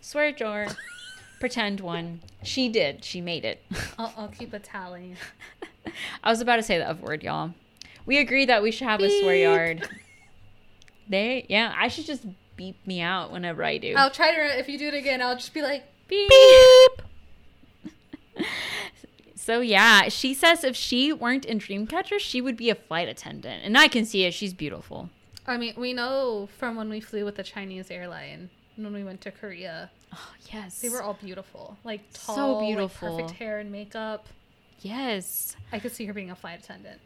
swear 0.00 0.30
jar, 0.32 0.68
pretend 1.40 1.80
one. 1.80 2.20
She 2.44 2.68
did. 2.68 3.04
She 3.04 3.20
made 3.20 3.44
it. 3.44 3.62
I'll, 3.98 4.12
I'll 4.16 4.28
keep 4.28 4.52
a 4.52 4.58
tally. 4.60 5.14
I 6.24 6.30
was 6.30 6.40
about 6.40 6.56
to 6.56 6.62
say 6.62 6.78
the 6.78 6.88
F 6.88 7.00
word, 7.00 7.22
y'all. 7.24 7.52
We 8.06 8.18
agreed 8.18 8.48
that 8.48 8.62
we 8.62 8.70
should 8.70 8.86
have 8.86 9.00
a 9.00 9.10
swear 9.20 9.36
yard. 9.36 9.88
They, 11.08 11.46
yeah, 11.48 11.74
I 11.76 11.88
should 11.88 12.06
just 12.06 12.24
beep 12.56 12.84
me 12.86 13.00
out 13.00 13.30
whenever 13.30 13.62
I 13.62 13.78
do. 13.78 13.94
I'll 13.96 14.10
try 14.10 14.34
to. 14.34 14.58
If 14.58 14.68
you 14.68 14.78
do 14.78 14.88
it 14.88 14.94
again, 14.94 15.20
I'll 15.22 15.36
just 15.36 15.52
be 15.54 15.62
like, 15.62 15.84
beep. 16.08 16.28
beep. 16.28 17.02
so 19.36 19.60
yeah, 19.60 20.08
she 20.08 20.34
says 20.34 20.64
if 20.64 20.74
she 20.76 21.12
weren't 21.12 21.44
in 21.44 21.58
Dreamcatcher, 21.58 22.18
she 22.18 22.40
would 22.40 22.56
be 22.56 22.70
a 22.70 22.74
flight 22.74 23.08
attendant, 23.08 23.62
and 23.64 23.76
I 23.76 23.88
can 23.88 24.04
see 24.04 24.24
it. 24.24 24.34
She's 24.34 24.54
beautiful. 24.54 25.10
I 25.46 25.58
mean, 25.58 25.74
we 25.76 25.92
know 25.92 26.48
from 26.58 26.74
when 26.74 26.88
we 26.88 27.00
flew 27.00 27.24
with 27.24 27.36
the 27.36 27.44
Chinese 27.44 27.90
airline 27.90 28.50
when 28.74 28.92
we 28.92 29.04
went 29.04 29.20
to 29.22 29.30
Korea, 29.30 29.90
Oh 30.12 30.32
yes, 30.52 30.80
they 30.80 30.88
were 30.88 31.02
all 31.02 31.14
beautiful, 31.14 31.76
like 31.84 32.00
So 32.10 32.34
tall, 32.34 32.58
like, 32.58 32.66
beautiful. 32.66 33.16
perfect 33.16 33.38
hair 33.38 33.58
and 33.58 33.70
makeup. 33.70 34.26
yes. 34.80 35.56
I 35.72 35.78
could 35.78 35.92
see 35.92 36.04
her 36.06 36.12
being 36.12 36.30
a 36.30 36.36
flight 36.36 36.60
attendant. 36.62 37.00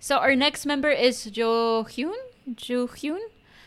So 0.00 0.16
our 0.16 0.34
next 0.34 0.66
member 0.66 0.90
is 0.90 1.26
Yoohyeon. 1.26 2.14
Jo 2.56 2.86
Hyun. 2.88 3.20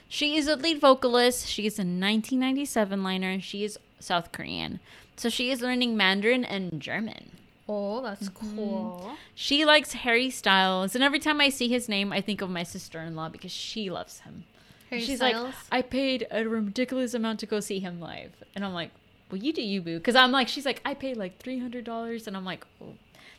She 0.10 0.36
is 0.36 0.48
a 0.48 0.56
lead 0.56 0.80
vocalist. 0.82 1.48
She 1.48 1.65
is 1.65 1.78
a 1.80 1.84
1997 1.84 3.04
liner. 3.04 3.39
She 3.39 3.63
is 3.63 3.80
South 4.00 4.32
Korean. 4.32 4.80
So 5.15 5.30
she 5.30 5.52
is 5.52 5.62
learning 5.62 5.96
Mandarin 5.96 6.43
and 6.43 6.82
German. 6.82 7.32
Oh, 7.69 8.02
that's 8.02 8.28
Mm-hmm. 8.30 8.58
cool. 8.58 9.15
She 9.36 9.63
likes 9.63 9.93
Harry 9.93 10.30
Styles, 10.30 10.96
and 10.96 11.04
every 11.04 11.19
time 11.19 11.39
I 11.39 11.50
see 11.50 11.69
his 11.69 11.88
name, 11.88 12.12
I 12.12 12.19
think 12.19 12.41
of 12.41 12.50
my 12.50 12.63
sister-in-law 12.63 13.30
because 13.30 13.52
she 13.52 13.89
loves 13.89 14.19
him. 14.22 14.43
Harry 14.89 15.02
She's 15.02 15.19
Styles. 15.19 15.46
like, 15.46 15.56
I 15.72 15.82
paid 15.82 16.28
a 16.30 16.46
ridiculous 16.48 17.13
amount 17.13 17.39
to 17.39 17.46
go 17.46 17.60
see 17.62 17.80
him 17.80 18.02
live, 18.02 18.32
and 18.54 18.65
I'm 18.65 18.74
like, 18.74 18.91
well, 19.32 19.41
you 19.41 19.54
do 19.54 19.62
you, 19.62 19.82
boo. 19.82 19.98
Because 19.98 20.15
I'm 20.15 20.32
like, 20.32 20.50
she's 20.50 20.65
like, 20.65 20.82
I 20.84 20.93
paid 20.93 21.15
like 21.15 21.38
three 21.39 21.58
hundred 21.60 21.86
dollars, 21.86 22.28
and 22.28 22.36
I'm 22.36 22.43
like, 22.46 22.65
oh, 22.82 22.93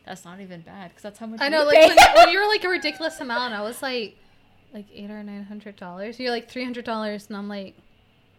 that's 0.07 0.25
not 0.25 0.41
even 0.41 0.61
bad 0.63 0.91
because 0.91 1.03
that's 1.03 1.19
how 1.19 1.27
much 1.27 1.41
I 1.41 1.49
know, 1.49 1.65
like 1.65 1.77
when, 1.79 1.97
when 2.17 2.29
you 2.31 2.39
were 2.41 2.47
like 2.47 2.65
a 2.65 2.69
ridiculous 2.69 3.21
amount, 3.21 3.55
I 3.55 3.63
was 3.63 3.81
like, 3.83 4.17
like 4.73 4.87
eight 4.93 5.11
or 5.11 5.23
nine 5.23 5.45
hundred 5.45 5.77
dollars. 5.77 6.19
You're 6.19 6.31
like 6.31 6.49
three 6.51 6.65
hundred 6.65 6.85
dollars, 6.85 7.27
and 7.29 7.37
I'm 7.37 7.49
like, 7.49 7.75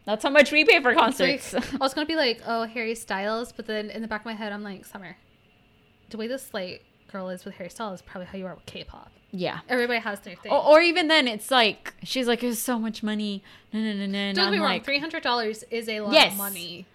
that's 0.05 0.23
how 0.23 0.29
much 0.29 0.51
we 0.51 0.63
pay 0.65 0.81
for 0.81 0.93
concerts. 0.93 1.53
like- 1.53 1.73
I 1.73 1.77
was 1.77 1.93
gonna 1.93 2.05
be 2.07 2.15
like, 2.15 2.41
oh, 2.45 2.63
Harry 2.65 2.93
Styles, 2.95 3.51
but 3.51 3.65
then 3.67 3.89
in 3.89 4.01
the 4.01 4.07
back 4.07 4.21
of 4.21 4.25
my 4.25 4.33
head, 4.33 4.51
I'm 4.51 4.63
like, 4.63 4.85
Summer, 4.85 5.17
the 6.09 6.17
way 6.17 6.27
this 6.27 6.53
like 6.53 6.83
girl 7.11 7.29
is 7.29 7.45
with 7.45 7.55
Harry 7.55 7.69
Styles 7.69 7.99
is 7.99 8.01
probably 8.01 8.25
how 8.27 8.37
you 8.37 8.45
are 8.45 8.55
with 8.55 8.65
K-pop. 8.65 9.11
yeah. 9.31 9.59
Everybody 9.69 9.99
has 9.99 10.19
their 10.21 10.35
thing. 10.35 10.51
Or, 10.51 10.63
or 10.63 10.81
even 10.81 11.07
then, 11.07 11.27
it's 11.27 11.49
like 11.51 11.93
she's 12.03 12.27
like, 12.27 12.41
"There's 12.41 12.59
so 12.59 12.77
much 12.77 13.01
money." 13.01 13.43
No, 13.73 13.79
no, 13.79 13.93
no, 13.93 14.05
no. 14.05 14.33
Don't 14.33 14.53
I'm 14.53 14.59
wrong, 14.59 14.69
like, 14.69 14.85
three 14.85 14.99
hundred 14.99 15.23
dollars 15.23 15.63
is 15.71 15.87
a 15.89 16.01
lot 16.01 16.13
Yes. 16.13 16.31
of 16.33 16.37
money. 16.37 16.85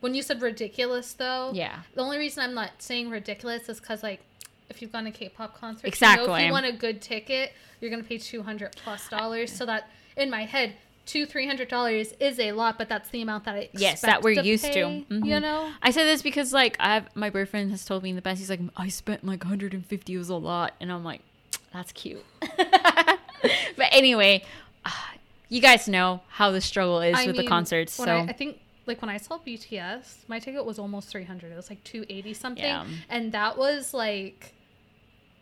When 0.00 0.14
you 0.14 0.22
said 0.22 0.42
ridiculous, 0.42 1.12
though, 1.14 1.50
yeah, 1.54 1.80
the 1.94 2.02
only 2.02 2.18
reason 2.18 2.42
I'm 2.44 2.54
not 2.54 2.70
saying 2.78 3.10
ridiculous 3.10 3.68
is 3.68 3.80
because 3.80 4.02
like. 4.02 4.20
If 4.68 4.82
you've 4.82 4.90
gone 4.90 5.04
to 5.04 5.12
K-pop 5.12 5.56
concerts, 5.56 6.00
you 6.00 6.06
know 6.16 6.34
if 6.34 6.42
you 6.42 6.50
want 6.50 6.66
a 6.66 6.72
good 6.72 7.00
ticket, 7.00 7.52
you're 7.80 7.88
gonna 7.88 8.02
pay 8.02 8.18
two 8.18 8.42
hundred 8.42 8.74
plus 8.74 9.08
dollars. 9.08 9.52
So 9.52 9.64
that 9.64 9.88
in 10.16 10.28
my 10.28 10.44
head, 10.44 10.74
two 11.06 11.24
three 11.24 11.46
hundred 11.46 11.68
dollars 11.68 12.12
is 12.18 12.40
a 12.40 12.50
lot, 12.50 12.76
but 12.76 12.88
that's 12.88 13.08
the 13.10 13.22
amount 13.22 13.44
that 13.44 13.54
I 13.54 13.68
Yes, 13.72 14.00
that 14.00 14.22
we're 14.22 14.42
used 14.42 14.64
to. 14.64 14.72
pay, 14.72 15.06
Mhm. 15.08 15.24
You 15.24 15.38
know, 15.38 15.70
I 15.80 15.92
say 15.92 16.02
this 16.04 16.20
because 16.20 16.52
like 16.52 16.76
I 16.80 16.94
have 16.94 17.14
my 17.14 17.30
boyfriend 17.30 17.70
has 17.70 17.84
told 17.84 18.02
me 18.02 18.10
in 18.10 18.16
the 18.16 18.22
past. 18.22 18.40
He's 18.40 18.50
like, 18.50 18.58
I 18.76 18.88
spent 18.88 19.24
like 19.24 19.44
150. 19.44 20.12
It 20.12 20.18
was 20.18 20.28
a 20.30 20.34
lot, 20.34 20.74
and 20.80 20.90
I'm 20.90 21.04
like, 21.04 21.20
that's 21.72 21.92
cute. 21.92 22.24
but 23.76 23.88
anyway, 23.92 24.44
ah, 24.84 25.14
you 25.48 25.60
guys 25.60 25.86
know 25.88 26.22
how 26.28 26.50
the 26.50 26.60
struggle 26.60 27.00
is 27.00 27.16
I 27.16 27.26
with 27.26 27.36
the 27.36 27.46
concerts. 27.46 27.92
So 27.92 28.04
I, 28.04 28.20
I 28.22 28.32
think 28.32 28.58
like 28.86 29.00
when 29.02 29.08
I 29.08 29.16
saw 29.18 29.38
BTS, 29.38 30.28
my 30.28 30.38
ticket 30.38 30.64
was 30.64 30.78
almost 30.78 31.08
three 31.08 31.24
hundred. 31.24 31.52
It 31.52 31.56
was 31.56 31.68
like 31.70 31.82
two 31.84 32.04
eighty 32.08 32.32
something, 32.34 32.64
Yeah. 32.64 32.86
and 33.08 33.32
that 33.32 33.58
was 33.58 33.92
like 33.94 34.54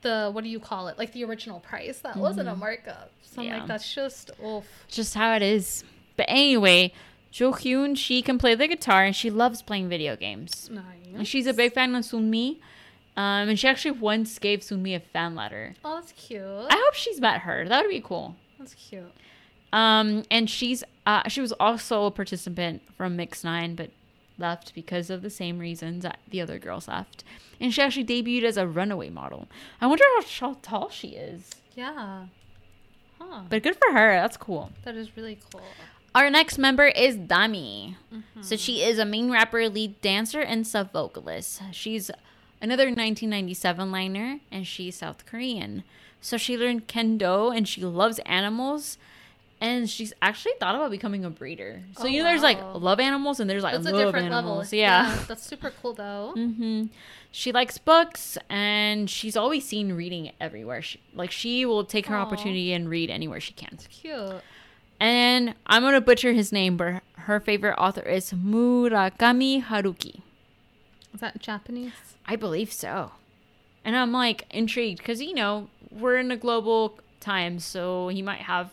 the 0.02 0.30
what 0.32 0.44
do 0.44 0.50
you 0.50 0.60
call 0.60 0.88
it? 0.88 0.98
Like 0.98 1.12
the 1.12 1.24
original 1.24 1.60
price. 1.60 2.00
That 2.00 2.16
wasn't 2.16 2.48
a 2.48 2.54
markup. 2.56 3.10
So 3.22 3.40
I'm 3.42 3.46
Mm-hmm. 3.48 3.52
Yeah. 3.54 3.58
like, 3.60 3.68
that's 3.68 3.94
just 3.94 4.30
oof. 4.44 4.64
just 4.88 5.14
how 5.14 5.34
it 5.34 5.42
is. 5.42 5.84
But 6.16 6.26
anyway, 6.28 6.92
Yoohyeon, 7.32 7.96
she 7.96 8.22
can 8.22 8.38
play 8.38 8.54
the 8.54 8.68
guitar 8.68 9.04
and 9.04 9.14
she 9.16 9.30
loves 9.30 9.60
playing 9.62 9.88
video 9.88 10.14
games. 10.16 10.68
Nice. 10.70 10.84
And 11.14 11.26
she's 11.26 11.46
a 11.46 11.52
big 11.54 11.72
fan 11.72 11.94
of 11.94 12.04
Sunmi. 12.04 12.58
Um, 13.16 13.48
and 13.48 13.58
she 13.58 13.66
actually 13.68 13.92
once 13.92 14.38
gave 14.38 14.60
Sunmi 14.60 14.94
a 14.96 15.00
fan 15.00 15.34
letter. 15.34 15.74
Oh, 15.84 15.96
that's 15.96 16.12
cute. 16.12 16.42
I 16.42 16.74
hope 16.74 16.94
she's 16.94 17.20
met 17.20 17.40
her. 17.42 17.66
That 17.68 17.82
would 17.82 17.90
be 17.90 18.00
cool. 18.00 18.36
That's 18.58 18.74
cute. 18.74 19.12
Um, 19.74 20.22
and 20.30 20.48
she's 20.48 20.84
uh, 21.04 21.28
she 21.28 21.40
was 21.40 21.52
also 21.58 22.06
a 22.06 22.10
participant 22.10 22.82
from 22.96 23.16
Mix 23.16 23.42
Nine, 23.42 23.74
but 23.74 23.90
left 24.38 24.72
because 24.72 25.10
of 25.10 25.22
the 25.22 25.30
same 25.30 25.58
reasons 25.58 26.04
that 26.04 26.20
the 26.28 26.40
other 26.40 26.58
girls 26.60 26.86
left. 26.86 27.24
And 27.60 27.74
she 27.74 27.82
actually 27.82 28.04
debuted 28.04 28.44
as 28.44 28.56
a 28.56 28.66
runaway 28.66 29.10
model. 29.10 29.48
I 29.80 29.86
wonder 29.86 30.04
how, 30.40 30.56
tall 30.62 30.90
she 30.90 31.08
is. 31.08 31.50
Yeah. 31.74 32.26
Huh. 33.18 33.42
But 33.48 33.62
good 33.62 33.76
for 33.76 33.92
her. 33.92 34.12
That's 34.14 34.36
cool. 34.36 34.70
That 34.84 34.96
is 34.96 35.16
really 35.16 35.40
cool. 35.52 35.62
Our 36.14 36.30
next 36.30 36.56
member 36.58 36.86
is 36.86 37.16
Dami. 37.16 37.96
Mm-hmm. 38.12 38.42
So 38.42 38.56
she 38.56 38.82
is 38.82 38.98
a 38.98 39.04
main 39.04 39.30
rapper, 39.30 39.68
lead 39.68 40.00
dancer, 40.00 40.40
and 40.40 40.64
sub 40.66 40.92
vocalist. 40.92 41.60
She's 41.72 42.10
another 42.60 42.84
1997 42.84 43.90
liner, 43.90 44.38
and 44.52 44.66
she's 44.66 44.96
South 44.96 45.26
Korean. 45.26 45.82
So 46.20 46.36
she 46.36 46.56
learned 46.56 46.86
kendo, 46.86 47.56
and 47.56 47.66
she 47.66 47.82
loves 47.82 48.20
animals. 48.20 48.98
And 49.64 49.88
she's 49.88 50.12
actually 50.20 50.52
thought 50.60 50.74
about 50.74 50.90
becoming 50.90 51.24
a 51.24 51.30
breeder. 51.30 51.80
So 51.96 52.02
Oh, 52.02 52.06
you 52.06 52.18
know, 52.18 52.28
there's 52.28 52.42
like 52.42 52.58
wow. 52.60 52.74
love 52.74 53.00
animals, 53.00 53.40
and 53.40 53.48
there's 53.48 53.62
like 53.62 53.72
That's 53.72 53.86
a 53.86 53.92
different 53.92 54.26
animals. 54.26 54.66
level. 54.66 54.78
Yeah. 54.78 55.18
That's 55.26 55.42
super 55.42 55.72
cool 55.80 55.94
though. 55.94 56.32
hmm 56.36 56.86
She 57.30 57.50
likes 57.50 57.78
books, 57.78 58.36
and 58.50 59.08
she's 59.08 59.36
always 59.38 59.64
seen 59.66 59.92
reading 59.94 60.32
everywhere. 60.38 60.82
She, 60.82 61.00
like 61.14 61.30
she 61.30 61.64
will 61.64 61.84
take 61.84 62.06
her 62.08 62.16
Aw. 62.16 62.20
opportunity 62.20 62.74
and 62.74 62.90
read 62.90 63.08
anywhere 63.08 63.40
she 63.40 63.54
can. 63.54 63.70
That's 63.72 63.86
Cute. 63.86 64.42
And 65.00 65.54
I'm 65.66 65.82
gonna 65.82 66.02
butcher 66.02 66.32
his 66.34 66.52
name, 66.52 66.76
but 66.76 67.02
her 67.20 67.40
favorite 67.40 67.76
author 67.78 68.02
is 68.02 68.32
Murakami 68.32 69.64
Haruki. 69.64 70.20
Is 71.14 71.20
that 71.20 71.40
Japanese? 71.40 71.92
I 72.26 72.36
believe 72.36 72.70
so. 72.70 73.12
And 73.82 73.96
I'm 73.96 74.12
like 74.12 74.44
intrigued 74.50 74.98
because 74.98 75.22
you 75.22 75.34
know 75.34 75.68
we're 75.90 76.18
in 76.18 76.30
a 76.30 76.36
global 76.36 76.98
time, 77.20 77.58
so 77.60 78.08
he 78.08 78.20
might 78.20 78.40
have 78.42 78.70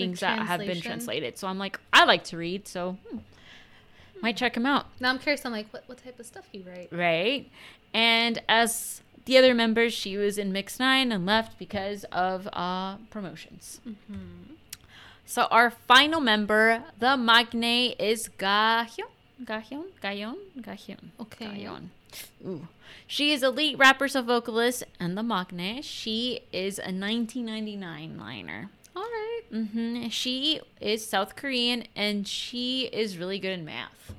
things 0.00 0.20
that 0.20 0.46
have 0.46 0.60
been 0.60 0.80
translated. 0.80 1.38
So 1.38 1.48
I'm 1.48 1.58
like, 1.58 1.78
I 1.92 2.04
like 2.04 2.24
to 2.24 2.36
read, 2.36 2.68
so 2.68 2.98
hmm, 3.10 3.18
might 4.20 4.36
check 4.36 4.56
him 4.56 4.66
out, 4.66 4.86
Now 5.00 5.10
I'm 5.10 5.18
curious. 5.18 5.44
I'm 5.44 5.52
like, 5.52 5.72
what 5.72 5.84
what 5.86 6.02
type 6.02 6.18
of 6.18 6.26
stuff 6.26 6.46
you 6.52 6.64
write? 6.66 6.88
right? 6.92 7.50
And 7.94 8.42
as 8.48 9.02
the 9.24 9.38
other 9.38 9.54
members, 9.54 9.92
she 9.92 10.16
was 10.16 10.38
in 10.38 10.52
Mix 10.52 10.78
Nine 10.78 11.12
and 11.12 11.26
left 11.26 11.58
because 11.58 12.04
of 12.04 12.48
uh, 12.52 12.96
promotions. 13.10 13.80
Mm-hmm. 13.86 14.54
So 15.24 15.42
our 15.50 15.70
final 15.70 16.20
member, 16.20 16.82
the 16.98 17.16
maknae, 17.16 17.94
is 17.98 18.30
Gahyun. 18.38 19.10
Gahyun? 19.44 19.84
Gahyun? 20.02 20.36
Gahyun. 20.58 21.10
Okay. 21.20 21.46
Gahyun. 21.46 21.88
Ooh. 22.46 22.66
She 23.06 23.32
is 23.32 23.42
a 23.42 23.50
lead 23.50 23.78
rapper, 23.78 24.08
so 24.08 24.22
vocalist, 24.22 24.84
and 24.98 25.16
the 25.16 25.22
maknae. 25.22 25.84
She 25.84 26.40
is 26.50 26.78
a 26.78 26.88
1999 26.88 28.16
liner. 28.18 28.70
All 28.98 29.04
right. 29.04 29.40
hmm 29.52 30.08
She 30.08 30.60
is 30.80 31.06
South 31.06 31.36
Korean, 31.36 31.84
and 31.94 32.26
she 32.26 32.86
is 32.86 33.16
really 33.16 33.38
good 33.38 33.52
in 33.52 33.64
math. 33.64 34.12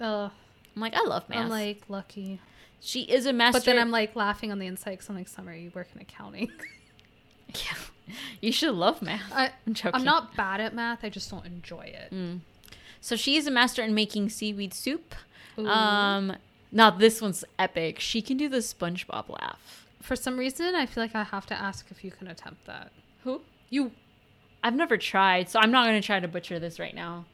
Uh, 0.00 0.28
I'm 0.74 0.82
like, 0.82 0.94
I 0.94 1.02
love 1.04 1.26
math. 1.28 1.38
I'm 1.44 1.48
like 1.48 1.82
lucky, 1.88 2.40
she 2.80 3.02
is 3.02 3.24
a 3.24 3.32
master. 3.32 3.58
but 3.60 3.64
then 3.64 3.78
I'm 3.78 3.90
like 3.90 4.14
laughing 4.14 4.52
on 4.52 4.58
the 4.58 4.66
inside 4.66 4.92
because 4.92 5.08
I'm 5.08 5.16
like, 5.16 5.28
Summer, 5.28 5.54
you 5.54 5.70
work 5.74 5.88
in 5.94 6.00
accounting. 6.02 6.52
yeah, 7.54 8.14
you 8.42 8.52
should 8.52 8.74
love 8.74 9.00
math. 9.00 9.32
I, 9.32 9.50
I'm 9.66 9.72
joking. 9.74 10.00
I'm 10.00 10.04
not 10.04 10.36
bad 10.36 10.60
at 10.60 10.74
math. 10.74 11.02
I 11.02 11.08
just 11.08 11.30
don't 11.30 11.46
enjoy 11.46 11.82
it. 11.82 12.12
Mm. 12.14 12.40
So 13.00 13.16
she 13.16 13.36
is 13.36 13.46
a 13.46 13.50
master 13.50 13.82
in 13.82 13.94
making 13.94 14.28
seaweed 14.28 14.74
soup. 14.74 15.14
Ooh. 15.58 15.66
Um, 15.66 16.36
now 16.70 16.90
this 16.90 17.22
one's 17.22 17.44
epic. 17.58 17.98
She 18.00 18.20
can 18.20 18.36
do 18.36 18.48
the 18.48 18.58
SpongeBob 18.58 19.30
laugh. 19.30 19.86
For 20.02 20.14
some 20.16 20.36
reason, 20.38 20.74
I 20.74 20.84
feel 20.86 21.02
like 21.02 21.14
I 21.14 21.22
have 21.24 21.46
to 21.46 21.54
ask 21.54 21.86
if 21.90 22.04
you 22.04 22.10
can 22.10 22.28
attempt 22.28 22.66
that. 22.66 22.90
Who? 23.24 23.40
You. 23.70 23.92
I've 24.62 24.74
never 24.74 24.96
tried, 24.96 25.48
so 25.48 25.60
I'm 25.60 25.70
not 25.70 25.86
gonna 25.86 26.00
try 26.02 26.18
to 26.20 26.28
butcher 26.28 26.58
this 26.58 26.78
right 26.80 26.94
now. 26.94 27.24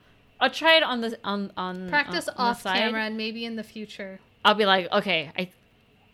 I'll 0.41 0.51
try 0.51 0.77
it 0.77 0.83
on 0.83 1.01
the 1.01 1.19
on 1.25 1.53
on 1.57 1.89
Practice 1.89 2.29
on 2.29 2.35
the 2.37 2.41
off 2.43 2.65
camera 2.65 3.03
and 3.05 3.17
maybe 3.17 3.45
in 3.45 3.57
the 3.57 3.63
future. 3.63 4.19
I'll 4.45 4.55
be 4.55 4.67
like, 4.67 4.91
okay, 4.93 5.31
I, 5.39 5.51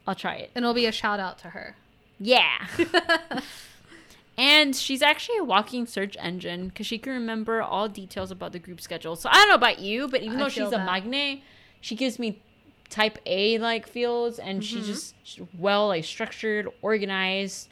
I'll 0.06 0.14
try 0.14 0.34
it. 0.36 0.50
And 0.54 0.64
it'll 0.64 0.74
be 0.74 0.86
a 0.86 0.92
shout 0.92 1.18
out 1.18 1.38
to 1.38 1.48
her. 1.50 1.76
Yeah. 2.20 2.66
and 4.36 4.76
she's 4.76 5.02
actually 5.02 5.38
a 5.38 5.44
walking 5.44 5.86
search 5.86 6.16
engine 6.20 6.68
because 6.68 6.86
she 6.86 6.98
can 6.98 7.12
remember 7.12 7.62
all 7.62 7.88
details 7.88 8.30
about 8.30 8.52
the 8.52 8.58
group 8.58 8.80
schedule. 8.80 9.16
So 9.16 9.28
I 9.30 9.34
don't 9.34 9.48
know 9.48 9.54
about 9.54 9.78
you, 9.80 10.08
but 10.08 10.22
even 10.22 10.36
I 10.36 10.42
though 10.44 10.48
she's 10.48 10.72
a 10.72 10.78
magnet, 10.78 11.40
she 11.80 11.96
gives 11.96 12.18
me 12.18 12.40
type 12.90 13.18
A 13.26 13.58
like 13.58 13.88
fields, 13.88 14.38
and 14.38 14.64
she's 14.64 14.78
Mm-hmm. 14.82 14.86
just 14.92 15.14
she's 15.22 15.46
well 15.58 15.88
like 15.88 16.04
structured, 16.04 16.68
organized. 16.82 17.68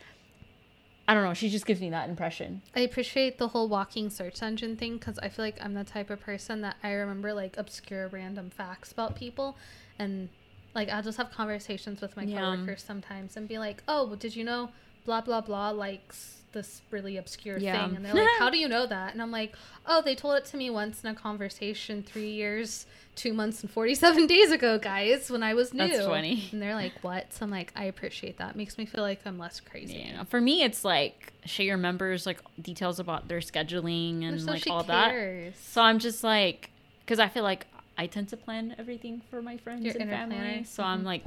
I 1.08 1.14
don't 1.14 1.22
know. 1.22 1.34
She 1.34 1.48
just 1.48 1.66
gives 1.66 1.80
me 1.80 1.90
that 1.90 2.08
impression. 2.08 2.62
I 2.74 2.80
appreciate 2.80 3.38
the 3.38 3.48
whole 3.48 3.68
walking 3.68 4.10
search 4.10 4.42
engine 4.42 4.76
thing 4.76 4.98
because 4.98 5.18
I 5.20 5.28
feel 5.28 5.44
like 5.44 5.58
I'm 5.62 5.74
the 5.74 5.84
type 5.84 6.10
of 6.10 6.20
person 6.20 6.62
that 6.62 6.76
I 6.82 6.92
remember 6.92 7.32
like 7.32 7.56
obscure 7.56 8.08
random 8.08 8.50
facts 8.50 8.90
about 8.92 9.14
people 9.14 9.56
and 9.98 10.28
like 10.74 10.88
I'll 10.90 11.02
just 11.02 11.16
have 11.18 11.30
conversations 11.30 12.00
with 12.00 12.16
my 12.16 12.24
Yeah. 12.24 12.40
coworkers 12.40 12.82
sometimes 12.82 13.36
and 13.36 13.46
be 13.48 13.58
like, 13.58 13.82
"Oh, 13.86 14.14
did 14.16 14.34
you 14.34 14.42
know 14.44 14.70
blah 15.04 15.20
blah 15.20 15.40
blah 15.40 15.70
likes 15.70 16.42
this 16.56 16.82
really 16.90 17.16
obscure 17.16 17.58
Yeah. 17.58 17.86
thing?" 17.86 17.96
And 17.96 18.04
they're 18.04 18.14
like, 18.14 18.38
"How 18.38 18.50
do 18.50 18.58
you 18.58 18.68
know 18.68 18.86
that?" 18.86 19.12
And 19.12 19.22
I'm 19.22 19.30
like, 19.30 19.54
"Oh, 19.86 20.02
they 20.02 20.14
told 20.14 20.36
it 20.36 20.44
to 20.46 20.56
me 20.56 20.70
once 20.70 21.04
in 21.04 21.10
a 21.10 21.14
conversation 21.14 22.02
3 22.02 22.28
years, 22.30 22.86
2 23.14 23.32
months 23.32 23.62
and 23.62 23.70
47 23.70 24.26
days 24.34 24.50
ago, 24.50 24.78
guys, 24.78 25.30
when 25.30 25.42
I 25.42 25.54
was 25.54 25.72
new." 25.72 25.86
That's 25.86 26.06
funny. 26.06 26.48
And 26.52 26.60
they're 26.60 26.74
like, 26.74 26.92
"What?" 27.02 27.32
So 27.32 27.44
I'm 27.44 27.50
like, 27.50 27.72
"I 27.76 27.84
appreciate 27.84 28.38
that. 28.38 28.56
Makes 28.56 28.78
me 28.78 28.86
feel 28.86 29.02
like 29.02 29.20
I'm 29.24 29.38
less 29.38 29.60
crazy." 29.60 30.06
Yeah. 30.08 30.24
For 30.24 30.40
me, 30.40 30.62
it's 30.64 30.84
like 30.84 31.32
she 31.44 31.70
remembers 31.70 32.26
like 32.26 32.40
details 32.60 32.98
about 32.98 33.28
their 33.28 33.40
scheduling 33.40 34.24
and 34.24 34.40
So 34.40 34.50
like 34.50 34.66
all 34.68 34.82
that. 34.84 35.54
So 35.60 35.82
I'm 35.82 35.98
just 35.98 36.24
like, 36.24 36.70
because 37.00 37.18
I 37.20 37.28
feel 37.28 37.44
like 37.44 37.66
I 37.98 38.06
tend 38.06 38.28
to 38.28 38.36
plan 38.36 38.74
everything 38.78 39.22
for 39.30 39.40
my 39.40 39.56
friends 39.56 39.84
Your 39.84 39.94
and 39.98 40.10
family. 40.10 40.36
planner. 40.36 40.64
So 40.64 40.82
I'm 40.82 40.98
mm-hmm. 40.98 41.06
like, 41.06 41.24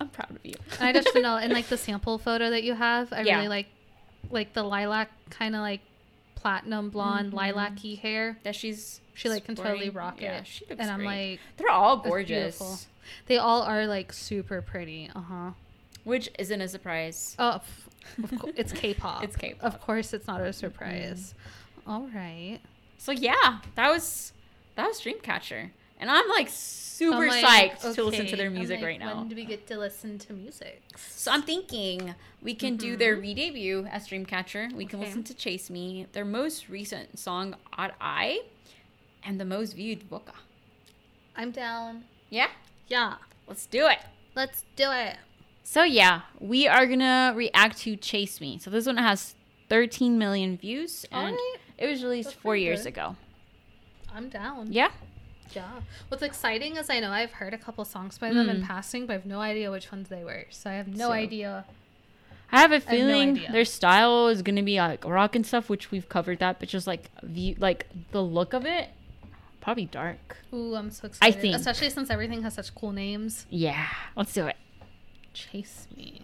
I'm 0.00 0.08
proud 0.08 0.30
of 0.32 0.44
you. 0.44 0.54
And 0.78 0.88
I 0.88 0.92
just 0.92 1.08
feel 1.10 1.36
and 1.36 1.52
like 1.52 1.68
the 1.68 1.78
sample 1.78 2.18
photo 2.18 2.50
that 2.50 2.62
you 2.62 2.74
have, 2.74 3.12
I 3.12 3.22
Yeah. 3.22 3.36
really 3.36 3.48
like 3.48 3.66
like 4.30 4.52
the 4.52 4.62
lilac 4.62 5.10
kind 5.30 5.54
of 5.54 5.60
like 5.60 5.80
platinum 6.34 6.90
blonde 6.90 7.32
Mhm. 7.32 7.36
lilac-y 7.36 7.98
hair. 8.00 8.38
that 8.42 8.54
she's 8.54 9.00
She 9.14 9.28
like 9.28 9.44
can 9.44 9.54
totally 9.54 9.90
rock 9.90 10.20
Yeah, 10.20 10.38
it. 10.38 10.46
she 10.46 10.64
looks 10.68 10.80
and 10.80 10.90
I'm 10.90 10.98
great. 11.00 11.30
like 11.32 11.40
they're 11.56 11.70
all 11.70 11.96
gorgeous, 11.98 12.86
they 13.26 13.38
all 13.38 13.62
are 13.62 13.86
like 13.86 14.12
super 14.12 14.60
pretty. 14.62 15.10
Uh-huh. 15.14 15.50
which 16.04 16.28
isn't 16.38 16.60
a 16.60 16.68
surprise. 16.68 17.34
Oh, 17.38 17.60
course, 18.38 18.52
it's 18.56 18.72
K-pop. 18.72 19.22
It's 19.24 19.36
K-pop. 19.36 19.64
Of 19.64 19.80
course 19.80 20.12
it's 20.12 20.26
not 20.26 20.42
a 20.42 20.52
surprise. 20.52 21.34
All 21.86 22.08
right. 22.14 22.60
So 22.98 23.12
yeah, 23.12 23.60
that 23.76 23.88
was 23.90 24.32
that 24.76 24.86
was 24.86 25.00
Dreamcatcher, 25.00 25.70
and 25.98 26.10
I'm 26.10 26.28
like 26.28 26.48
super 26.50 27.16
I'm 27.24 27.28
like, 27.28 27.78
psyched 27.80 27.94
to 27.94 28.04
listen 28.04 28.26
to 28.26 28.36
their 28.36 28.50
music 28.50 28.76
like, 28.78 28.84
right 28.86 28.98
now. 29.00 29.16
When 29.18 29.28
do 29.28 29.34
we 29.36 29.44
get 29.44 29.66
to 29.68 29.78
listen 29.78 30.18
to 30.20 30.32
music? 30.32 30.82
So 30.96 31.32
I'm 31.32 31.42
thinking 31.42 32.14
we 32.42 32.54
can 32.54 32.76
do 32.76 32.96
their 32.96 33.16
re-debut 33.16 33.86
as 33.90 34.06
Dreamcatcher. 34.08 34.72
We 34.74 34.86
can 34.86 34.98
Mm-hmm. 35.00 35.06
Listen 35.06 35.24
to 35.24 35.34
Chase 35.34 35.70
Me, 35.70 36.06
their 36.12 36.24
most 36.24 36.68
recent 36.68 37.18
song 37.18 37.56
Odd 37.76 37.92
Eye, 38.00 38.40
and 39.24 39.40
the 39.40 39.44
most 39.44 39.74
viewed 39.74 40.08
Boca. 40.08 40.34
I'm 41.36 41.50
down. 41.50 42.04
Yeah, 42.30 42.48
Yeah. 42.88 43.14
let's 43.48 43.66
do 43.66 43.86
it. 43.88 43.98
Let's 44.36 44.64
do 44.76 44.90
it. 44.92 45.16
So 45.64 45.82
yeah, 45.82 46.22
we 46.38 46.68
are 46.68 46.86
gonna 46.86 47.32
react 47.34 47.78
to 47.78 47.96
Chase 47.96 48.40
Me. 48.40 48.58
So 48.58 48.70
this 48.70 48.86
one 48.86 48.98
has 48.98 49.34
13 49.70 50.18
million 50.18 50.56
views, 50.56 51.06
and 51.10 51.34
right. 51.36 51.56
it 51.78 51.86
was 51.88 52.04
released 52.04 52.28
That's 52.30 52.40
four 52.40 52.54
years 52.54 52.82
good. 52.82 52.88
ago. 52.88 53.16
I'm 54.14 54.28
down. 54.28 54.70
Yeah, 54.72 54.90
Yeah. 55.54 55.68
What's 56.08 56.22
exciting 56.22 56.76
is 56.76 56.90
I 56.90 57.00
know 57.00 57.10
I've 57.10 57.32
heard 57.32 57.54
a 57.54 57.58
couple 57.58 57.84
songs 57.84 58.18
by 58.18 58.32
them 58.32 58.48
in 58.48 58.62
Mm. 58.62 58.66
passing, 58.66 59.06
but 59.06 59.12
I 59.12 59.16
have 59.16 59.26
no 59.26 59.40
idea 59.40 59.70
which 59.70 59.90
ones 59.92 60.08
they 60.08 60.24
were. 60.24 60.46
So 60.50 60.70
I 60.70 60.74
have 60.74 60.88
no 60.88 61.08
So- 61.08 61.12
idea. 61.12 61.64
I 62.52 62.60
have 62.60 62.72
a 62.72 62.78
no 62.78 62.84
feeling 62.84 63.30
idea. 63.36 63.52
their 63.52 63.64
style 63.64 64.28
is 64.28 64.42
gonna 64.42 64.62
be 64.62 64.78
like 64.78 65.04
rock 65.04 65.34
and 65.34 65.44
stuff, 65.46 65.68
which 65.68 65.90
we've 65.90 66.08
covered 66.08 66.38
that, 66.40 66.60
but 66.60 66.68
just 66.68 66.86
like 66.86 67.10
view, 67.22 67.56
like 67.58 67.86
the 68.12 68.22
look 68.22 68.52
of 68.52 68.64
it, 68.66 68.90
probably 69.60 69.86
dark. 69.86 70.36
Ooh, 70.52 70.74
I'm 70.76 70.90
so 70.90 71.06
excited. 71.08 71.36
I 71.36 71.40
think. 71.40 71.56
Especially 71.56 71.90
since 71.90 72.10
everything 72.10 72.42
has 72.42 72.54
such 72.54 72.74
cool 72.74 72.92
names. 72.92 73.46
Yeah, 73.50 73.86
let's 74.16 74.32
do 74.32 74.46
it. 74.46 74.56
Chase 75.32 75.88
me. 75.96 76.22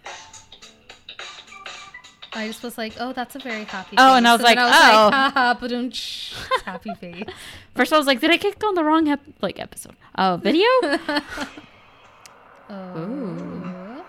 I 2.33 2.47
just 2.47 2.63
was 2.63 2.77
like, 2.77 2.93
oh, 2.99 3.11
that's 3.13 3.35
a 3.35 3.39
very 3.39 3.65
happy 3.65 3.95
Oh, 3.97 4.11
face. 4.11 4.17
and 4.17 4.27
I 4.27 4.33
was 4.33 4.41
like, 4.41 4.57
I 4.57 4.65
was 4.65 4.73
oh. 4.75 4.79
like, 4.79 5.13
haha, 5.33 5.53
ba-dum-tsh. 5.55 6.33
happy 6.65 6.93
face. 6.95 7.25
First, 7.75 7.91
I 7.91 7.97
was 7.97 8.07
like, 8.07 8.21
did 8.21 8.31
I 8.31 8.37
click 8.37 8.63
on 8.63 8.73
the 8.75 8.83
wrong 8.83 9.07
ep- 9.09 9.19
like 9.41 9.59
episode? 9.59 9.95
Oh, 10.17 10.39
video. 10.41 10.67
Oh. 12.73 14.05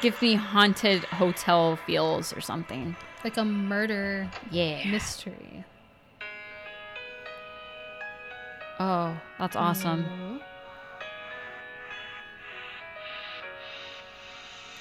Give 0.00 0.20
me 0.22 0.34
haunted 0.34 1.04
hotel 1.04 1.76
feels 1.86 2.32
or 2.32 2.40
something. 2.40 2.96
Like 3.22 3.36
a 3.36 3.44
murder 3.44 4.30
Yeah. 4.50 4.82
mystery. 4.90 5.64
Oh, 8.80 9.14
that's 9.38 9.56
awesome. 9.56 10.06
Oh. 10.08 10.42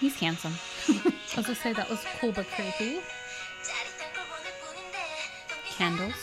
He's 0.01 0.19
handsome. 0.19 0.55
I 0.89 1.13
was 1.37 1.45
gonna 1.45 1.53
say 1.55 1.73
that 1.73 1.87
was 1.87 2.03
cool 2.19 2.31
but 2.31 2.47
creepy. 2.47 3.01
Candles. 5.77 6.15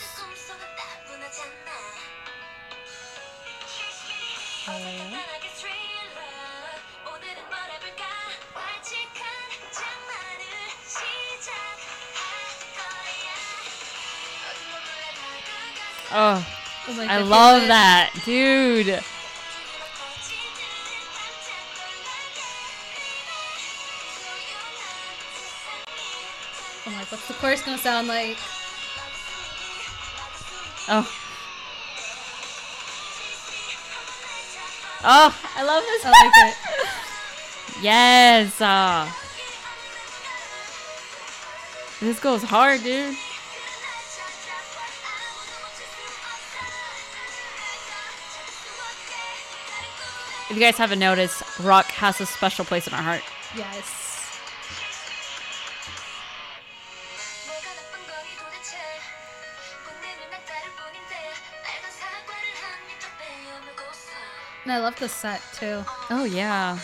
Oh, 16.10 16.44
Oh 16.90 16.94
my 16.94 17.06
I 17.06 17.18
love 17.18 17.68
that, 17.68 18.10
dude. 18.24 19.00
Oh 26.88 26.90
my, 26.90 27.04
what's 27.04 27.28
the 27.28 27.34
chorus 27.34 27.60
gonna 27.60 27.76
sound 27.76 28.08
like? 28.08 28.38
Oh. 30.88 31.06
Oh, 35.04 35.38
I 35.54 35.64
love 35.64 35.82
this. 35.82 36.06
I 36.06 36.10
like 36.10 36.48
it. 36.48 36.56
Yes. 37.82 38.58
Uh, 38.60 39.08
this 42.00 42.18
goes 42.18 42.42
hard, 42.42 42.82
dude. 42.82 43.14
If 50.50 50.56
you 50.56 50.58
guys 50.60 50.78
haven't 50.78 50.98
noticed, 50.98 51.42
rock 51.60 51.84
has 51.88 52.18
a 52.22 52.26
special 52.26 52.64
place 52.64 52.88
in 52.88 52.94
our 52.94 53.02
heart. 53.02 53.22
Yes. 53.54 54.07
The 64.98 65.08
set 65.08 65.40
too. 65.54 65.84
Oh 66.10 66.24
yeah, 66.24 66.78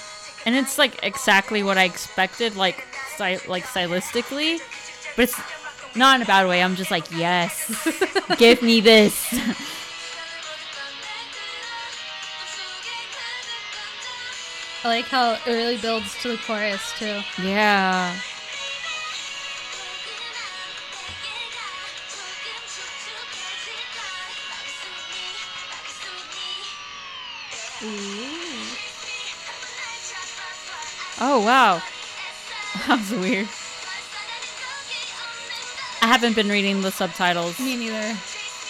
and 0.47 0.55
it's 0.55 0.79
like 0.79 0.99
exactly 1.03 1.63
what 1.63 1.79
I 1.79 1.85
expected, 1.85 2.57
like 2.57 2.85
sty- 3.15 3.41
like 3.49 3.65
stylistically, 3.65 4.61
but 5.17 5.25
it's 5.25 5.41
not 5.97 6.17
in 6.17 6.23
a 6.23 6.27
bad 6.27 6.49
way. 6.49 6.63
I'm 6.63 6.77
just 6.77 6.91
like, 6.91 7.11
yes, 7.13 7.71
give 8.39 8.63
me 8.63 8.81
this. 8.81 9.33
I 14.85 14.89
like 14.89 15.07
how 15.07 15.33
it 15.33 15.47
really 15.47 15.79
builds 15.79 16.15
to 16.23 16.29
the 16.29 16.37
chorus 16.39 16.93
too. 16.99 17.21
yeah. 17.43 18.15
Oh 31.37 31.45
wow, 31.45 31.83
that 32.87 32.97
was 33.01 33.11
weird. 33.11 33.49
I 36.01 36.07
haven't 36.07 36.37
been 36.37 36.49
reading 36.49 36.81
the 36.81 36.93
subtitles. 36.93 37.59
Me 37.59 37.75
neither. 37.77 38.17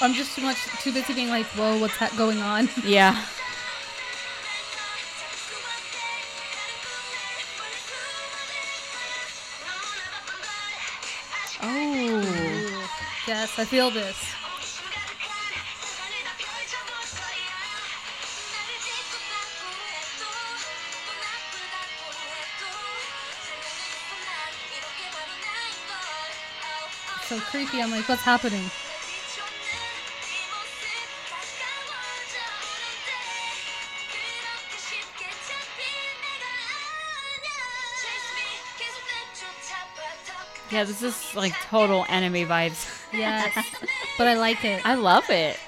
I'm 0.01 0.15
just 0.15 0.35
too 0.35 0.41
much 0.41 0.57
too 0.81 0.91
busy 0.91 1.13
being 1.13 1.29
like, 1.29 1.45
whoa, 1.59 1.79
what's 1.79 1.93
ha- 1.97 2.11
going 2.17 2.39
on? 2.41 2.71
Yeah. 2.83 3.23
Oh. 11.61 12.89
yes, 13.29 13.59
I 13.59 13.67
feel 13.67 13.91
this. 13.91 14.17
So 27.35 27.41
creepy. 27.41 27.83
I'm 27.83 27.91
like, 27.91 28.09
what's 28.09 28.23
happening? 28.23 28.71
Yeah, 40.71 40.85
this 40.85 41.03
is 41.03 41.35
like 41.35 41.53
total 41.69 42.05
anime 42.09 42.49
vibes. 42.49 42.89
Yes, 43.13 43.53
but 44.19 44.29
I 44.29 44.35
like 44.35 44.65
it. 44.65 44.87
I 44.87 44.95
love 44.95 45.29
it. 45.29 45.59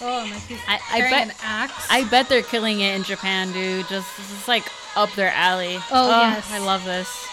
Oh, 0.00 0.26
my 0.26 0.36
he's 0.40 0.58
I- 0.66 0.80
I 0.90 1.00
bet- 1.02 1.28
an 1.28 1.34
axe. 1.42 1.86
I 1.88 2.02
bet 2.04 2.28
they're 2.28 2.42
killing 2.42 2.80
it 2.80 2.96
in 2.96 3.04
Japan, 3.04 3.52
dude. 3.52 3.86
Just 3.88 4.16
this 4.16 4.30
is 4.32 4.48
like 4.48 4.64
up 4.96 5.12
their 5.12 5.30
alley. 5.30 5.78
Oh, 5.92 6.20
yes. 6.20 6.50
I 6.50 6.58
love 6.58 6.84
this. 6.84 7.28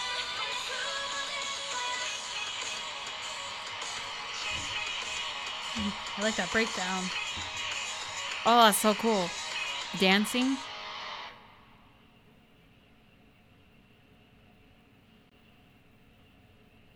Like 6.24 6.36
that 6.36 6.50
breakdown. 6.52 7.04
Oh, 8.46 8.64
that's 8.66 8.78
so 8.78 8.94
cool. 8.94 9.28
Dancing. 9.98 10.56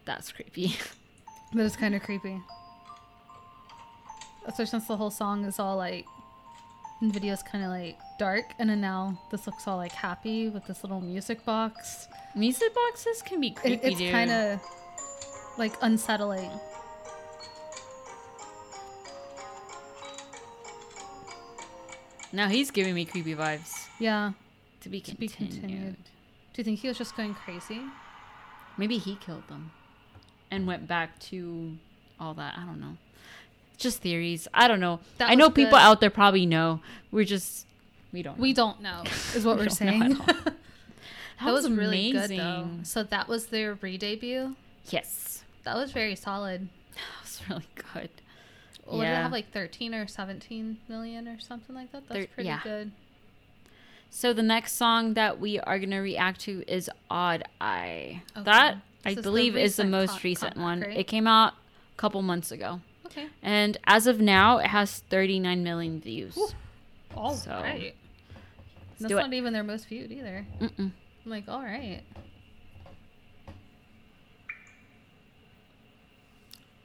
That's 0.05 0.33
creepy. 0.33 0.77
But 1.51 1.65
it's 1.65 1.77
kind 1.77 1.95
of 1.95 2.03
creepy. 2.03 2.39
Especially 4.45 4.67
since 4.67 4.87
the 4.87 4.99
whole 4.99 5.11
song 5.11 5.47
is 5.47 5.59
all 5.59 5.79
like, 5.79 6.05
and 7.01 7.11
video's 7.11 7.43
kind 7.43 7.65
of 7.65 7.71
like 7.71 7.97
dark, 8.19 8.45
and 8.59 8.69
then 8.69 8.83
now 8.83 9.19
this 9.31 9.47
looks 9.47 9.67
all 9.67 9.79
like 9.79 9.93
happy 9.93 10.51
with 10.51 10.67
this 10.67 10.85
little 10.85 11.01
music 11.01 11.43
box. 11.47 12.07
Music 12.35 12.75
boxes 12.75 13.23
can 13.23 13.41
be 13.41 13.47
It, 13.47 13.57
creepy, 13.57 13.89
it's 13.89 13.97
dude. 13.97 14.13
kind 14.13 14.31
of 14.31 14.61
like 15.57 15.73
unsettling. 15.81 16.51
Now 22.33 22.49
he's 22.49 22.71
giving 22.71 22.95
me 22.95 23.05
creepy 23.05 23.35
vibes. 23.35 23.87
Yeah, 23.99 24.33
To 24.83 24.89
be 24.89 25.01
to 25.01 25.15
continued. 25.15 25.31
be 25.31 25.57
continued. 25.59 25.97
Do 26.55 26.61
you 26.61 26.65
think 26.65 26.81
he 26.81 26.89
was 26.89 26.99
just 26.99 27.17
going 27.17 27.35
crazy? 27.35 27.81
Maybe 28.77 28.99
he 28.99 29.17
killed 29.17 29.49
them 29.49 29.71
and 30.51 30.67
went 30.67 30.87
back 30.87 31.19
to 31.21 31.77
all 32.21 32.35
that. 32.35 32.57
I 32.59 32.65
don't 32.65 32.81
know. 32.81 32.97
Just 33.77 34.01
theories. 34.03 34.49
I 34.53 34.67
don't 34.69 34.81
know. 34.81 35.01
That 35.19 35.31
I 35.31 35.35
know 35.35 35.51
people 35.51 35.73
good. 35.79 35.81
out 35.85 36.01
there 36.01 36.11
probably 36.11 36.47
know. 36.47 36.81
We're 37.13 37.25
just 37.25 37.67
we 38.13 38.23
don't. 38.23 38.39
We 38.39 38.51
know. 38.51 38.55
don't 38.55 38.83
know, 38.83 39.03
is 39.35 39.45
what 39.45 39.57
We 39.59 39.65
we're 39.65 39.71
saying. 39.71 40.15
that, 40.27 40.55
That, 41.41 41.53
was, 41.53 41.71
really 41.71 42.11
good 42.13 42.31
though. 42.31 42.69
So 42.83 43.03
that 43.05 43.29
was 43.29 43.47
their 43.47 43.75
re-debut. 43.75 44.57
Yes, 44.91 45.45
That 45.65 45.77
was 45.77 45.93
very 45.93 46.17
solid. 46.17 46.69
that 46.95 47.23
was 47.23 47.41
really 47.49 47.69
good. 47.95 48.11
What 48.97 49.05
did 49.05 49.11
it 49.13 49.17
have 49.17 49.33
like 49.33 49.53
13 49.53 49.95
or 49.95 50.07
17 50.07 50.79
million 50.89 51.29
or 51.29 51.39
something 51.39 51.75
like 51.75 51.93
that? 51.93 52.09
That's 52.09 52.21
Thir- 52.27 52.33
pretty 52.35 52.49
yeah. 52.49 52.61
good. 52.63 52.93
So 54.11 54.33
the 54.33 54.43
next 54.43 54.75
song 54.75 55.15
that 55.15 55.39
we 55.39 55.59
are 55.61 55.79
gonna 55.79 56.01
react 56.01 56.41
to 56.43 56.65
is 56.67 56.89
"Odd 57.11 57.45
Eye." 57.61 58.23
Okay. 58.35 58.45
That 58.45 58.79
I 59.05 59.11
is 59.11 59.17
the 59.17 59.23
believe 59.23 59.57
is 59.57 59.77
the 59.77 59.85
most 59.85 60.11
com- 60.13 60.21
recent 60.25 60.55
comeback, 60.55 60.65
one. 60.65 60.81
right? 60.81 60.97
It 60.99 61.05
came 61.05 61.27
out 61.27 61.53
a 61.53 61.97
couple 61.99 62.23
months 62.23 62.51
ago, 62.51 62.81
Okay. 63.07 63.27
and 63.43 63.77
as 63.85 64.07
of 64.07 64.19
now, 64.21 64.59
it 64.59 64.67
has 64.69 65.01
39 65.11 65.63
million 65.63 66.01
views. 66.01 66.37
Ooh. 66.39 66.49
All 67.15 67.35
So, 67.35 67.51
right. 67.51 67.95
That's 68.99 69.11
do 69.11 69.19
it. 69.19 69.21
not 69.23 69.33
even 69.35 69.53
their 69.53 69.63
most 69.63 69.87
viewed 69.89 70.11
either. 70.11 70.47
Mm-mm. 70.61 70.79
I'm 70.79 71.31
like, 71.31 71.45
all 71.49 71.63
right. 71.63 72.01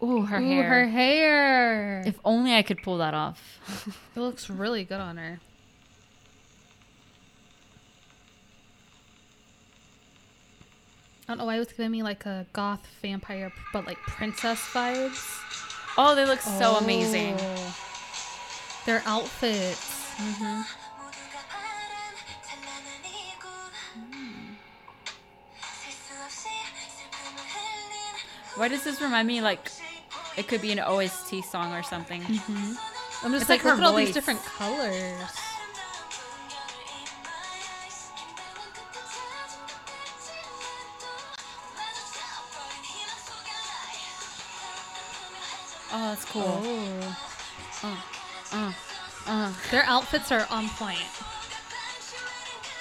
Ooh, 0.03 0.23
her 0.23 0.37
Ooh, 0.37 0.49
hair. 0.49 0.63
her 0.63 0.87
hair. 0.87 2.03
If 2.05 2.19
only 2.25 2.53
I 2.53 2.61
could 2.61 2.83
pull 2.83 2.97
that 2.97 3.13
off. 3.13 3.87
it 4.15 4.19
looks 4.19 4.49
really 4.49 4.83
good 4.83 4.99
on 4.99 5.15
her. 5.15 5.39
I 11.23 11.31
don't 11.31 11.37
know 11.37 11.45
why 11.45 11.55
it 11.55 11.59
was 11.59 11.69
giving 11.69 11.91
me 11.91 12.03
like 12.03 12.25
a 12.25 12.45
goth 12.51 12.85
vampire, 13.01 13.53
but 13.71 13.87
like 13.87 13.97
princess 13.99 14.59
vibes. 14.73 15.39
oh, 15.97 16.15
they 16.15 16.25
look 16.25 16.41
so 16.41 16.75
amazing. 16.75 17.37
Oh. 17.39 17.77
Their 18.85 19.01
outfits. 19.05 20.11
Mm-hmm. 20.17 20.61
Why 28.55 28.67
does 28.67 28.83
this 28.83 29.01
remind 29.01 29.27
me 29.27 29.41
like 29.41 29.71
it 30.37 30.47
could 30.47 30.61
be 30.61 30.71
an 30.71 30.79
OST 30.79 31.43
song 31.43 31.73
or 31.73 31.83
something? 31.83 32.21
I'm 32.21 33.31
just 33.31 33.41
It's 33.41 33.49
like, 33.49 33.63
like 33.63 33.65
look 33.65 33.79
at 33.79 33.83
all 33.83 33.95
these 33.95 34.13
different 34.13 34.43
colors. 34.43 35.19
Oh, 45.95 46.09
that's 46.09 46.25
cool. 46.25 46.43
Oh. 46.43 47.17
Uh, 47.83 47.95
uh. 48.51 48.73
Uh, 49.25 49.53
their 49.71 49.83
outfits 49.85 50.31
are 50.31 50.47
on 50.49 50.67
point. 50.69 50.99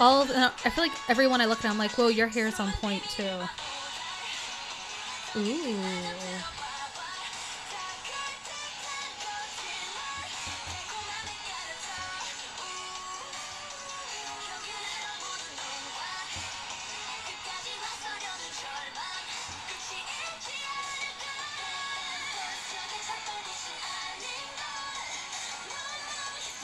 All 0.01 0.23
of 0.23 0.31
I 0.31 0.71
feel 0.71 0.83
like 0.83 1.11
everyone 1.11 1.41
I 1.41 1.45
look 1.45 1.65
at, 1.65 1.71
I'm 1.71 1.79
like, 1.79 1.93
whoa, 1.93 2.09
your 2.09 2.27
hair's 2.27 2.59
on 2.59 2.73
point 2.73 3.03
too. 3.05 3.29
Ooh. 5.37 5.77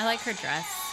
I 0.01 0.05
like 0.05 0.21
her 0.21 0.33
dress. 0.33 0.89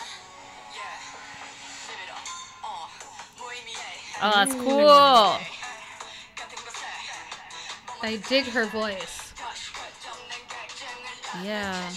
Oh, 4.21 4.31
that's 4.33 4.55
cool. 4.55 5.37
I 8.01 8.15
dig 8.29 8.45
her 8.45 8.65
voice. 8.65 9.33
Yeah. 11.43 11.91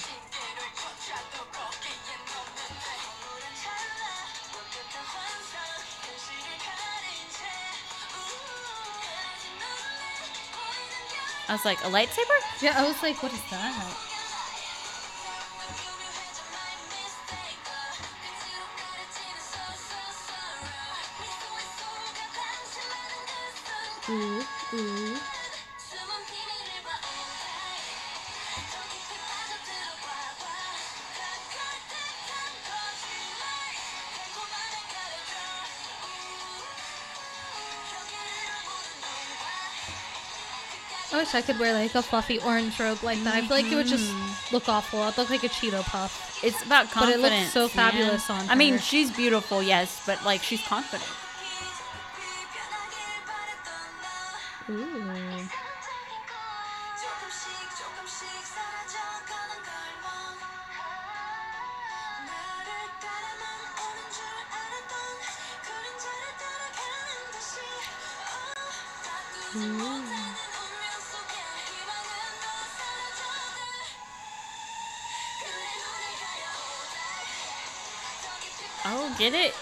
I 11.48 11.52
was 11.52 11.64
like, 11.64 11.78
a 11.80 11.88
lightsaber? 11.88 12.62
Yeah, 12.62 12.74
I 12.76 12.86
was 12.86 13.02
like, 13.02 13.22
what 13.22 13.32
is 13.32 13.40
that? 13.50 14.07
Wish 41.28 41.34
I 41.34 41.42
could 41.46 41.58
wear 41.60 41.74
like 41.74 41.94
a 41.94 42.02
fluffy 42.02 42.38
orange 42.40 42.78
robe 42.80 43.02
like 43.02 43.22
that. 43.24 43.34
I 43.34 43.40
feel 43.40 43.56
like 43.56 43.70
it 43.70 43.74
would 43.74 43.86
just 43.86 44.10
mm-hmm. 44.10 44.54
look 44.54 44.68
awful. 44.68 45.00
I'd 45.02 45.18
look 45.18 45.28
like 45.28 45.44
a 45.44 45.48
Cheeto 45.48 45.82
puff. 45.82 46.40
It's 46.42 46.64
about 46.64 46.86
But 46.94 47.10
it 47.10 47.20
confidence. 47.20 47.22
looks 47.22 47.52
so 47.52 47.60
man. 47.60 47.92
fabulous 47.92 48.30
on 48.30 48.46
her. 48.46 48.52
I 48.52 48.54
mean, 48.54 48.74
her. 48.74 48.78
she's 48.78 49.10
beautiful, 49.10 49.62
yes, 49.62 50.02
but 50.06 50.24
like 50.24 50.42
she's 50.42 50.62
confident. 50.62 51.10
Get 79.30 79.46
it? 79.46 79.54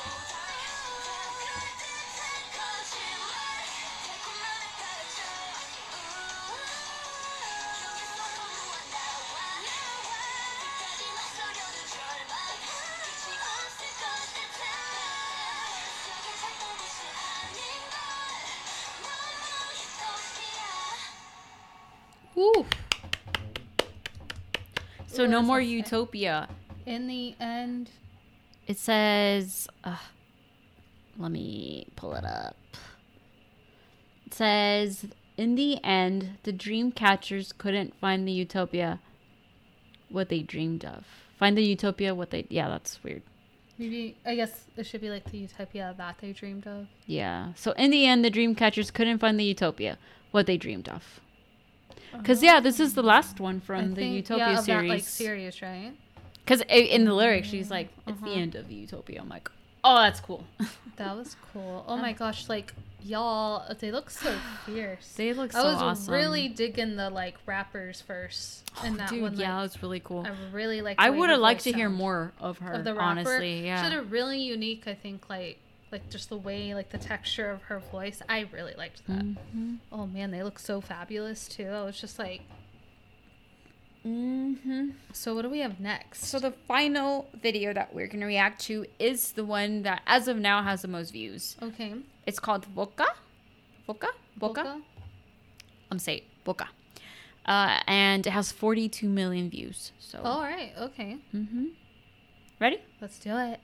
So 25.09 25.25
no 25.25 25.41
more 25.41 25.63
utopia. 25.63 26.47
In 26.85 27.07
the 27.07 27.35
end, 27.41 27.89
It 28.67 28.79
says, 28.79 29.69
uh, 29.85 29.97
let 31.17 31.31
me 31.31 31.87
pull 31.97 32.15
it 32.15 32.25
up. 32.25 32.57
It 34.27 34.35
says, 34.35 35.07
in 35.37 35.55
the 35.55 35.83
end, 35.85 36.39
the 36.43 36.53
dream 36.53 36.91
catchers 36.93 37.53
couldn't 37.53 37.95
find 38.01 38.27
the 38.27 38.33
utopia 38.33 39.01
what 40.09 40.29
they 40.29 40.41
dreamed 40.41 40.85
of. 40.85 41.05
Find 41.39 41.57
the 41.57 41.63
utopia 41.63 42.15
what 42.15 42.31
they, 42.31 42.47
yeah, 42.49 42.69
that's 42.69 43.03
weird. 43.05 43.23
maybe 43.79 44.17
I 44.25 44.35
guess 44.35 44.65
it 44.77 44.85
should 44.87 45.01
be 45.03 45.11
like 45.11 45.31
the 45.31 45.39
utopia 45.39 45.95
that 45.99 46.17
they 46.21 46.33
dreamed 46.33 46.67
of. 46.67 46.87
Yeah. 47.07 47.53
So 47.55 47.73
in 47.73 47.91
the 47.91 48.07
end, 48.07 48.25
the 48.25 48.31
dream 48.31 48.55
catchers 48.55 48.91
couldn't 48.91 49.19
find 49.19 49.39
the 49.39 49.45
utopia 49.45 49.99
what 50.33 50.47
they 50.47 50.57
dreamed 50.57 50.89
of. 50.89 51.21
Because, 52.17 52.43
yeah, 52.43 52.61
this 52.61 52.81
is 52.81 52.95
the 52.95 53.03
last 53.03 53.39
one 53.41 53.61
from 53.61 53.85
I 53.85 53.89
the 53.89 53.95
think- 53.95 54.15
utopia 54.17 54.47
yeah, 54.53 54.59
of 54.59 54.67
that, 54.67 54.85
like 54.85 55.03
series. 55.05 55.07
series, 55.07 55.63
right? 55.63 55.93
Because 56.47 56.63
in 56.69 57.05
the 57.05 57.13
lyrics, 57.13 57.49
she's 57.49 57.71
like, 57.71 57.89
it's 58.07 58.21
the 58.21 58.27
Uh-huh. 58.29 58.41
end 58.41 58.55
of 58.55 58.71
utopia. 58.71 59.21
I'm 59.21 59.29
like, 59.29 59.51
oh, 59.85 59.97
that's 60.03 60.21
cool. 60.21 60.45
That 60.97 61.15
was 61.15 61.37
cool. 61.53 61.85
Oh 61.87 61.99
my 61.99 62.15
gosh, 62.15 62.49
like 62.49 62.73
y'all, 63.03 63.63
they 63.81 63.91
look 63.93 64.09
so 64.09 64.35
fierce. 64.65 65.13
they 65.17 65.35
look 65.35 65.53
so 65.53 65.61
I 65.61 65.65
was 65.65 65.83
awesome. 65.83 66.15
really 66.15 66.49
digging 66.49 66.97
the 66.97 67.11
like 67.11 67.35
rappers 67.45 68.01
first 68.01 68.65
in 68.83 68.97
that 68.97 69.11
Dude, 69.11 69.21
one. 69.21 69.37
yeah, 69.37 69.59
like, 69.59 69.67
it's 69.67 69.83
really 69.83 70.01
cool. 70.01 70.27
I 70.27 70.33
really 70.53 70.81
like. 70.81 70.97
I 70.99 71.11
would 71.11 71.29
have 71.29 71.41
liked 71.41 71.65
to 71.65 71.73
hear 71.73 71.91
more 71.91 72.33
of 72.41 72.59
her. 72.61 72.73
of 72.73 72.85
the 72.85 72.95
rapper. 72.95 73.03
honestly, 73.05 73.67
yeah. 73.67 73.85
She 73.87 73.91
had 73.91 73.99
a 73.99 74.03
really 74.05 74.41
unique, 74.41 74.85
I 74.87 74.95
think, 74.95 75.29
like 75.29 75.59
like 75.93 76.09
just 76.09 76.31
the 76.31 76.39
way, 76.39 76.75
like 76.75 76.89
the 76.89 76.99
texture 76.99 77.51
of 77.51 77.61
her 77.65 77.79
voice. 77.81 78.23
I 78.27 78.49
really 78.53 78.73
liked 78.75 79.07
that. 79.09 79.23
Mhm. 79.23 79.81
Oh 79.93 80.07
man, 80.07 80.31
they 80.31 80.43
look 80.43 80.59
so 80.59 80.81
fabulous 80.81 81.47
too. 81.47 81.69
I 81.69 81.83
was 81.85 82.01
just 82.01 82.19
like, 82.19 82.41
Mhm. 84.07 84.93
so 85.13 85.35
what 85.35 85.43
do 85.43 85.51
we 85.51 85.59
have 85.61 85.81
next? 85.81 86.25
So 86.27 86.39
the 86.39 86.53
final 86.53 87.29
video 87.35 87.73
that 87.73 87.93
we're 87.93 88.07
gonna 88.07 88.27
react 88.27 88.61
to 88.67 88.87
is 89.01 89.33
the 89.33 89.45
one 89.45 89.83
that, 89.83 90.03
as 90.07 90.29
of 90.29 90.37
now, 90.39 90.63
has 90.63 90.83
the 90.83 90.89
most 90.89 91.11
views. 91.11 91.57
okay, 91.61 91.95
It's 92.27 92.39
called 92.39 92.73
Boca. 92.75 93.07
Boca. 93.87 94.09
Boca. 94.37 94.63
Boca? 94.63 94.83
I'm 95.91 95.99
saying 95.99 96.23
Boca. 96.45 96.69
Uh, 97.47 97.81
and 97.87 98.27
it 98.27 98.31
has 98.31 98.51
42 98.53 99.09
million 99.09 99.49
views. 99.51 99.93
So. 99.99 100.21
All 100.23 100.41
right, 100.43 100.73
okay, 100.79 101.19
Mm-hmm. 101.35 101.67
Ready? 102.61 102.79
let's 103.01 103.19
do 103.19 103.37
it. 103.37 103.61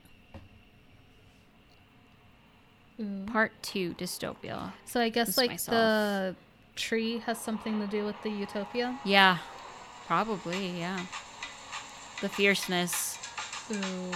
Ooh. 3.01 3.25
Part 3.27 3.53
two, 3.63 3.95
dystopia. 3.95 4.73
So 4.87 5.01
I 5.01 5.09
guess 5.09 5.29
Just 5.29 5.39
like 5.39 5.51
myself. 5.51 5.75
the 5.75 6.37
tree 6.77 7.19
has 7.27 7.39
something 7.41 7.81
to 7.81 7.87
do 7.87 8.05
with 8.05 8.17
the 8.23 8.31
utopia. 8.31 8.99
Yeah, 9.05 9.39
probably. 10.07 10.79
Yeah. 10.79 11.01
The 12.21 12.29
fierceness. 12.29 13.19
Ooh. 13.71 14.13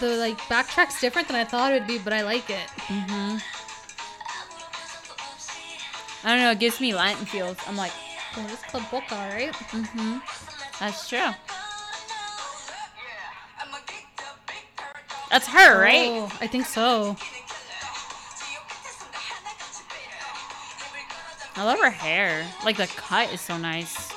The 0.00 0.16
like 0.16 0.38
backtrack's 0.42 1.00
different 1.00 1.26
than 1.28 1.36
I 1.36 1.44
thought 1.44 1.72
it 1.72 1.80
would 1.80 1.88
be, 1.88 1.98
but 1.98 2.12
I 2.12 2.22
like 2.22 2.48
it. 2.50 2.68
Mm-hmm. 2.86 3.38
I 6.24 6.28
don't 6.34 6.40
know. 6.40 6.50
It 6.52 6.58
gives 6.60 6.80
me 6.80 6.94
Latin 6.94 7.26
feels. 7.26 7.56
I'm 7.66 7.76
like, 7.76 7.92
Oh, 8.36 8.46
it's 8.52 8.62
called 8.62 8.84
Boca, 8.90 9.14
right? 9.14 9.52
mm-hmm. 9.52 10.18
That's 10.78 11.08
true. 11.08 11.30
That's 15.30 15.46
her, 15.48 15.80
right? 15.80 16.08
Oh, 16.08 16.32
I 16.40 16.46
think 16.46 16.66
so. 16.66 17.16
I 21.58 21.64
love 21.64 21.80
her 21.80 21.90
hair. 21.90 22.46
Like 22.64 22.76
the 22.76 22.86
cut 22.86 23.32
is 23.32 23.40
so 23.40 23.58
nice. 23.58 24.12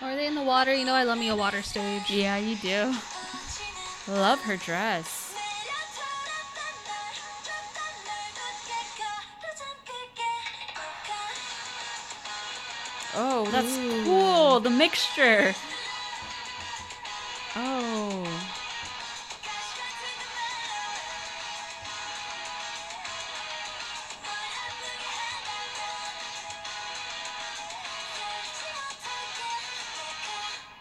Are 0.00 0.16
they 0.16 0.26
in 0.26 0.34
the 0.34 0.42
water? 0.42 0.72
You 0.72 0.86
know, 0.86 0.94
I 0.94 1.02
love 1.02 1.18
me 1.18 1.28
a 1.28 1.36
water 1.36 1.60
stage. 1.60 2.08
Yeah, 2.08 2.38
you 2.38 2.56
do. 2.56 2.94
Love 4.08 4.40
her 4.40 4.56
dress. 4.56 5.23
That's 13.54 13.78
Ooh. 13.78 14.04
cool. 14.04 14.60
The 14.60 14.70
mixture. 14.70 15.54
Oh. 17.54 18.26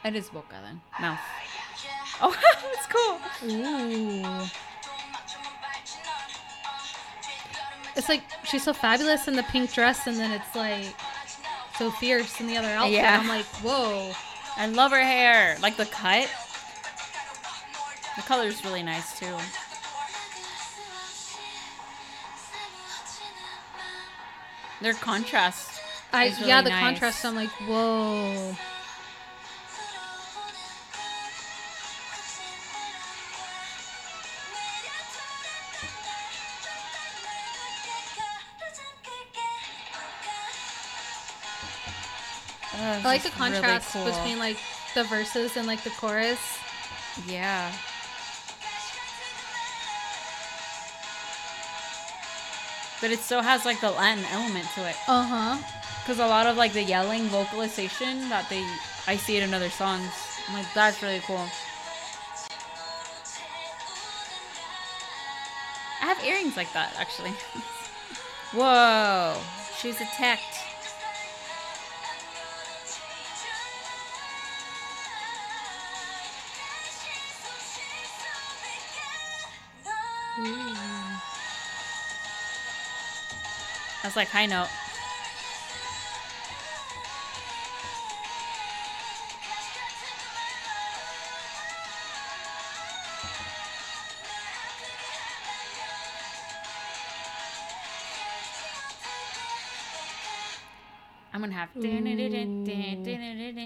It 0.03 0.15
is 0.15 0.29
boca 0.29 0.55
then. 0.63 0.81
Mouth. 0.99 1.19
Oh, 2.21 2.35
that's 2.73 2.87
cool. 2.87 3.51
Ooh. 3.51 4.45
It's 7.95 8.09
like 8.09 8.23
she's 8.43 8.63
so 8.63 8.73
fabulous 8.73 9.27
in 9.27 9.35
the 9.35 9.43
pink 9.43 9.71
dress, 9.71 10.07
and 10.07 10.17
then 10.17 10.31
it's 10.31 10.55
like 10.55 10.95
so 11.77 11.91
fierce 11.91 12.39
in 12.39 12.47
the 12.47 12.57
other 12.57 12.69
outfit. 12.69 12.93
Yeah. 12.93 13.19
I'm 13.19 13.27
like, 13.27 13.45
whoa. 13.45 14.11
I 14.55 14.67
love 14.67 14.91
her 14.91 15.03
hair. 15.03 15.57
Like 15.61 15.77
the 15.77 15.85
cut. 15.85 16.29
The 18.15 18.21
color's 18.21 18.63
really 18.63 18.83
nice 18.83 19.17
too. 19.19 19.35
Their 24.81 24.93
contrast. 24.93 25.79
I 26.11 26.27
really 26.27 26.47
yeah, 26.47 26.61
the 26.61 26.69
nice. 26.69 26.83
contrast. 26.83 27.25
I'm 27.25 27.35
like, 27.35 27.49
whoa. 27.67 28.55
I 43.03 43.07
like 43.07 43.23
the 43.23 43.29
just 43.29 43.39
really 43.39 43.51
contrast 43.51 43.93
cool. 43.93 44.05
between 44.05 44.39
like 44.39 44.57
the 44.95 45.03
verses 45.03 45.57
and 45.57 45.67
like 45.67 45.83
the 45.83 45.89
chorus. 45.91 46.39
Yeah. 47.27 47.71
But 53.01 53.11
it 53.11 53.19
still 53.19 53.41
has 53.41 53.65
like 53.65 53.81
the 53.81 53.91
Latin 53.91 54.23
element 54.31 54.65
to 54.75 54.87
it. 54.87 54.95
Uh 55.09 55.23
huh. 55.23 55.57
Because 56.01 56.19
a 56.19 56.27
lot 56.27 56.47
of 56.47 56.55
like 56.55 56.71
the 56.71 56.83
yelling 56.83 57.23
vocalization 57.23 58.29
that 58.29 58.49
they, 58.49 58.65
I 59.07 59.17
see 59.17 59.35
it 59.35 59.43
in 59.43 59.53
other 59.53 59.69
songs. 59.69 60.09
I'm 60.47 60.55
like, 60.55 60.73
that's 60.73 61.01
really 61.01 61.19
cool. 61.27 61.45
I 66.01 66.05
have 66.05 66.23
earrings 66.23 66.55
like 66.55 66.71
that 66.71 66.93
actually. 66.97 67.31
Whoa, 68.53 69.37
she's 69.77 69.99
attacked. 69.99 70.62
That's 84.13 84.31
like 84.31 84.41
high 84.41 84.45
note. 84.45 84.67
I'm 101.33 101.41
gonna 101.41 101.53
have 101.53 101.69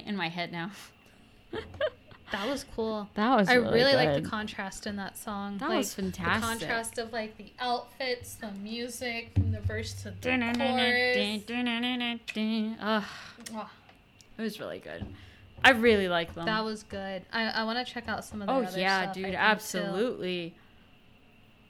in 0.08 0.16
my 0.16 0.30
head 0.30 0.54
now. 0.54 0.72
That 2.32 2.48
was 2.50 2.66
cool. 2.76 3.10
That 3.14 3.38
was 3.38 3.48
I 3.48 3.54
really 3.56 3.74
really 3.74 3.94
like 3.94 4.22
the 4.22 4.30
contrast 4.30 4.86
in 4.86 4.98
that 4.98 5.18
song. 5.18 5.58
That 5.60 5.70
like, 5.70 5.78
was 5.78 5.94
fantastic. 5.94 6.42
The 6.42 6.66
contrast 6.66 6.98
of 6.98 7.14
like 7.14 7.38
the 7.38 7.54
outfits, 7.60 8.36
the 8.36 8.52
music, 8.52 9.32
from 9.34 9.52
the 9.52 9.62
verse 9.62 9.94
to 10.04 10.12
the 10.12 10.18
chorus. 10.28 10.38
Ugh, 12.82 13.04
it 14.38 14.42
was 14.42 14.60
really 14.60 14.80
good. 14.80 15.06
I 15.64 15.72
really 15.72 16.08
like 16.08 16.36
them. 16.36 16.46
That 16.46 16.64
was 16.64 16.84
good. 16.84 17.24
I, 17.34 17.46
I 17.46 17.64
want 17.64 17.86
to 17.86 17.94
check 17.94 18.08
out 18.08 18.24
some 18.24 18.42
of 18.42 18.48
the 18.48 18.54
oh 18.54 18.64
other 18.64 18.80
yeah, 18.80 19.04
stuff, 19.04 19.16
dude, 19.16 19.24
think, 19.24 19.36
too. 19.36 19.42
absolutely. 19.42 20.56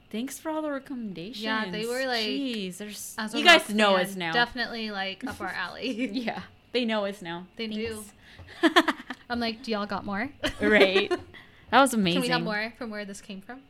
Thanks 0.10 0.40
for 0.40 0.50
all 0.50 0.62
the 0.62 0.72
recommendations. 0.72 1.42
Yeah, 1.42 1.70
they 1.70 1.86
were, 1.86 2.06
like, 2.06 2.26
Jeez, 2.26 2.78
there's 2.78 3.16
you 3.34 3.44
guys 3.44 3.70
know 3.70 3.96
us 3.96 4.16
now. 4.16 4.34
Definitely 4.34 4.92
like 4.92 5.26
up 5.26 5.40
our 5.42 5.48
alley. 5.48 6.10
Yeah, 6.12 6.42
they 6.72 6.86
know 6.86 7.06
us 7.06 7.22
now. 7.22 7.48
They 7.56 7.68
do. 7.68 8.04
I'm 9.30 9.40
like, 9.40 9.64
do 9.64 9.72
y'all 9.72 9.86
got 9.86 10.06
more? 10.06 10.30
right. 10.62 11.12
That 11.72 11.82
was 11.82 11.94
amazing. 11.94 12.22
Can 12.22 12.28
we 12.30 12.34
have 12.34 12.44
more 12.44 12.74
from 12.78 12.90
where 12.90 13.04
this 13.06 13.20
came 13.22 13.42
from? 13.42 13.62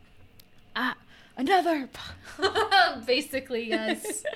Ah, 0.76 0.96
another. 1.36 1.90
Basically, 3.06 3.70
yes. 3.70 4.24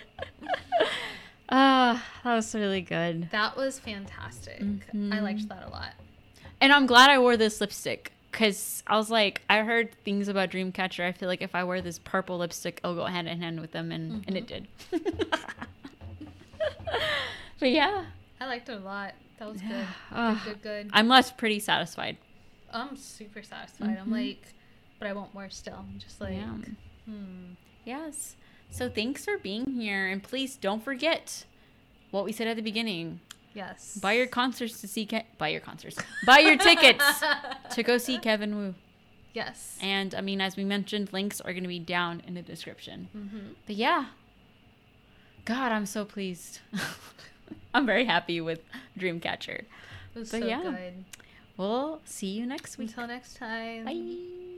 Ah, 1.54 2.02
that 2.24 2.34
was 2.36 2.56
really 2.56 2.80
good. 2.82 3.30
that 3.32 3.58
was 3.58 3.78
fantastic. 3.78 4.62
I 4.62 4.96
Mhm. 4.96 5.22
liked 5.22 5.50
that 5.50 5.68
a 5.68 5.70
lot. 5.70 5.92
And 6.62 6.72
I'm 6.72 6.86
glad 6.86 7.10
I 7.10 7.20
wore 7.20 7.36
this 7.36 7.60
lipstick 7.60 8.14
because 8.32 8.84
I 8.88 8.96
was 8.96 9.10
like, 9.12 9.42
I 9.50 9.58
heard 9.60 9.94
things 10.06 10.30
about 10.30 10.50
Dreamcatcher. 10.50 11.06
I 11.06 11.12
feel 11.12 11.28
like 11.28 11.42
if 11.42 11.54
I 11.54 11.66
wear 11.66 11.82
this 11.82 12.00
purple 12.00 12.38
lipstick, 12.38 12.80
it'll 12.82 12.96
go 12.96 13.04
hand 13.04 13.28
in 13.28 13.42
hand 13.42 13.60
with 13.60 13.74
them, 13.74 13.92
and 13.92 14.24
and 14.28 14.38
it 14.38 14.48
did. 14.48 14.66
but 17.60 17.70
yeah, 17.70 18.06
I 18.42 18.48
liked 18.48 18.70
it 18.70 18.74
a 18.74 18.80
lot. 18.80 19.14
That 19.38 19.48
was 19.48 19.62
good. 19.62 19.86
Good, 20.12 20.38
good, 20.46 20.62
good. 20.64 20.90
I'm 20.94 21.08
less 21.08 21.32
pretty 21.32 21.60
satisfied. 21.60 22.18
I'm 22.74 22.96
super 22.98 23.44
satisfied. 23.44 23.98
I'm 24.00 24.08
Mhm. 24.08 24.12
like, 24.12 24.54
but 24.98 25.08
I 25.08 25.14
want 25.14 25.34
more 25.34 25.50
still. 25.52 25.76
I'm 25.78 26.00
just 26.00 26.20
like, 26.20 26.34
yeah. 26.34 26.58
hmm. 27.06 27.54
Yes. 27.86 28.36
So 28.72 28.90
thanks 28.90 29.26
for 29.26 29.38
being 29.38 29.72
here, 29.74 30.08
and 30.08 30.24
please 30.24 30.56
don't 30.56 30.84
forget 30.84 31.46
what 32.10 32.26
we 32.26 32.32
said 32.32 32.48
at 32.48 32.56
the 32.56 32.62
beginning. 32.64 33.20
Yes. 33.54 33.98
Buy 34.02 34.14
your 34.14 34.28
concerts 34.28 34.80
to 34.82 34.88
see 34.88 35.06
Ke- 35.06 35.26
buy 35.38 35.50
your 35.50 35.60
concerts. 35.62 35.98
buy 36.26 36.40
your 36.40 36.58
tickets 36.58 37.04
to 37.72 37.84
go 37.84 37.98
see 38.00 38.18
Kevin 38.28 38.56
Woo. 38.56 38.76
Yes. 39.34 39.78
And 39.82 40.16
I 40.16 40.22
mean, 40.22 40.42
as 40.42 40.56
we 40.56 40.64
mentioned, 40.64 41.12
links 41.14 41.42
are 41.42 41.52
going 41.54 41.64
to 41.64 41.70
be 41.70 41.80
down 41.80 42.22
in 42.26 42.34
the 42.34 42.42
description. 42.42 43.10
mm-hmm. 43.16 43.54
But 43.68 43.76
yeah, 43.76 44.06
God, 45.46 45.72
I'm 45.72 45.86
so 45.86 46.06
pleased. 46.06 46.60
I'm 47.74 47.86
very 47.86 48.06
happy 48.06 48.42
with 48.42 48.62
Dreamcatcher. 48.98 49.60
It 49.60 49.66
was 50.16 50.32
But 50.32 50.42
so 50.42 50.48
yeah. 50.48 50.62
good. 50.64 51.06
We'll 51.58 52.02
see 52.06 52.28
you 52.28 52.46
next 52.46 52.78
week. 52.78 52.90
Until 52.90 53.08
next 53.08 53.38
time. 53.38 53.86
Bye. 53.86 54.51